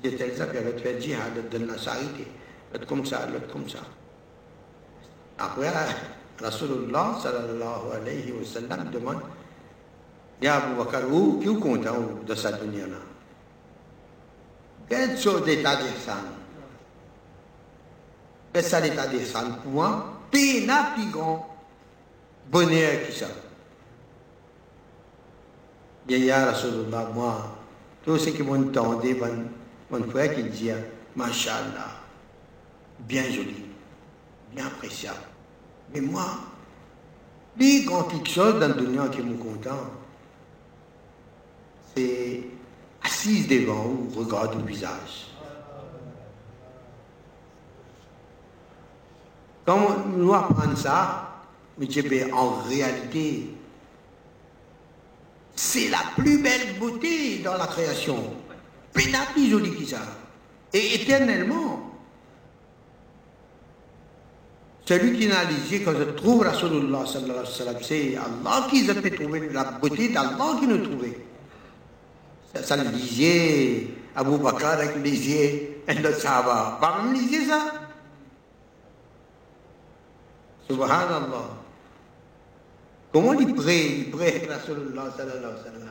Dit 0.04 0.16
avait 0.22 0.78
fait 0.78 1.02
djihad, 1.02 1.50
de 1.50 1.58
la 1.66 1.78
charité, 1.78 2.28
l'autre 2.74 2.88
comme 2.88 3.06
ça, 3.06 3.28
l'autre 3.28 3.52
comme 3.52 3.70
ça. 3.70 3.80
Après, 5.44 5.72
Rasulullah 6.40 7.18
sallallahu 7.22 7.96
alayhi 8.02 8.32
wa 8.32 8.46
sallam 8.46 8.90
demande, 8.92 9.22
Ya 10.42 10.58
Abu 10.58 10.76
Bakr, 10.76 11.06
où, 11.12 11.40
qui 11.40 11.50
est 11.50 11.60
content 11.60 11.98
de 12.26 12.36
cette 12.36 12.62
dunya-là 12.64 12.98
chose 15.18 15.46
d'état 15.46 15.76
d'ihsan 15.78 16.14
Quel 18.54 18.66
est 18.66 18.82
l'état 18.82 19.08
d'ihsan 19.08 19.54
pour 19.64 19.72
moi 19.72 20.06
Pena 20.30 20.94
grand 21.12 21.48
bonheur 22.50 23.06
qui 23.06 23.18
ça. 23.18 23.28
Bien, 26.06 26.18
ya 26.18 26.46
Rasulullah, 26.46 27.10
moi, 27.14 27.56
tous 28.04 28.18
ceux 28.18 28.32
qui 28.32 28.44
m'ont 28.44 28.68
entendu, 28.68 29.16
mon, 29.90 30.04
frère 30.10 30.34
qui 30.34 30.44
dit, 30.44 30.72
Masha'Allah, 31.16 32.00
bien 33.00 33.24
joli, 33.24 33.66
bien 34.54 34.66
appréciable. 34.68 35.31
Mais 35.94 36.02
moi, 36.02 36.26
plus 37.58 37.86
grand 37.86 38.04
quelque 38.04 38.30
chose 38.30 38.60
dans 38.60 38.70
le 38.70 39.10
qui 39.10 39.22
me 39.22 39.36
content, 39.38 39.90
c'est 41.96 42.44
assise 43.04 43.48
devant 43.48 43.84
vous, 43.84 44.24
regarde 44.24 44.56
le 44.56 44.66
visage. 44.66 45.28
Quand 49.66 50.08
nous 50.08 50.34
apprenons 50.34 50.76
ça, 50.76 51.28
en 52.34 52.50
réalité, 52.68 53.54
c'est 55.56 55.90
la 55.90 56.00
plus 56.16 56.42
belle 56.42 56.80
beauté 56.80 57.40
dans 57.40 57.58
la 57.58 57.68
création. 57.68 58.34
Pénat 58.94 59.26
plus 59.34 59.50
joli 59.50 59.76
que 59.76 59.86
ça. 59.86 60.02
Et 60.74 60.96
éternellement. 60.96 61.91
Celui 64.86 65.18
qui 65.18 65.28
n'a 65.28 65.44
lisé, 65.44 65.84
quand 65.84 65.94
je 65.94 66.04
trouve 66.04 66.42
Rasulullah 66.44 67.06
sallallahu 67.06 67.40
alayhi 67.40 67.52
wa 67.52 67.66
sallam, 67.66 67.76
c'est 67.82 68.16
Allah 68.18 68.68
qui 68.70 68.90
a 68.90 68.96
fait 68.96 69.12
trouver 69.12 69.50
la 69.50 69.64
beauté 69.64 70.10
d'Allah 70.10 70.58
qui 70.60 70.68
nous 70.68 70.80
trouvait. 70.80 71.18
Ça, 72.54 72.64
ça 72.64 72.76
lisait 72.78 73.88
Abu 74.16 74.38
Bakr 74.38 74.66
avec 74.66 74.96
le 74.96 76.14
Sahaba. 76.14 76.78
Pas 76.82 77.02
même 77.04 77.16
ça. 77.48 77.74
Subhanallah. 80.70 81.50
Comment 83.14 83.34
il 83.34 83.54
prie 83.54 84.06
Il 84.06 84.12
prie 84.12 84.48
Rasulullah 84.48 85.14
sallallahu 85.16 85.38
alayhi 85.38 85.56
wa 85.56 85.64
sallam? 85.64 85.82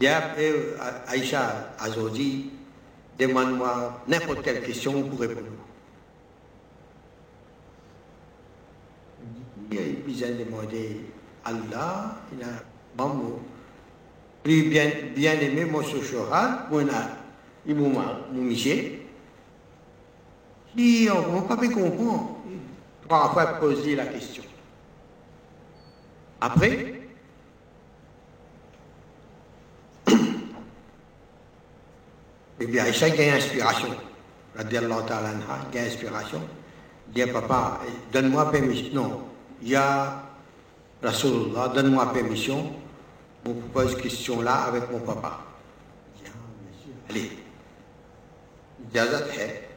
Et 0.00 0.08
Aïcha 1.06 1.74
Azodi, 1.78 2.50
demande-moi 3.18 4.02
n'importe 4.08 4.42
quelle 4.42 4.62
question 4.62 5.02
pour 5.02 5.20
répondre. 5.20 5.46
Il 9.72 9.78
a 9.78 9.82
besoin 10.06 10.28
de 10.28 10.44
demander 10.44 11.00
Allah, 11.44 12.16
il 12.32 12.42
a 12.44 12.62
mot. 13.06 13.40
Lui 14.44 14.68
bien, 14.68 14.90
bien 15.14 15.32
aimé 15.40 15.64
mon 15.64 15.82
sochoral, 15.82 16.66
il 16.72 16.90
a 16.90 17.08
il 17.64 17.76
m'a 17.76 18.20
mis. 18.32 18.98
Il 20.76 21.10
on 21.10 21.36
ne 21.36 21.40
peut 21.42 21.56
pas 21.56 21.68
comprendre 21.68 22.38
trois 23.08 23.30
fois 23.32 23.46
poser 23.60 23.94
la 23.96 24.06
question. 24.06 24.42
Après, 26.40 26.94
et 32.60 32.66
bien 32.66 32.84
Aïcha 32.84 33.10
gagne 33.10 33.30
inspiration. 33.30 33.88
Radiallahu 34.56 35.06
ta'ala 35.06 35.30
gagne 35.72 35.86
inspiration. 35.86 36.40
Dit 37.14 37.26
papa, 37.26 37.80
donne-moi 38.12 38.50
permission. 38.50 38.94
Non, 38.94 39.31
il 39.62 39.68
y 39.68 39.76
a 39.76 40.22
Rasulullah, 41.02 41.68
donne-moi 41.68 42.12
permission 42.12 42.72
pour 43.42 43.54
poser 43.72 43.90
cette 43.90 44.02
question-là 44.02 44.64
avec 44.64 44.90
mon 44.90 45.00
papa. 45.00 45.40
Allez. 47.10 47.30
Jazat 48.94 49.26
est. 49.38 49.68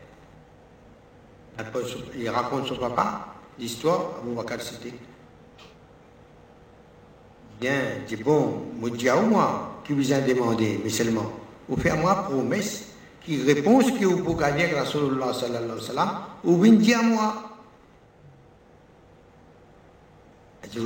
Il 2.17 2.29
raconte 2.29 2.67
son 2.67 2.75
papa, 2.75 3.27
l'histoire, 3.57 4.17
Abou 4.19 4.35
Bakr 4.35 4.61
Cité. 4.61 4.93
Bien, 7.61 7.81
dit 8.07 8.17
bon, 8.17 8.65
me 8.79 9.21
moi, 9.29 9.81
qui 9.85 9.93
vous 9.93 10.11
a 10.11 10.19
demandé, 10.19 10.81
mais 10.83 10.89
seulement, 10.89 11.31
vous 11.69 11.77
faites 11.77 11.97
moi 11.97 12.25
promesse, 12.25 12.89
qui 13.23 13.41
répond 13.43 13.81
ce 13.81 13.91
que 13.91 14.05
vous 14.05 14.23
pouvez 14.23 14.41
gagner 14.41 14.65
à 14.75 14.81
Allah 14.81 14.85
sallallahu 14.85 15.45
alayhi 15.45 15.71
wa 15.71 15.81
sallam, 15.81 16.09
ou 16.43 16.57
vous 16.57 16.75
dire 16.75 17.01
moi. 17.01 17.35
Elle 17.35 17.41
dit 17.41 17.54
Je 20.73 20.79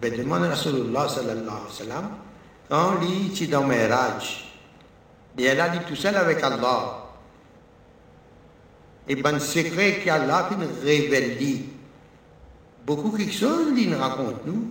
vais 0.00 0.10
demander 0.16 0.46
à 0.46 0.50
Rasulullah 0.50 1.08
sallallahu 1.08 1.42
alayhi 1.42 1.66
wa 1.66 1.72
sallam, 1.72 2.10
quand 2.68 2.94
il 3.02 3.42
est 3.42 3.46
dans 3.46 3.64
Miraj, 3.64 4.52
et 5.38 5.44
elle 5.44 5.60
a 5.60 5.68
dit 5.70 5.78
tout 5.86 5.96
seul 5.96 6.16
avec 6.16 6.42
Allah, 6.42 7.06
et 9.08 9.16
ben 9.16 9.38
secret 9.38 10.00
qu'Allah 10.04 10.48
qui 10.50 10.56
révèle 10.84 11.38
beaucoup 12.84 13.10
quelque 13.10 13.32
chose 13.32 13.72
il 13.76 13.90
nous 13.90 13.98
raconte 13.98 14.44
nous 14.46 14.66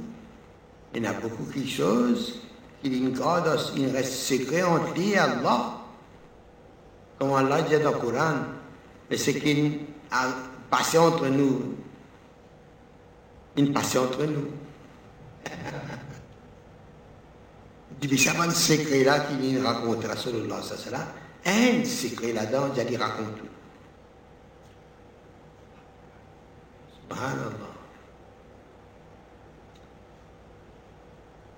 il 0.93 1.03
y 1.03 1.05
a 1.05 1.13
beaucoup 1.13 1.45
quelque 1.53 1.69
chose 1.69 2.41
qui 2.83 2.89
nous 2.89 3.11
garde 3.11 3.57
il 3.77 3.87
reste 3.95 4.13
secret 4.13 4.63
entre 4.63 4.93
lui 4.93 5.11
et 5.11 5.17
Allah. 5.17 5.81
Comme 7.17 7.33
Allah 7.33 7.61
dit 7.61 7.77
dans 7.79 7.91
le 7.91 7.97
Coran 7.97 8.35
mais 9.09 9.17
ce 9.17 9.31
qui 9.31 9.79
a 10.11 10.27
passé 10.69 10.97
entre 10.97 11.27
nous 11.27 11.75
il 13.57 13.73
passé 13.73 13.97
entre 13.97 14.25
nous. 14.25 14.47
Du 18.01 18.17
ça 18.17 18.33
un 18.41 18.49
secret 18.49 19.03
là 19.05 19.21
qui 19.21 19.53
nous 19.53 19.65
raconte 19.65 20.03
Rasulullah 20.03 20.61
sallallahu 20.61 21.07
un 21.45 21.85
secret 21.85 22.33
là-dedans 22.33 22.69
il 22.75 22.97
raconte 22.97 23.37
tout. 23.37 23.45
Subhanallah. 27.09 27.75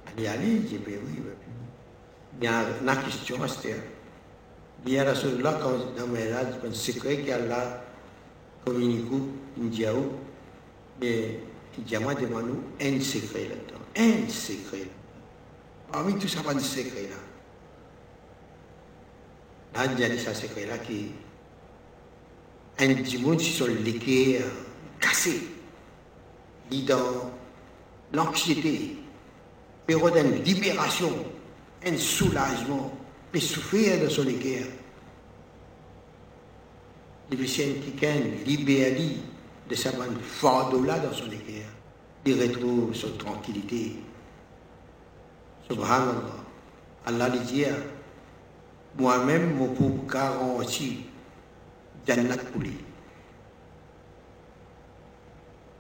Ali 0.08 0.28
Ali 0.28 0.60
dit, 0.60 0.78
ben 0.78 1.00
oui, 1.06 1.22
il 2.40 2.44
y 2.44 2.48
a 2.48 2.64
une 2.82 3.04
question, 3.04 3.38
c'est 3.48 3.76
il 4.86 4.94
y 4.94 5.00
a 5.00 5.04
Rasulullah 5.04 5.60
quand 5.62 6.00
dans 6.00 6.08
mes 6.08 6.24
rêves, 6.24 6.60
un 6.66 6.74
secret 6.74 7.18
qu'Allah 7.18 7.84
communique, 8.64 9.06
il 9.58 9.70
dit, 9.70 9.86
mais 11.02 11.40
dit, 11.82 11.98
moi, 11.98 12.16
demande-nous 12.16 12.64
un 12.82 13.00
secret 13.00 13.50
là-dedans, 13.50 13.84
un 13.96 14.30
secret. 14.30 14.88
Parmi 15.92 16.18
tout 16.18 16.28
ça, 16.28 16.42
pas 16.42 16.54
un 16.54 16.60
secret 16.60 17.10
là. 17.10 17.18
Là, 19.74 19.92
il 19.94 20.00
y 20.00 20.04
a 20.04 20.10
des 20.10 20.18
secrets 20.18 20.66
là 20.66 20.78
qui, 20.80 21.12
un 22.80 22.94
dimanche, 22.94 23.48
ils 23.48 23.54
sont 23.54 23.68
liqués, 23.68 24.42
cassé, 25.00 25.42
dit 26.70 26.84
dans 26.84 27.32
l'anxiété, 28.12 28.98
période 29.86 30.14
d'une 30.14 30.44
libération, 30.44 31.12
un 31.86 31.98
soulagement, 31.98 32.92
peut 33.32 33.40
souffrir 33.40 34.02
de 34.02 34.10
son 34.10 34.24
guerre. 34.24 34.68
Les 37.30 37.38
victimes 37.38 37.76
qui 37.82 38.08
libéré 38.46 39.18
de 39.70 39.76
sa 39.76 39.92
fardeau-là 39.92 41.00
dans 41.00 41.14
son 41.14 41.28
guerre, 41.28 41.70
il 42.26 42.42
retrouve 42.42 42.96
sa 42.96 43.08
tranquillité. 43.18 43.98
Subhanallah. 45.70 46.46
Allah 47.06 47.30
lui 47.30 47.40
dit, 47.40 47.66
moi-même, 48.98 49.56
mon 49.56 49.68
pauvre 49.68 50.06
garanti, 50.08 51.06
Jannat 52.06 52.38
pour 52.38 52.62
lui 52.62 52.78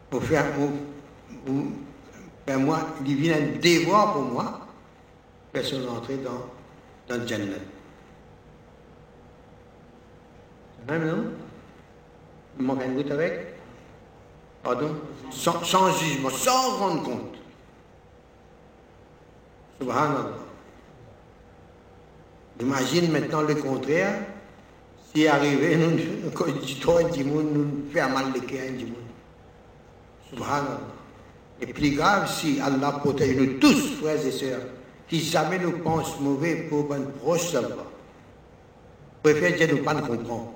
pour 0.09 0.23
faire, 0.23 0.45
pour, 0.53 0.69
moi, 2.57 2.79
il 3.05 3.15
vient 3.15 3.35
un 3.35 3.59
devoir 3.59 4.13
pour 4.13 4.23
moi, 4.23 4.67
personne 5.51 5.85
n'entrer 5.85 6.17
dans, 6.17 6.45
dans 7.07 7.21
le 7.21 7.27
Jannah. 7.27 7.45
Même 10.87 11.07
non? 11.07 11.31
Il 12.59 12.65
manque 12.65 12.81
un 12.83 12.93
goutte 12.93 13.11
avec? 13.11 13.56
Sans, 15.31 15.63
sans 15.63 15.97
jugement, 15.97 16.29
sans 16.29 16.77
rendre 16.77 17.03
compte. 17.03 17.35
Subhanallah. 19.79 20.33
Imagine 22.59 23.11
maintenant 23.11 23.41
le 23.41 23.55
contraire. 23.55 24.19
Si 25.13 25.27
arrivé, 25.27 25.77
nous, 25.77 25.91
nous, 25.91 27.91
faire 27.93 28.09
mal 28.09 28.25
le 28.33 28.39
cœur, 28.41 28.69
Subhanallah. 30.29 30.79
Et 31.61 31.67
plus 31.67 31.91
grave 31.91 32.31
si 32.31 32.59
Allah 32.59 32.91
protège 32.91 33.35
nous 33.35 33.59
tous, 33.59 33.97
frères 34.01 34.23
et 34.23 34.31
sœurs, 34.31 34.61
qui 35.07 35.21
jamais 35.21 35.59
nous 35.59 35.79
pensent 35.79 36.19
mauvais 36.19 36.67
pour 36.69 36.93
un 36.93 37.01
proche 37.01 37.51
d'Allah. 37.51 37.75
Préfère 39.23 39.55
dire 39.55 39.75
nous 39.75 39.83
pas 39.83 39.93
nous 39.93 40.05
comprendre. 40.05 40.51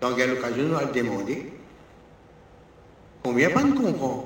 Donc, 0.00 0.20
à 0.20 0.26
l'occasion, 0.26 0.64
nous 0.64 0.76
allons 0.76 0.92
demander 0.92 1.52
combien 3.28 3.50
pas 3.50 3.62
nous 3.62 3.74
comprendre. 3.74 4.24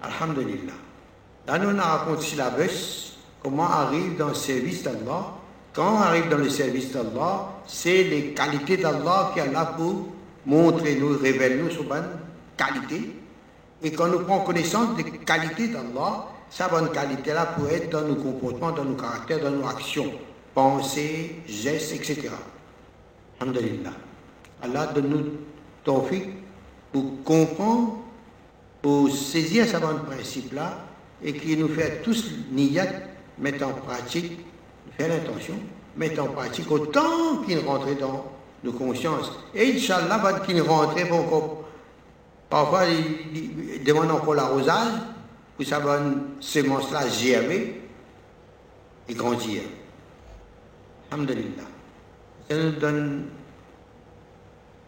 Alhamdulillah. 0.00 0.72
Là, 1.48 1.58
nous, 1.58 1.70
on 1.70 2.36
la 2.36 2.50
bus, 2.50 3.18
comment 3.42 3.68
arrive 3.68 4.16
dans 4.16 4.28
le 4.28 4.34
service 4.34 4.84
d'Allah. 4.84 5.34
Quand 5.72 5.94
on 5.94 5.98
arrive 5.98 6.28
dans 6.28 6.38
le 6.38 6.48
service 6.48 6.92
d'Allah, 6.92 7.48
c'est 7.66 8.04
les 8.04 8.34
qualités 8.34 8.76
d'Allah 8.76 9.32
qui 9.34 9.40
est 9.40 9.52
là 9.52 9.74
pour 9.76 10.06
montrer 10.46 10.94
nous, 10.94 11.18
révéler 11.18 11.56
nous 11.62 11.70
sur 11.70 11.84
bonne 11.84 12.08
qualité. 12.56 13.16
Et 13.82 13.90
quand 13.92 14.06
nous 14.06 14.20
prenons 14.20 14.44
connaissance 14.44 14.96
des 14.96 15.04
qualités 15.04 15.68
d'Allah, 15.68 16.28
sa 16.50 16.68
bonne 16.68 16.90
qualité-là 16.92 17.46
pour 17.46 17.68
être 17.68 17.90
dans 17.90 18.02
nos 18.02 18.14
comportements, 18.14 18.70
dans 18.70 18.84
nos 18.84 18.94
caractères, 18.94 19.40
dans 19.40 19.50
nos 19.50 19.66
actions, 19.66 20.12
pensées, 20.54 21.42
gestes, 21.48 21.94
etc. 21.94 22.30
Alhamdulillah. 23.40 23.90
Allah 24.62 24.86
donne-nous 24.86 25.55
tawfiq 25.86 26.28
pour 26.92 27.22
comprendre, 27.24 27.98
pour 28.82 29.10
saisir 29.10 29.66
ce 29.66 29.78
bon 29.78 30.04
principe-là 30.06 30.84
et 31.22 31.32
qui 31.32 31.56
nous 31.56 31.68
fait 31.68 32.02
tous 32.02 32.30
niyat, 32.50 32.86
mettre 33.38 33.66
en 33.66 33.72
pratique, 33.72 34.38
faire 34.98 35.08
l'intention, 35.08 35.54
mettre 35.96 36.22
en 36.22 36.28
pratique 36.28 36.70
autant 36.70 37.38
qu'il 37.46 37.60
rentre 37.60 37.96
dans 37.98 38.32
nos 38.62 38.72
consciences. 38.72 39.32
Et 39.54 39.76
Inch'Allah, 39.76 40.40
qu'il 40.44 40.60
rentre, 40.60 40.96
encore, 41.12 41.64
parfois 42.50 42.84
il, 42.86 43.82
demande 43.82 44.10
encore 44.10 44.34
l'arrosage 44.34 44.92
pour 45.56 45.66
sa 45.66 45.80
bonne 45.80 46.22
semence-là 46.40 47.08
germer 47.08 47.80
et 49.08 49.14
grandir. 49.14 49.62
Alhamdulillah. 51.10 51.62
Ça 52.48 52.56
nous 52.56 52.70
donne 52.72 53.26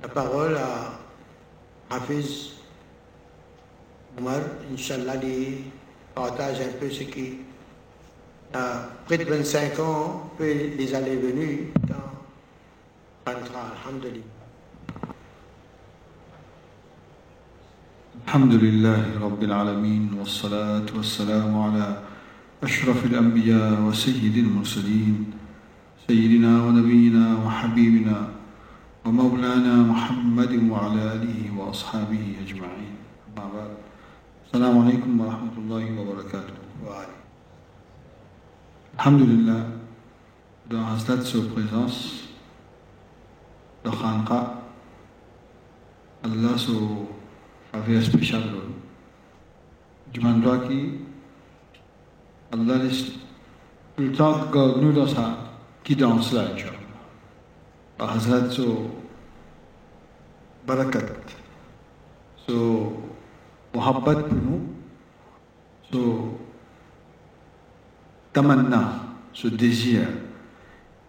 la 0.02 0.08
parole 0.08 0.56
à 0.56 0.98
Hafiz 1.94 2.52
Omar, 4.18 4.40
Inch'Allah, 4.72 5.14
il 5.22 5.58
partage 6.14 6.60
un 6.60 6.72
peu 6.78 6.90
ce 6.90 7.04
qui, 7.04 7.38
a 8.54 8.88
près 9.06 9.18
de 9.18 9.24
25 9.24 9.78
ans, 9.80 10.30
peut 10.38 10.52
les 10.76 10.94
aller 10.94 11.16
venus 11.16 11.60
dans 11.88 11.94
Pantra, 13.24 13.72
Alhamdulillah. 13.76 14.24
الحمد 18.28 18.54
لله 18.60 19.24
رب 19.24 19.42
العالمين 19.42 20.12
والصلاة 20.20 20.84
والسلام 20.96 21.48
على 21.58 22.02
أشرف 22.62 23.06
الأنبياء 23.06 23.80
وسيد 23.88 24.36
المرسلين 24.36 25.32
سيدنا 26.08 26.64
ونبينا 26.64 27.24
وحبيبنا 27.46 28.37
ومولانا 29.08 29.74
محمد 29.88 30.52
وعلى 30.70 31.00
آله 31.16 31.40
وأصحابه 31.58 32.24
أجمعين. 32.44 32.94
السلام 34.46 34.74
عليكم 34.84 35.20
ورحمة 35.20 35.54
الله 35.58 35.84
وبركاته. 36.00 36.56
وعلي. 36.84 37.16
الحمد 38.94 39.22
لله 39.32 39.60
دون 40.70 40.80
هستات 40.92 41.24
سو 41.24 41.40
بريزانس 41.56 41.96
دخانقا 43.84 44.40
الله 46.24 46.56
سو 46.56 46.76
فافيا 47.72 48.00
سبيشال 48.00 48.44
رول 48.52 48.72
جمان 50.12 50.40
دواكي 50.44 51.00
الله 52.54 52.76
لست 52.76 53.12
تلتاق 53.96 54.52
قد 54.52 54.84
نودا 54.84 55.06
سا 55.06 55.48
كي 55.84 55.94
دانس 55.94 56.34
لا 56.34 56.52
اجرام 56.52 56.87
Hazrat 57.98 58.54
barakat. 60.66 61.02
So 62.46 63.02
mohabbat 63.74 64.28
pour 64.28 64.60
so 65.90 66.38
tamanna 68.32 69.06
ce 69.32 69.48
désir. 69.48 70.06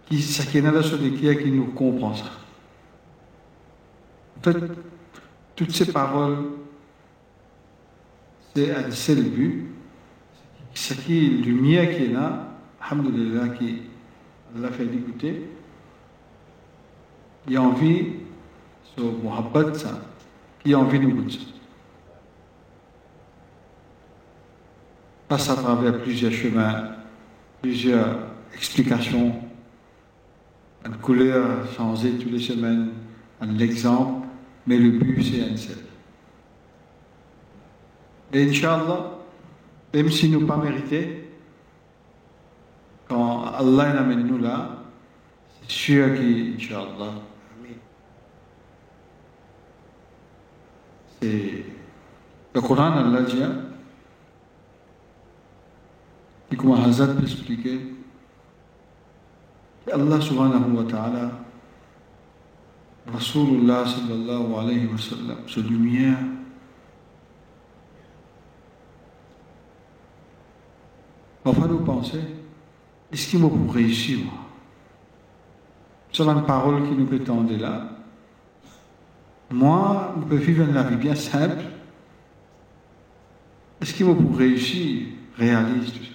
Qui 0.08 0.22
sakina 0.22 0.82
sur 0.82 0.98
les 0.98 1.12
qui 1.12 1.52
nous 1.52 1.68
comprend 1.68 2.16
ça. 2.16 2.32
En 4.40 4.42
fait 4.42 4.58
toutes 5.56 5.72
ces 5.72 5.92
paroles 5.92 6.46
c'est 8.56 8.92
seul 8.92 9.24
but. 9.30 9.68
Ce 10.74 10.94
qui 10.96 11.30
lumière 11.30 11.96
qui 11.96 12.06
est 12.06 12.14
là. 12.14 12.48
Alhamdulillah 12.82 13.50
qui 13.50 13.84
Allah 14.56 14.72
fait 14.72 14.86
écouter 14.86 15.59
il 17.50 17.58
a 17.58 17.62
envie, 17.64 18.06
ce 18.96 19.02
muhabbat, 19.02 19.74
ça, 19.74 20.00
qui 20.64 20.74
a 20.74 20.80
envie 20.80 21.00
de 21.00 21.06
nous 21.06 21.26
Passe 25.28 25.50
à 25.50 25.56
travers 25.56 26.00
plusieurs 26.02 26.32
chemins, 26.32 26.92
plusieurs 27.62 28.20
explications, 28.54 29.36
une 30.86 30.96
couleur 30.98 31.72
changée 31.76 32.12
toutes 32.12 32.32
les 32.32 32.40
semaines, 32.40 32.90
un 33.42 33.58
exemple, 33.58 34.28
mais 34.68 34.78
le 34.78 34.92
but 34.92 35.24
c'est 35.24 35.42
un 35.44 35.58
seul. 35.58 35.78
Et 38.32 38.48
Inch'Allah, 38.48 39.18
même 39.94 40.10
si 40.12 40.30
nous 40.30 40.46
pas 40.46 40.58
mérité, 40.58 41.30
quand 43.08 43.46
Allah 43.46 44.04
nous 44.04 44.38
là, 44.38 44.84
c'est 45.62 45.72
sûr 45.72 46.16
qu'Inch'Allah, 46.16 47.14
Et 51.22 51.66
le 52.54 52.62
Coran, 52.62 52.94
Allah 52.94 53.22
dit, 53.24 53.42
et 56.52 56.56
comme 56.56 56.72
Hazrat 56.72 57.08
peut 57.08 57.24
expliquer, 57.24 57.80
Allah 59.92 60.22
subhanahu 60.22 60.76
wa 60.76 60.84
ta'ala, 60.84 61.32
Rasulullah 63.12 63.86
sallallahu 63.86 64.54
alayhi 64.56 64.88
wa 64.88 64.98
sallam, 64.98 65.38
ce 65.48 65.60
lumière, 65.60 66.18
va 71.52 71.68
nous 71.68 71.80
penser, 71.80 72.22
est-ce 73.12 73.30
qu'il 73.30 73.40
m'a 73.40 73.50
pour 73.50 73.74
réussir, 73.74 74.20
C'est 76.12 76.24
une 76.24 76.46
parole 76.46 76.88
qui 76.88 76.96
nous 76.96 77.20
tendre 77.20 77.56
là. 77.58 77.99
Moi, 79.52 80.16
je 80.20 80.26
peux 80.26 80.36
vivre 80.36 80.64
une 80.64 80.90
vie 80.90 80.96
bien 80.96 81.16
simple. 81.16 81.64
Est-ce 83.82 83.94
qu'il 83.94 84.06
va 84.06 84.14
pour 84.14 84.38
réussir 84.38 85.08
réalise 85.38 85.92
tout 85.94 86.04
ça 86.04 86.10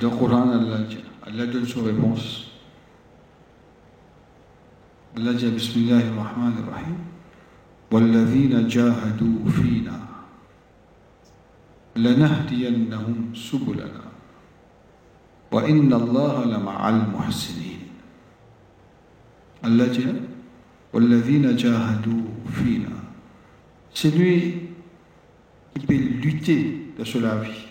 Dans 0.00 0.10
le 0.10 0.16
Coran, 0.16 0.50
Allah 1.26 1.46
donne 1.46 1.66
son 1.66 1.82
réponse. 1.82 2.50
Allah 5.16 5.32
dit 5.32 5.46
Bismillah 5.46 5.96
ar-Rahman 5.96 6.52
ar-Rahim 6.58 6.96
والذين 7.90 8.68
جاهدوا 8.68 9.50
فينا 9.50 10.00
لنهدينهم 11.96 13.32
سبلنا 13.34 14.04
وإن 15.52 15.92
الله 15.92 16.44
لمع 16.44 16.88
المحسنين 16.88 17.75
Allah 19.62 19.86
dit 19.86 20.06
C'est 23.94 24.10
lui 24.10 24.62
qui 25.74 25.86
peut 25.86 25.94
lutter 25.94 26.92
dans 26.98 27.20
la 27.20 27.36
vie. 27.36 27.66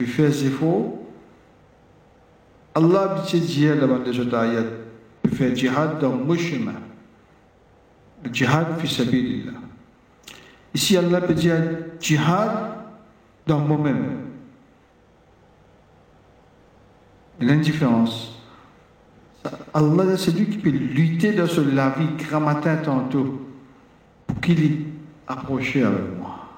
Il 0.00 0.06
fait 0.06 0.28
des 0.28 0.46
efforts. 0.46 0.92
Allah 2.74 3.24
dit 3.26 3.40
dire 3.40 3.86
dans 3.86 3.98
les 4.02 4.20
ayat, 4.20 4.64
il 5.24 5.30
fait 5.30 5.56
jihad 5.56 5.98
dans 5.98 6.16
le 6.16 6.36
chemin. 6.36 6.74
Le 8.22 8.32
jihad 8.32 8.78
fi 8.78 8.86
sabilillah. 8.86 9.52
Ici 10.74 10.96
Allah 10.96 11.22
peut 11.22 11.32
dire 11.32 11.56
jihad 11.98 12.50
dans 13.46 13.60
moi-même. 13.60 14.26
L'indifférence. 17.40 18.35
Allah, 19.76 20.16
c'est 20.16 20.34
lui 20.34 20.46
qui 20.48 20.56
peut 20.56 20.70
lutter 20.70 21.32
dans 21.32 21.46
ce 21.46 21.60
la 21.60 21.90
vie 21.90 22.08
grand 22.16 22.40
matin 22.40 22.78
tantôt 22.78 23.46
pour 24.26 24.40
qu'il 24.40 24.86
approche 25.26 25.76
avec 25.76 26.18
moi. 26.18 26.48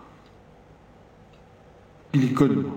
Il 2.15 2.31
y 2.31 2.33
connaît 2.33 2.55
moi. 2.55 2.77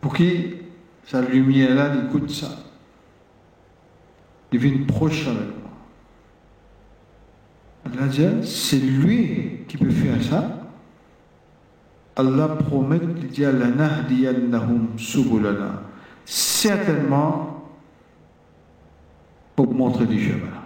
Pour 0.00 0.14
qu'il 0.14 0.58
sa 1.06 1.22
lumière-là, 1.22 1.90
il 1.92 2.06
écoute 2.06 2.30
ça. 2.30 2.56
Il 4.52 4.60
vient 4.60 4.86
proche 4.86 5.26
avec 5.26 5.40
moi. 5.40 5.72
Allah 7.84 8.06
dit, 8.06 8.46
c'est 8.46 8.78
lui 8.78 9.64
qui 9.66 9.76
peut 9.76 9.90
faire 9.90 10.22
ça. 10.22 10.70
Allah 12.14 12.46
promet 12.46 13.00
de 13.00 13.26
dire 13.26 13.50
certainement 16.24 17.70
pour 19.56 19.72
montrer 19.72 20.06
du 20.06 20.22
chemin. 20.22 20.62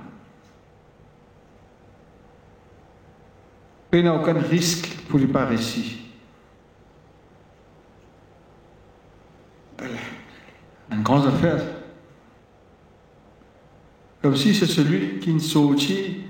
Il 3.92 4.02
n'y 4.02 4.08
a 4.08 4.14
aucun 4.14 4.34
risque 4.34 4.88
pour 5.08 5.18
lui 5.18 5.26
par 5.26 5.50
ici. 5.52 6.02
Une 10.90 11.02
grande 11.02 11.26
affaire. 11.28 11.62
Comme 14.20 14.36
si 14.36 14.54
c'est 14.54 14.66
celui 14.66 15.18
qui 15.20 15.32
ne 15.32 15.38
sortit 15.38 16.24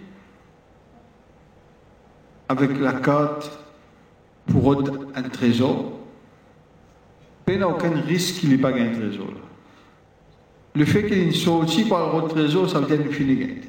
avec 2.49 2.79
la 2.79 2.93
carte 2.93 3.51
pour 4.47 4.77
un 5.15 5.23
trésor. 5.23 5.96
Il 7.49 7.57
n'y 7.59 7.63
a 7.63 7.69
aucun 7.69 8.01
risque 8.01 8.41
qu'il 8.41 8.51
n'ait 8.51 8.59
pas 8.59 8.73
gagné 8.73 8.91
un 8.91 8.95
trésor. 8.95 9.29
Le 10.75 10.85
fait 10.85 11.07
qu'il 11.07 11.29
ne 11.29 11.33
sorti 11.33 11.85
par 11.85 12.21
le 12.21 12.29
trésor, 12.29 12.69
ça 12.69 12.81
veut 12.81 12.87
dire 12.87 13.07
qu'il 13.07 13.15
finit 13.15 13.37
gagné. 13.37 13.61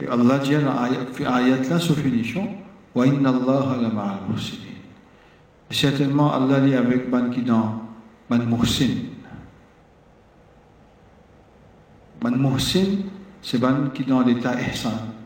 Et 0.00 0.06
Allah 0.06 0.38
dit 0.38 0.52
dans 0.52 0.82
l'ayat 0.82 1.56
là, 1.68 1.78
sous 1.78 1.94
finition, 1.94 2.48
Wa 2.94 3.06
inna 3.06 3.30
Allah 3.30 3.76
la 3.80 3.88
ma'al 3.90 4.18
muhsinin. 4.28 4.74
Certainement, 5.70 6.32
Allah 6.32 6.60
dit 6.60 6.74
avec 6.74 7.10
ban 7.10 7.30
qui 7.30 7.42
dans 7.42 7.82
ban 8.28 8.38
muhsin. 8.38 8.88
Ban 12.20 12.30
muhsin, 12.32 13.02
c'est 13.42 13.58
ban 13.58 13.90
qui 13.94 14.04
dans 14.04 14.22
l'état 14.22 14.60
ihsan. 14.60 15.17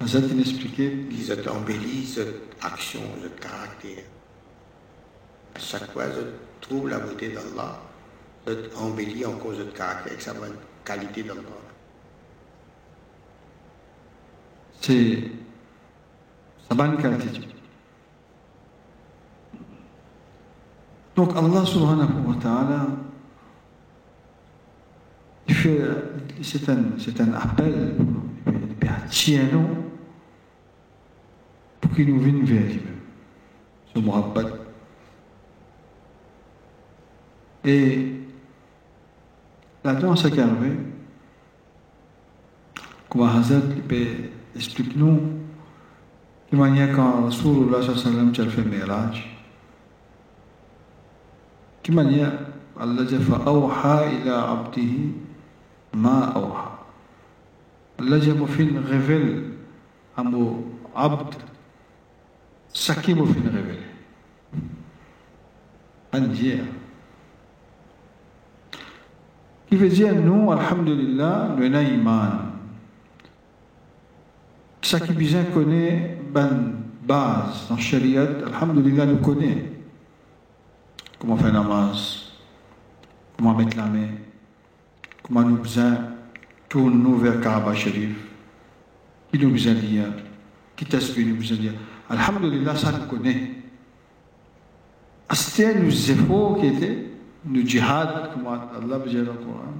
Vous 0.00 0.16
êtes 0.16 0.30
inexpliqué 0.30 1.06
Ils 1.10 1.32
ont 1.32 1.56
embelli 1.56 2.06
cette 2.06 2.54
action, 2.62 3.00
ce 3.22 3.28
caractère. 3.40 4.04
À 5.54 5.58
chaque 5.58 5.90
fois, 5.90 6.04
je 6.10 6.20
trouve 6.60 6.88
la 6.88 6.98
beauté 6.98 7.28
d'Allah, 7.28 7.80
je 8.46 8.52
embellis 8.76 9.24
encore 9.24 9.54
ce 9.54 9.62
caractère 9.62 10.12
avec 10.12 10.20
sa 10.20 10.34
bonne 10.34 10.56
qualité 10.84 11.22
d'Allah. 11.22 11.40
C'est 14.82 15.30
sa 16.68 16.74
bonne 16.74 16.96
qualité. 16.98 17.40
Donc 21.16 21.34
Allah 21.34 21.64
subhanahu 21.64 22.26
wa 22.26 22.34
ta'ala, 22.34 22.86
c'est 26.42 26.68
un, 26.68 26.84
c'est 26.98 27.18
un 27.20 27.32
appel, 27.32 27.94
tiens-nous 29.08 29.85
qui 31.96 32.04
nous 32.04 32.20
vient 32.20 32.32
Kiliwin 32.32 32.46
vyelim. 32.46 32.82
Şu 33.92 34.00
muhabbet. 34.02 34.46
Et 37.64 38.12
là-dedans, 39.84 40.14
c'est 40.14 40.30
qu'arrivé. 40.30 40.76
Comme 43.08 43.22
Hazrat 43.22 43.62
explique-nous 44.54 45.20
de 46.52 46.56
manière 46.56 46.94
quand 46.94 47.24
Rasulullah 47.24 47.82
sallam 47.82 48.32
a 48.38 48.44
fait 48.44 48.62
Miraj. 48.62 49.40
De 51.84 51.92
manière, 51.92 52.32
Allah 52.78 53.04
dit 53.04 53.16
Fa'awha 53.16 54.04
ila 54.12 54.50
abdihi 54.50 55.12
ma 55.94 56.32
awha. 56.34 56.86
Allah 57.98 58.18
dit 58.18 58.32
Mufin 58.32 58.80
révèle 58.86 59.44
à 60.16 60.22
mon 60.22 60.64
abd 60.94 61.34
ce 62.76 62.92
qui 62.92 63.14
m'a 63.14 63.24
fait 63.24 63.40
révéler. 63.40 63.78
Un 66.12 66.20
dire. 66.20 66.64
Qui 69.66 69.76
veut 69.76 69.88
dire, 69.88 70.14
nous, 70.14 70.52
Alhamdulillah, 70.52 71.56
nous 71.56 71.64
avons 71.64 71.94
iman. 71.94 72.30
Besoin 74.82 75.44
connaît 75.44 76.18
ben 76.30 76.74
base 77.02 77.66
dans 77.68 77.78
Shariat, 77.78 78.28
Alhamdulillah, 78.46 79.06
nous 79.06 79.16
connaît. 79.16 79.72
Comment 81.18 81.38
faire 81.38 81.54
namaz, 81.54 82.32
comment 83.38 83.54
mettre 83.54 83.76
la 83.78 83.86
main, 83.86 84.08
comment 85.22 85.42
nous 85.42 85.56
besoin 85.56 85.96
tourner 86.68 87.22
vers 87.22 87.40
Kaaba 87.40 87.74
Sharif, 87.74 88.16
qui 89.32 89.38
nous 89.38 89.50
besoin 89.50 89.72
dire, 89.72 90.12
qui 90.76 90.84
t'aspire 90.84 91.26
nous 91.26 91.36
besoin 91.36 91.56
dire? 91.56 91.72
Alhamdulillah, 92.08 92.76
ça 92.76 92.92
nous 92.92 93.06
connaît. 93.06 93.52
C'était 95.32 95.74
nos 95.74 95.90
efforts 95.90 96.58
qui 96.60 96.66
étaient, 96.66 97.06
nos 97.44 97.62
djihad, 97.62 98.30
comme 98.32 98.46
Allah 98.46 98.98
dire 99.06 99.24
dans 99.24 99.32
le 99.32 99.38
Coran. 99.38 99.74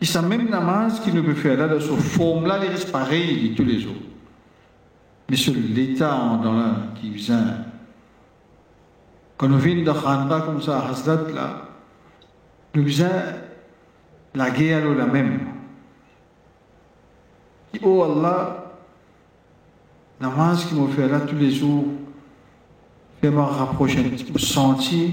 Et 0.00 0.04
c'est 0.04 0.20
même 0.22 0.50
namaz 0.50 1.00
qui 1.00 1.12
nous 1.12 1.22
peut 1.22 1.34
faire 1.34 1.56
là, 1.56 1.68
dans 1.68 1.80
cette 1.80 1.96
forme-là, 1.96 2.58
il 2.64 2.70
reste 2.70 2.90
pareil 2.90 3.50
de 3.50 3.54
tous 3.54 3.64
les 3.64 3.86
autres. 3.86 3.96
Mais 5.30 5.36
sur 5.36 5.54
l'état 5.54 6.40
dans 6.42 6.52
la, 6.52 6.74
qui 7.00 7.10
vient, 7.10 7.64
quand 9.36 9.48
nous 9.48 9.58
venons 9.58 9.82
de 9.82 9.98
Khanba 9.98 10.40
comme 10.42 10.60
ça, 10.60 10.80
à 10.80 10.90
Hasdat, 10.90 11.30
là, 11.34 11.68
nous 12.74 12.84
vient 12.84 13.08
la 14.34 14.50
guerre 14.50 14.92
la 14.94 15.06
même. 15.06 15.40
oh 17.82 18.02
Allah, 18.02 18.61
namaz 20.22 20.64
qui 20.66 20.74
me 20.74 20.86
fait 20.86 21.08
là 21.08 21.20
tous 21.20 21.34
les 21.34 21.50
jours, 21.50 21.84
fait 23.20 23.30
me 23.30 23.40
rapprocher 23.40 24.02
peu, 24.04 24.38
sentir 24.38 25.10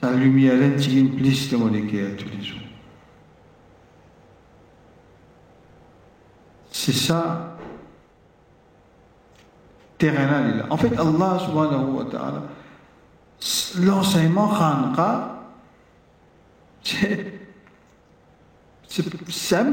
sa 0.00 0.12
lumière 0.12 0.60
intime 0.62 1.10
plus 1.10 1.50
de 1.50 1.56
mon 1.56 1.68
cœur 1.68 2.16
tous 2.16 2.28
les 2.36 2.42
jours. 2.42 2.58
C'est 6.70 6.92
ça, 6.92 7.56
terrain 9.98 10.66
En 10.70 10.76
fait, 10.76 10.92
Allah 10.98 11.38
subhanahu 11.38 11.92
wa 11.92 12.04
ta'ala, 12.04 12.42
l'enseignement 13.78 14.48
khanqa, 14.48 15.42
c'est, 16.82 17.40
c'est 18.88 19.56
un 19.56 19.72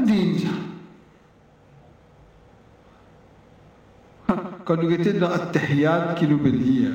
digne. 4.62 4.64
quand 4.64 4.82
nous 4.82 4.90
étions 4.90 5.18
dans 5.18 5.30
At-Tahiyyat 5.30 6.14
qui 6.18 6.26
nous 6.26 6.38
veut 6.38 6.52
dire 6.52 6.90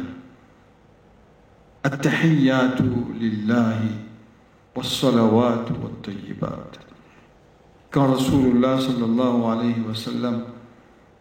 At-Tahiyyatu 1.84 2.84
lillahi 3.20 3.90
was-salawatu 4.76 5.74
wat-tayyibat. 5.82 6.80
Quand 7.90 8.14
Rasulullah 8.14 8.80
sallallahu 8.80 9.44
alayhi 9.46 9.82
wa 9.88 9.96
sallam 9.96 10.44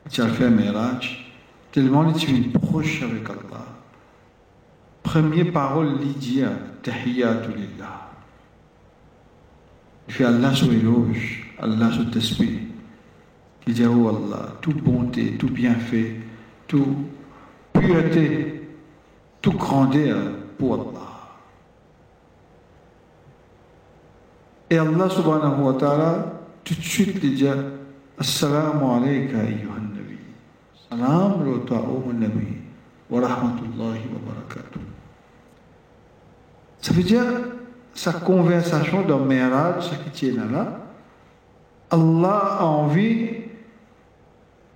a 0.06 0.28
fait 0.28 0.50
Miraj, 0.50 1.32
tellement 1.72 2.08
il 2.08 2.46
était 2.46 2.58
proche 2.58 3.02
avec 3.02 3.28
Allah. 3.28 3.66
Première 5.02 5.52
parole, 5.52 5.98
il 6.02 6.14
dit 6.14 6.42
Tahiyyatu 6.82 7.50
lillah. 7.50 8.10
Il 10.08 10.14
fait 10.14 10.24
Allah 10.24 10.54
sur 10.54 10.72
éloge, 10.72 11.54
Allah 11.58 11.92
sur 11.92 12.10
t'esprit. 12.10 12.60
Il 13.66 13.74
dit, 13.74 13.84
oh 13.84 14.08
Allah, 14.08 14.52
toute 14.60 14.82
bonté, 14.82 15.36
tout 15.36 15.48
bienfait, 15.48 16.14
tout 16.66 16.96
pureté, 17.72 18.68
tout 19.40 19.52
grandeur 19.52 20.16
pour 20.58 20.74
Allah. 20.74 21.06
Et 24.68 24.78
Allah 24.78 25.08
subhanahu 25.08 25.62
wa 25.62 25.74
ta'ala, 25.74 26.32
tout 26.64 26.74
de 26.74 26.80
suite, 26.82 27.18
il 27.22 27.34
dit 27.34 27.46
Assalamu 28.18 28.84
alayka. 28.84 29.38
Wa 33.08 33.20
rahmatullahi 33.20 34.00
wa 34.10 34.32
barakatuh. 34.32 34.80
Ça 36.80 36.92
veut 36.92 37.02
dire, 37.04 37.22
sa 37.94 38.12
conversation 38.12 39.02
dans 39.02 39.20
Miraj, 39.20 39.90
ce 39.90 39.94
qui 39.94 40.10
tient 40.10 40.44
là, 40.50 40.80
Allah 41.90 42.58
a 42.58 42.64
envie 42.64 43.45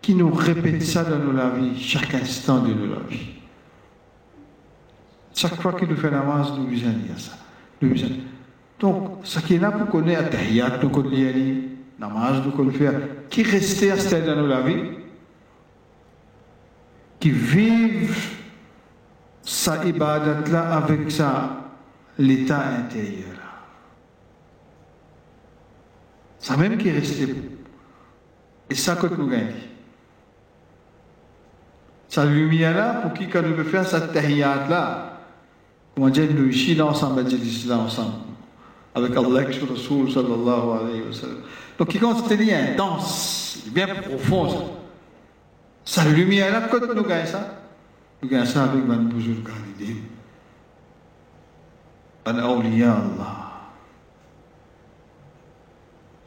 qui 0.00 0.14
nous 0.14 0.32
répète 0.32 0.82
ça 0.82 1.04
dans 1.04 1.18
nos 1.18 1.50
vie, 1.56 1.78
chaque 1.78 2.14
instant 2.14 2.60
de 2.60 2.72
nos 2.72 3.00
vie. 3.08 3.40
Chaque 5.34 5.60
fois 5.60 5.72
qu'il 5.74 5.88
nous 5.88 5.96
fait 5.96 6.10
l'avance, 6.10 6.52
nous 6.56 6.66
besoin 6.66 6.90
dire 6.90 7.18
ça. 7.18 7.32
Nous. 7.80 7.94
Donc, 8.78 9.20
ce 9.24 9.38
qui 9.40 9.54
est 9.54 9.58
là 9.58 9.70
pour 9.70 9.88
connaître 9.88 10.30
Tahiyat, 10.30 10.78
nous 10.82 10.90
connaître 10.90 11.38
Namaz, 11.98 12.42
nous 12.44 12.52
connaître 12.52 13.28
qui 13.28 13.42
restait 13.42 13.90
à 13.90 13.98
ce 13.98 14.16
dans 14.16 14.36
nos 14.36 14.62
vie, 14.64 14.82
qui 17.18 17.30
vivent 17.30 18.38
sa 19.42 19.84
ibadat 19.84 20.48
là 20.50 20.76
avec 20.76 21.10
sa 21.10 21.56
l'état 22.18 22.66
intérieur. 22.78 23.36
Ça 26.38 26.56
même 26.56 26.78
qui 26.78 26.88
est 26.88 26.92
resté. 26.92 27.34
Et 28.70 28.74
ça 28.74 28.96
que 28.96 29.06
nous 29.06 29.26
gagnons. 29.26 29.69
Sa 32.10 32.24
lumière 32.24 32.76
là, 32.76 32.94
pour 33.02 33.14
qui 33.14 33.26
nous 33.26 33.54
peut 33.54 33.62
faire 33.62 33.86
cette 33.86 34.12
tahiyat 34.12 34.66
là, 34.68 35.20
comment 35.94 36.08
dire, 36.08 36.28
nous 36.34 36.48
ici 36.48 36.74
là 36.74 36.86
ensemble, 36.86 37.24
avec 38.92 39.16
Allah 39.16 39.42
et 39.42 39.64
Rasul 39.64 40.10
sallallahu 40.10 40.80
alayhi 40.80 41.02
wa 41.06 41.12
sallam. 41.12 41.38
Donc, 41.78 41.88
qui 41.88 42.00
compte, 42.00 42.24
c'est 42.26 42.36
lien 42.36 42.72
intense, 42.72 43.60
bien 43.72 43.86
profond. 43.86 44.50
Ça. 45.84 46.02
Sa 46.02 46.10
lumière 46.10 46.52
là, 46.52 46.68
quand 46.68 46.80
nous 46.80 47.04
gagnons 47.04 47.26
ça, 47.26 47.62
nous 48.20 48.28
gagnons 48.28 48.44
ça 48.44 48.64
avec 48.64 48.84
Ban 48.84 48.96
Bouzoul 48.96 49.44
Khalidin. 49.44 50.00
Ban 52.24 52.38
Awliya 52.38 52.90
Allah. 52.90 53.50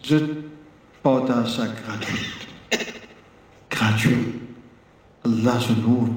Je 0.02 0.16
partage 1.04 1.58
ça 1.58 1.64
gratuit. 1.68 2.30
Gratuit. 3.70 4.43
الله 5.26 5.60
سے 5.60 5.74
نور 5.78 6.08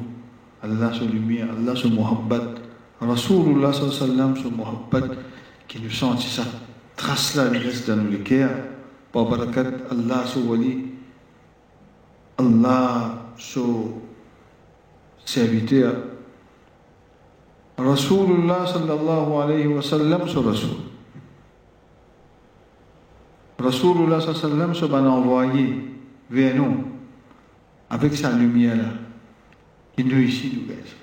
اللہ 0.63 0.95
سے 0.99 1.05
لمیہ 1.05 1.43
الله 1.43 1.75
سے 1.75 1.89
محبت 1.89 3.03
رسول 3.03 3.49
اللہ 3.49 3.73
صلی 3.73 3.85
اللہ 3.85 3.95
علیہ 3.95 4.05
وسلم 4.05 4.35
سے 4.35 4.49
محبت 4.57 5.05
کہ 5.67 5.79
نو 5.83 5.89
سانچی 5.99 6.29
سا 6.29 6.43
تخصلہ 6.97 7.43
نیس 7.53 7.87
دنو 7.87 8.11
لکیا 8.11 8.49
ببرکت 9.15 9.93
اللہ 9.93 10.25
سے 10.33 10.41
ولی؟ 10.49 10.73
اللہ 12.39 13.15
سے 13.43 13.65
سیبیتیا 15.27 15.91
رسول 17.79 18.33
اللہ 18.33 18.67
صلی 18.73 18.91
اللہ 18.91 19.33
علیہ 19.39 19.67
وسلم 19.69 20.27
سے 20.33 20.49
رسول؟ 20.51 20.77
رسول 23.59 24.03
اللہ 24.03 24.21
صلی 24.21 24.33
اللہ 24.33 24.45
علیہ 24.45 24.55
وسلم 24.65 24.73
سے 24.73 24.87
بنا 24.87 25.15
ہوائی 25.21 25.67
وینوں 26.31 26.75
avec 27.91 28.14
sa 28.14 28.32
lumière 28.32 28.76
là, 28.76 30.18
ici 30.18 30.53
nous 30.55 30.66
baisse. 30.66 30.95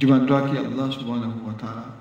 Demande-toi 0.00 0.50
qui 0.50 0.56
Allah 0.56 0.90
subhanahu 0.90 1.46
wa 1.46 1.54
ta'ala, 1.58 1.96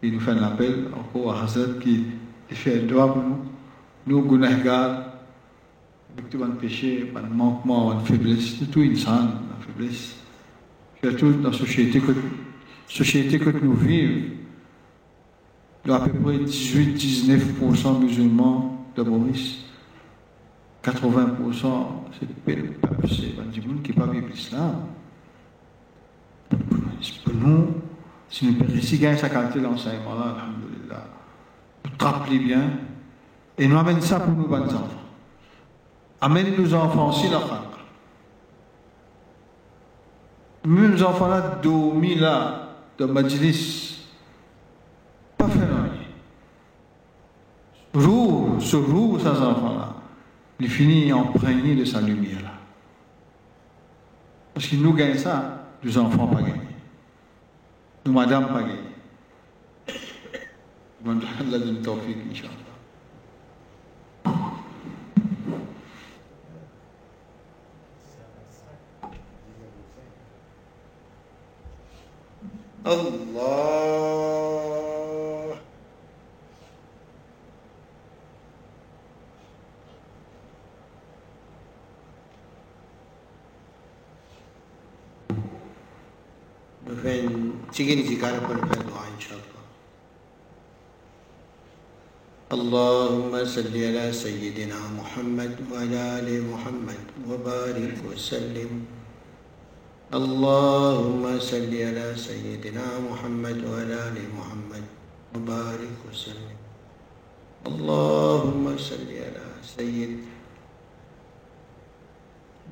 qui 0.00 0.12
nous 0.12 0.20
fait 0.20 0.30
un 0.32 0.42
appel 0.42 0.88
encore 0.94 1.36
à 1.36 1.44
Hazrat, 1.44 1.78
qui 1.80 2.04
fait 2.50 2.82
un 2.82 2.86
doigt 2.86 3.12
pour 3.12 3.22
nous, 3.22 3.38
nous, 4.06 4.22
gunahgar, 4.22 5.12
victime 6.16 6.50
de 6.50 6.56
péché, 6.56 7.12
de 7.12 7.34
manquement, 7.34 7.94
de 7.94 8.06
faiblesse, 8.06 8.56
tout 8.70 8.80
insan, 8.80 9.24
de 9.24 9.64
faiblesse. 9.66 10.16
Surtout 11.02 11.32
dans 11.32 11.50
la 11.50 11.56
société 11.56 12.00
que, 12.00 12.12
société 12.86 13.38
que 13.38 13.50
nous 13.50 13.74
vivons, 13.74 14.24
il 15.84 15.90
y 15.90 15.92
a 15.92 15.96
à 15.96 16.00
peu 16.00 16.18
près 16.18 16.38
18-19% 16.38 18.00
musulmans 18.00 18.86
de 18.96 19.02
Maurice. 19.02 19.65
80% 20.86 21.86
c'est 22.18 22.28
le 22.56 22.70
peuple, 22.72 23.08
c'est 23.08 23.50
du 23.50 23.66
monde 23.66 23.82
qui 23.82 23.92
pas 23.92 24.06
vivre 24.06 24.28
l'islam. 24.28 24.86
Pour 26.48 27.34
nous, 27.34 27.74
si 28.28 28.46
nous 28.46 28.54
pouvons 28.54 29.16
sa 29.16 29.28
qualité 29.28 29.58
l'enseignement 29.60 30.14
là, 30.14 30.36
alhamdoulilah, 30.36 31.04
nous 31.84 32.06
rappelez 32.06 32.38
bien, 32.38 32.70
et 33.58 33.66
nous 33.66 33.76
amène 33.76 34.00
ça 34.00 34.20
pour 34.20 34.34
nos 34.34 34.46
bonnes 34.46 34.62
enfants. 34.62 35.02
Amène 36.20 36.54
nos 36.56 36.72
enfants 36.72 37.08
aussi 37.08 37.28
la 37.30 37.40
fin. 37.40 37.62
Même 40.64 40.92
nos 40.92 41.02
enfants 41.02 41.28
là, 41.28 41.58
dormi 41.62 42.14
là, 42.14 42.68
de 42.98 43.06
Majlis, 43.06 44.06
pas 45.36 45.48
faire 45.48 45.68
rien. 45.68 45.92
Roux, 47.94 48.56
ce 48.60 48.76
roux, 48.76 49.18
ces 49.18 49.28
enfants-là 49.28 49.95
il 50.58 50.68
finit 50.68 51.10
imprégné 51.10 51.74
de 51.74 51.84
sa 51.84 52.00
lumière. 52.00 52.42
là. 52.42 52.52
Parce 54.54 54.66
que 54.68 54.76
nous 54.76 54.92
gagnons 54.94 55.18
ça, 55.18 55.66
nos 55.82 55.98
enfants 55.98 56.26
pas 56.28 56.40
gagné. 56.40 56.60
Nos 58.06 58.12
madames 58.12 58.48
pas 58.48 58.62
gagné. 58.62 58.80
Allah. 72.84 73.26
Allah 73.46 74.85
تيجي 87.72 88.02
ذكر 88.02 88.38
كل 88.48 88.58
في 88.68 88.74
الدعاء 88.80 89.08
إن 89.16 89.20
شاء 89.20 89.38
الله 89.38 89.56
اللهم 92.52 93.44
صل 93.44 93.74
على 93.74 94.12
سيدنا 94.12 94.78
محمد 94.98 95.52
وعلى 95.72 96.18
آل 96.18 96.28
محمد 96.50 97.02
وبارك 97.28 97.94
وسلم 98.10 98.70
اللهم 100.14 101.22
صل 101.40 101.72
على 101.74 102.06
سيدنا 102.16 102.86
محمد 103.10 103.58
وعلى 103.66 103.94
آل 104.08 104.18
محمد 104.38 104.84
وبارك 105.34 105.96
وسلم 106.10 106.56
اللهم 107.66 108.64
صل 108.78 109.10
على 109.10 109.46
سيد 109.76 110.12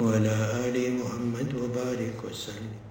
وعلى 0.01 0.35
آل 0.71 0.77
محمد 1.03 1.49
وبارك 1.55 2.17
وسلم 2.25 2.84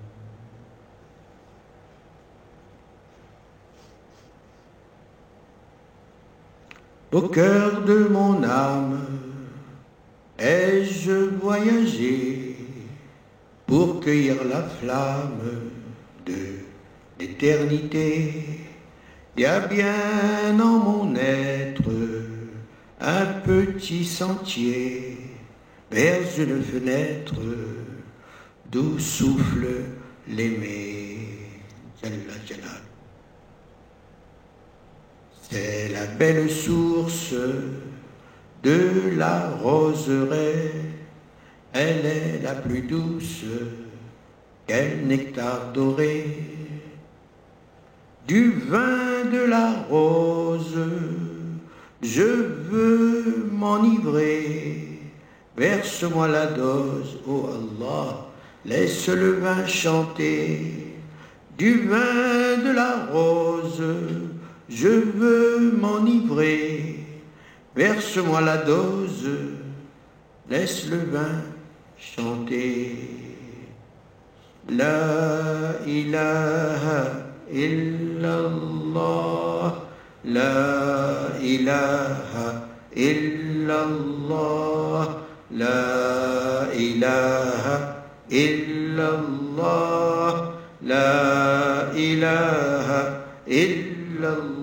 Au 7.13 7.21
cœur 7.29 7.83
de 7.83 8.07
mon 8.07 8.41
âme, 8.43 9.05
ai-je 10.39 11.29
voyagé 11.39 12.55
pour 13.67 13.99
cueillir 13.99 14.43
la 14.49 14.63
flamme 14.63 15.69
de 16.25 16.33
l'éternité? 17.19 18.45
Il 19.37 19.43
y 19.43 19.45
a 19.45 19.59
bien 19.59 20.59
en 20.59 20.79
mon 20.79 21.15
être 21.15 21.91
un 22.99 23.25
petit 23.45 24.05
sentier 24.05 25.19
vers 25.91 26.23
une 26.39 26.63
fenêtre 26.63 27.35
d'où 28.71 28.97
souffle 28.97 29.67
l'aimé. 30.27 31.19
C'est 35.53 35.89
la 35.89 36.07
belle 36.07 36.49
source 36.49 37.35
de 38.63 39.15
la 39.15 39.49
roseraie, 39.61 40.71
elle 41.71 42.05
est 42.07 42.41
la 42.41 42.55
plus 42.55 42.81
douce, 42.81 43.43
quel 44.65 45.05
nectar 45.05 45.71
doré. 45.71 46.25
Du 48.27 48.51
vin 48.67 49.25
de 49.31 49.47
la 49.47 49.73
rose, 49.91 50.89
je 52.01 52.23
veux 52.71 53.47
m'enivrer, 53.51 55.01
verse-moi 55.55 56.29
la 56.29 56.47
dose, 56.47 57.19
ô 57.27 57.45
Allah, 57.45 58.25
laisse 58.65 59.07
le 59.07 59.33
vin 59.33 59.67
chanter. 59.67 60.95
Du 61.55 61.87
vin 61.87 62.57
de 62.65 62.73
la 62.73 63.05
rose, 63.11 63.83
je 64.73 64.87
veux 64.87 65.71
m'enivrer, 65.71 67.05
verse-moi 67.75 68.41
la 68.41 68.57
dose, 68.57 69.29
laisse 70.49 70.89
le 70.89 70.97
vin 70.97 71.43
chanter. 71.97 72.95
La 74.69 75.75
ilaha 75.85 77.03
illallah, 77.51 78.95
la 80.25 81.29
ilaha 81.41 82.67
illallah, 82.95 84.39
la 85.51 86.67
ilaha 86.75 87.77
illallah, 88.31 89.73
la 90.81 91.91
ilaha 91.95 93.01
illallah, 93.47 94.62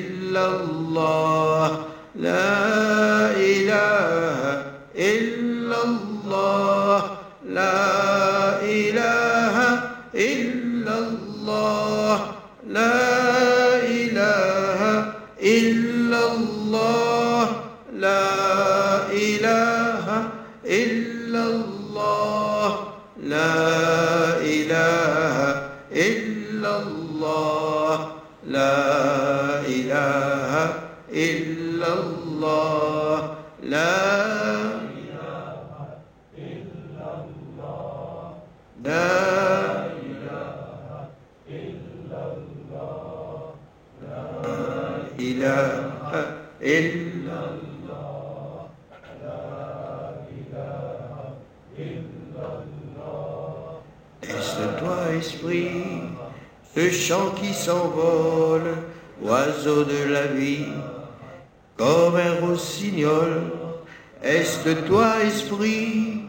Est-toi, 64.65 65.23
esprit, 65.25 66.21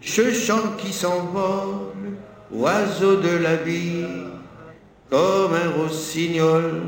ce 0.00 0.32
chant 0.32 0.76
qui 0.78 0.92
s'envole, 0.92 2.16
oiseau 2.52 3.16
de 3.16 3.36
la 3.38 3.56
vie, 3.56 4.06
comme 5.10 5.54
un 5.54 5.70
rossignol. 5.82 6.82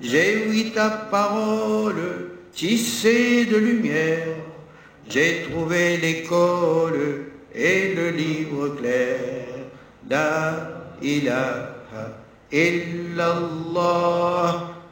J'ai 0.00 0.46
ouï 0.48 0.72
ta 0.72 0.88
parole, 0.90 2.30
tissée 2.52 3.44
de 3.44 3.56
lumière, 3.56 4.36
j'ai 5.08 5.46
trouvé 5.50 5.98
l'école 5.98 7.26
et 7.54 7.94
le 7.94 8.10
livre 8.10 8.70
clair. 8.70 9.44
La 10.08 10.70
ilaha 11.02 12.18
illallah, 12.50 13.90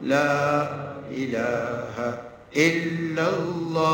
la 0.03 1.05
ilaha 1.15 2.21
illallah, 2.55 3.93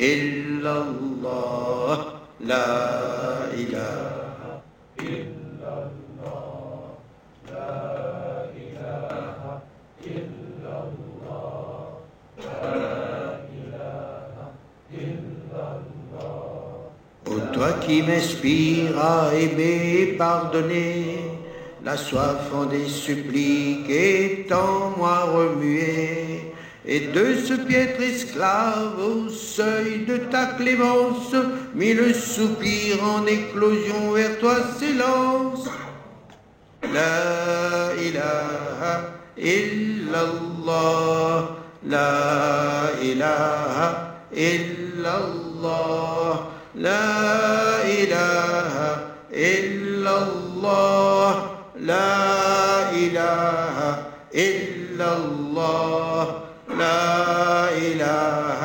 Îllallah, 0.00 1.98
la 2.40 3.52
ilaha, 3.52 4.62
Îllallah, 4.96 6.40
la 7.44 8.48
ilaha, 8.64 9.52
Îllallah, 10.00 11.30
la 12.40 12.64
ilaha, 13.58 14.44
Îllallah. 14.88 16.40
Ô 17.26 17.32
toi 17.52 17.70
qui 17.84 18.00
m'inspires 18.00 18.98
à 18.98 19.34
aimer 19.34 19.80
et 20.00 20.16
pardonner, 20.16 21.28
la 21.84 21.96
soif 21.98 22.50
en 22.54 22.64
des 22.64 22.88
suppliques 22.88 23.90
est 23.90 24.50
en 24.50 24.96
moi 24.96 25.18
remuée 25.24 25.89
et 26.86 27.00
de 27.00 27.34
ce 27.36 27.54
piètre 27.54 28.00
esclave 28.00 28.98
au 28.98 29.28
seuil 29.28 30.06
de 30.06 30.16
ta 30.16 30.46
clémence, 30.46 31.34
mille 31.74 32.14
soupirs 32.14 33.04
en 33.04 33.26
éclosion 33.26 34.12
vers 34.12 34.38
toi 34.38 34.56
s'élancent. 34.78 35.68
La 36.92 37.92
ilaha 38.02 39.10
illallah, 39.36 40.70
la 41.86 42.90
ilaha 43.02 44.14
illallah, 44.34 45.70
la 46.74 47.84
ilaha 48.02 49.00
illallah, 49.32 50.70
la 51.78 52.90
ilaha 52.96 53.98
illallah, 54.32 55.80
لا 56.80 57.68
إله 57.88 58.60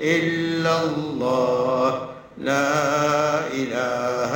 إلا 0.00 0.74
الله 0.84 1.90
لا 2.50 2.72
إله 3.52 4.32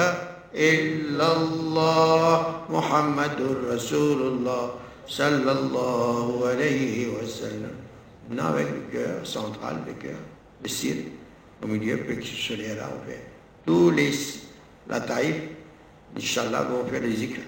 إلا 0.52 1.26
الله 1.36 2.34
محمد 2.68 3.38
رسول 3.72 4.20
الله 4.32 4.64
صلى 5.08 5.52
الله 5.58 6.26
عليه 6.48 6.96
وسلم 7.16 7.74
Navek 8.30 8.90
gör, 8.92 9.24
santral 9.24 9.76
gör, 10.02 10.16
besir 10.62 10.96
au 11.62 11.66
milieu 11.66 11.98
petit 11.98 12.34
solaire 12.36 12.82
à 12.82 12.88
ouvert. 12.96 13.20
Tous 13.66 13.90
les, 13.90 14.12
la 14.88 15.00
taille, 15.00 15.34
Inch'Allah, 16.16 16.62
vont 16.62 16.86
faire 16.90 17.02
les 17.02 17.16
zikr. 17.16 17.40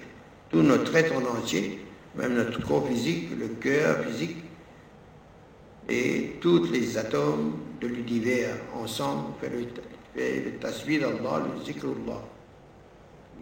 Tout 0.51 0.61
notre 0.61 0.95
être 0.95 1.13
en 1.15 1.25
entier, 1.39 1.79
même 2.15 2.35
notre 2.35 2.61
corps 2.61 2.87
physique, 2.87 3.29
le 3.39 3.47
cœur 3.59 4.05
physique, 4.05 4.37
et 5.89 6.37
tous 6.41 6.65
les 6.71 6.97
atomes 6.97 7.53
de 7.81 7.87
l'univers 7.87 8.55
ensemble 8.75 9.33
fait 9.39 9.51
le 10.15 10.51
tasbih 10.59 10.99
d'Allah, 10.99 11.43
le 11.45 11.63
zikrullah. 11.63 12.21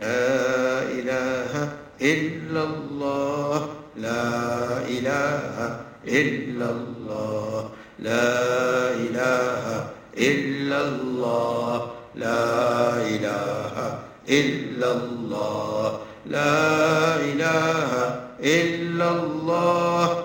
La 0.01 0.83
ilaha 0.91 1.69
illallah, 1.99 3.69
la 3.97 4.83
ilaha 4.89 5.85
illallah, 6.05 7.71
la 7.99 8.91
ilaha 9.09 9.93
illallah, 10.17 11.93
la 12.15 12.95
ilaha 13.09 14.03
illallah, 14.27 16.01
la 16.27 17.17
ilaha 17.33 18.35
illallah. 18.41 20.24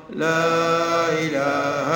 لا 0.11 1.07
إله 1.23 1.89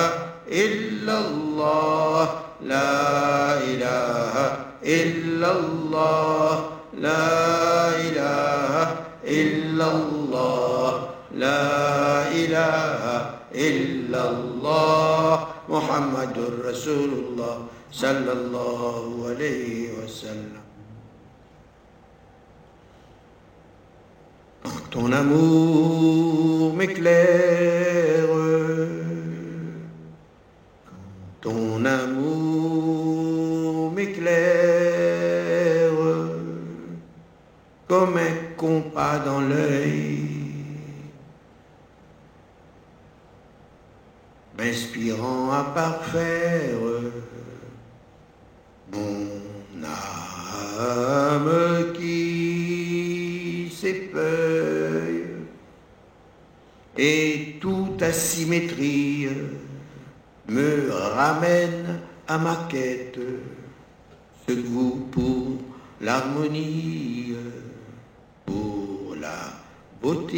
إلا 0.48 1.16
الله. 1.28 2.22
لا 2.64 3.60
إله 3.60 4.34
إلا 4.82 5.50
الله. 5.52 6.70
لا 6.96 7.88
إله 8.08 8.72
إلا 9.24 9.86
الله. 9.92 11.08
لا 11.36 11.68
إله 12.32 13.02
إلا 13.54 14.22
الله. 14.30 15.46
محمد 15.68 16.36
رسول 16.64 17.10
الله 17.12 17.56
صلى 17.92 18.32
الله 18.32 19.04
عليه 19.28 19.92
وسلم. 20.00 20.64
ton 24.96 25.12
amour 25.12 26.72
m'éclaire, 26.72 27.95
quand 31.86 32.06
ton 32.06 32.10
amour 32.10 33.92
m'éclaire, 33.92 34.32
comme 37.86 38.16
un 38.16 38.34
compas 38.56 39.18
dans 39.20 39.40
l'œil, 39.40 40.22
m'inspirant 44.58 45.52
à 45.52 45.64
parfaire 45.74 46.78
mon 48.92 49.84
âme 50.78 51.92
qui 51.94 53.70
s'épeuille 53.74 55.24
et 56.98 57.56
toute 57.60 58.02
asymétrie 58.02 59.28
me 60.48 60.90
ramène 60.90 62.00
à 62.28 62.38
ma 62.38 62.56
quête, 62.68 63.18
ce 64.46 64.52
goût 64.52 65.08
pour 65.10 65.58
l'harmonie, 66.00 67.34
pour 68.44 69.16
la 69.20 69.52
beauté 70.00 70.36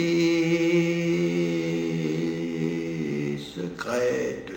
secrète. 3.38 4.52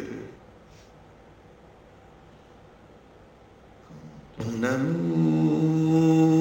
Ton 4.37 4.63
amour 4.63 6.40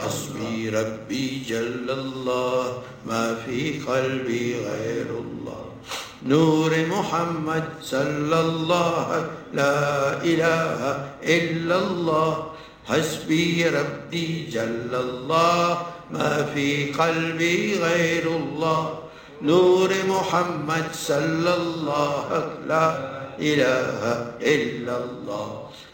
حسبي 0.00 0.68
ربي 0.68 1.42
جل 1.48 1.90
الله 1.90 2.82
ما 3.06 3.34
في 3.34 3.78
قلبي 3.78 4.56
غير 4.64 5.08
الله. 5.24 5.64
نور 6.26 6.72
محمد 6.86 7.64
صلى 7.82 8.40
الله 8.40 9.26
لا 9.54 9.78
إله 10.24 10.80
إلا 11.22 11.76
الله. 11.78 12.46
حسبي 12.86 13.68
ربي 13.68 14.46
جل 14.52 14.92
الله 14.94 15.82
ما 16.10 16.44
في 16.54 16.92
قلبي 16.92 17.78
غير 17.78 18.26
الله. 18.26 18.98
نور 19.42 19.90
محمد 20.08 20.86
صلى 20.92 21.52
الله 21.54 22.26
لا 22.66 22.88
إله 23.40 24.00
إلا 24.40 24.94
الله. 25.04 25.48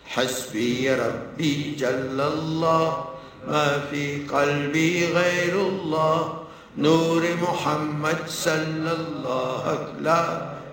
حسبي 0.06 0.90
ربي 0.94 1.74
جل 1.78 2.20
الله 2.20 3.15
ما 3.46 3.80
في 3.90 4.26
قلبي 4.26 5.06
غير 5.12 5.54
الله. 5.54 6.42
نور 6.78 7.22
محمد 7.42 8.16
صلى 8.28 8.92
الله 8.92 9.78
لا 10.00 10.24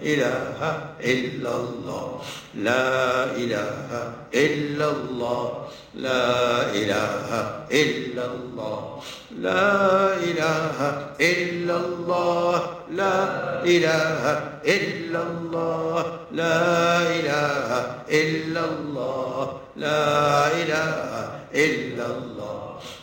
إله 0.01 0.59
إلا 0.99 1.51
الله. 1.55 2.21
لا 2.55 3.25
إله 3.35 4.13
إلا 4.33 4.91
الله. 4.91 5.67
لا 5.95 6.71
إله 6.75 7.29
إلا 7.71 8.25
الله. 8.25 9.01
لا 9.39 10.15
إله 10.17 10.79
إلا 11.21 11.75
الله. 11.77 12.61
لا 12.91 13.63
إله 13.63 14.23
إلا 14.65 15.21
الله. 15.21 16.05
لا 16.31 17.01
إله 17.01 17.69
إلا 18.09 18.61
الله. 18.65 19.59
لا 19.75 20.47
إله 20.61 20.99
إلا 21.53 22.05
الله. 22.05 22.62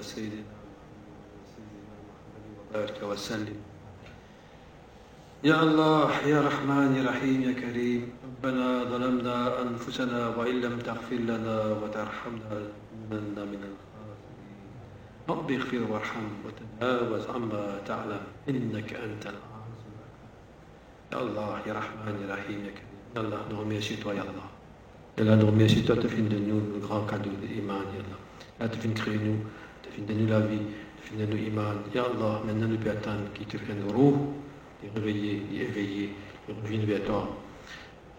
سيدنا 0.00 0.44
وسلم. 3.02 3.58
يا 5.44 5.62
الله 5.62 6.10
يا 6.26 6.40
رحمن 6.48 6.96
يا 6.96 7.02
رحيم 7.10 7.42
يا 7.42 7.52
كريم 7.52 8.02
ربنا 8.24 8.84
ظلمنا 8.84 9.62
أنفسنا 9.62 10.20
وإن 10.36 10.56
لم 10.60 10.78
تغفر 10.78 11.16
لنا 11.16 11.58
وترحمنا 11.82 12.54
لنكونن 13.10 13.38
من 13.52 13.60
الخاسرين. 13.70 14.62
رب 15.28 15.48
اغفر 15.50 15.82
وارحم 15.92 16.26
وتجاوز 16.44 17.24
عما 17.26 17.64
تعلم 17.86 18.22
إنك 18.48 18.90
أنت 18.94 19.24
العزيز. 19.32 19.82
يا 21.12 21.18
الله 21.20 21.50
يا 21.66 21.72
رحمن 21.72 22.14
يا 22.22 22.34
رحيم 22.34 22.60
يا 22.66 22.72
كريم. 22.78 22.92
يا 23.16 23.20
الله 23.20 23.40
toi 24.02 24.14
يا 24.14 24.24
الله. 24.30 24.48
يا 25.18 25.22
الله 25.22 25.34
nous 26.48 26.62
le 26.74 26.78
grand 26.86 27.04
cadeau 27.10 27.34
de 27.42 27.46
l'Iman 27.46 27.86
يا 27.96 28.00
الله. 28.04 28.21
Là, 28.60 28.68
tu 28.68 28.78
viens 28.78 28.90
de 28.90 28.98
créer 28.98 29.18
nous, 29.18 29.38
tu 29.82 29.90
viens 29.96 30.06
de 30.06 30.12
donner 30.12 30.30
la 30.30 30.40
vie, 30.40 30.60
tu 31.04 31.14
viens 31.14 31.26
de 31.26 31.32
nous 31.32 31.38
iman. 31.38 31.74
Ya 31.94 32.04
Allah, 32.04 32.42
maintenant 32.46 32.68
nous 32.68 32.90
attendre 32.90 33.32
qu'il 33.34 33.46
te 33.46 33.56
vienne 33.56 33.84
nos 33.86 33.92
roues, 33.92 34.34
les 34.82 34.90
réveiller, 34.94 35.42
les 35.50 35.60
éveiller, 35.62 36.14
les 36.48 36.54
revenir 36.54 36.86
vers 36.86 37.04
toi, 37.04 37.28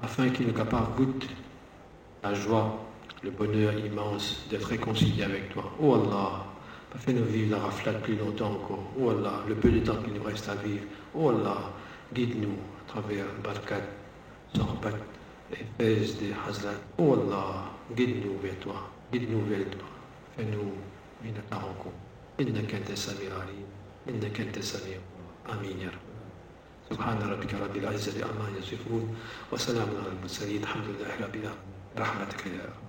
afin 0.02 0.30
qu'il 0.30 0.48
nous 0.48 0.54
capable 0.54 0.96
goûte 0.98 1.28
la 2.24 2.34
joie, 2.34 2.80
le 3.24 3.32
bonheur 3.32 3.74
immense 3.78 4.46
d'être 4.50 4.68
réconcilié 4.68 5.24
avec 5.24 5.50
toi. 5.54 5.72
Oh 5.82 5.96
Allah, 5.96 6.46
fais-nous 6.98 7.24
vivre 7.26 7.52
la 7.52 7.60
raflade 7.60 8.02
plus 8.02 8.16
longtemps 8.16 8.52
encore. 8.52 8.84
Oh 9.00 9.10
Allah, 9.10 9.44
le 9.48 9.56
peu 9.56 9.72
de 9.72 9.80
temps 9.80 9.96
qu'il 10.04 10.14
nous 10.14 10.24
reste 10.24 10.50
à 10.50 10.56
vivre. 10.56 10.84
Oh 11.16 11.30
Allah, 11.30 11.72
guide-nous 12.14 12.58
à 12.86 12.92
travers 12.92 13.26
Barkat, 13.44 13.82
Sorbat, 14.56 14.92
et 15.52 15.66
Fez 15.78 15.96
de 15.96 16.34
Hazrat. 16.50 16.72
Oh 16.98 17.14
Allah, 17.14 17.72
guide-nous 17.96 18.40
vers 18.42 18.60
toi, 18.60 18.90
guide-nous 19.12 19.46
vers 19.46 19.70
toi. 19.70 19.93
فإنه 20.38 20.72
من 21.24 21.42
نراكم 21.52 21.92
إنك 22.40 22.76
أنت 22.76 22.90
السميع 22.90 23.28
العليم. 23.36 23.66
إنك 24.10 24.42
أنت 24.42 24.58
السميع 24.58 24.98
آمين 25.50 25.80
يا 25.80 25.88
رب. 25.88 26.06
سبحان 26.90 27.22
ربك 27.22 27.54
رب 27.54 27.76
العزة 27.76 28.26
عما 28.26 28.58
يصفون 28.58 29.16
وسلام 29.52 29.90
على 29.90 30.12
المرسلين. 30.18 30.62
الحمد 30.64 30.86
لله 30.86 31.26
رب 31.26 31.36
العالمين. 31.36 31.74
رحمتك 31.98 32.46
يا 32.48 32.66
رب. 32.66 32.83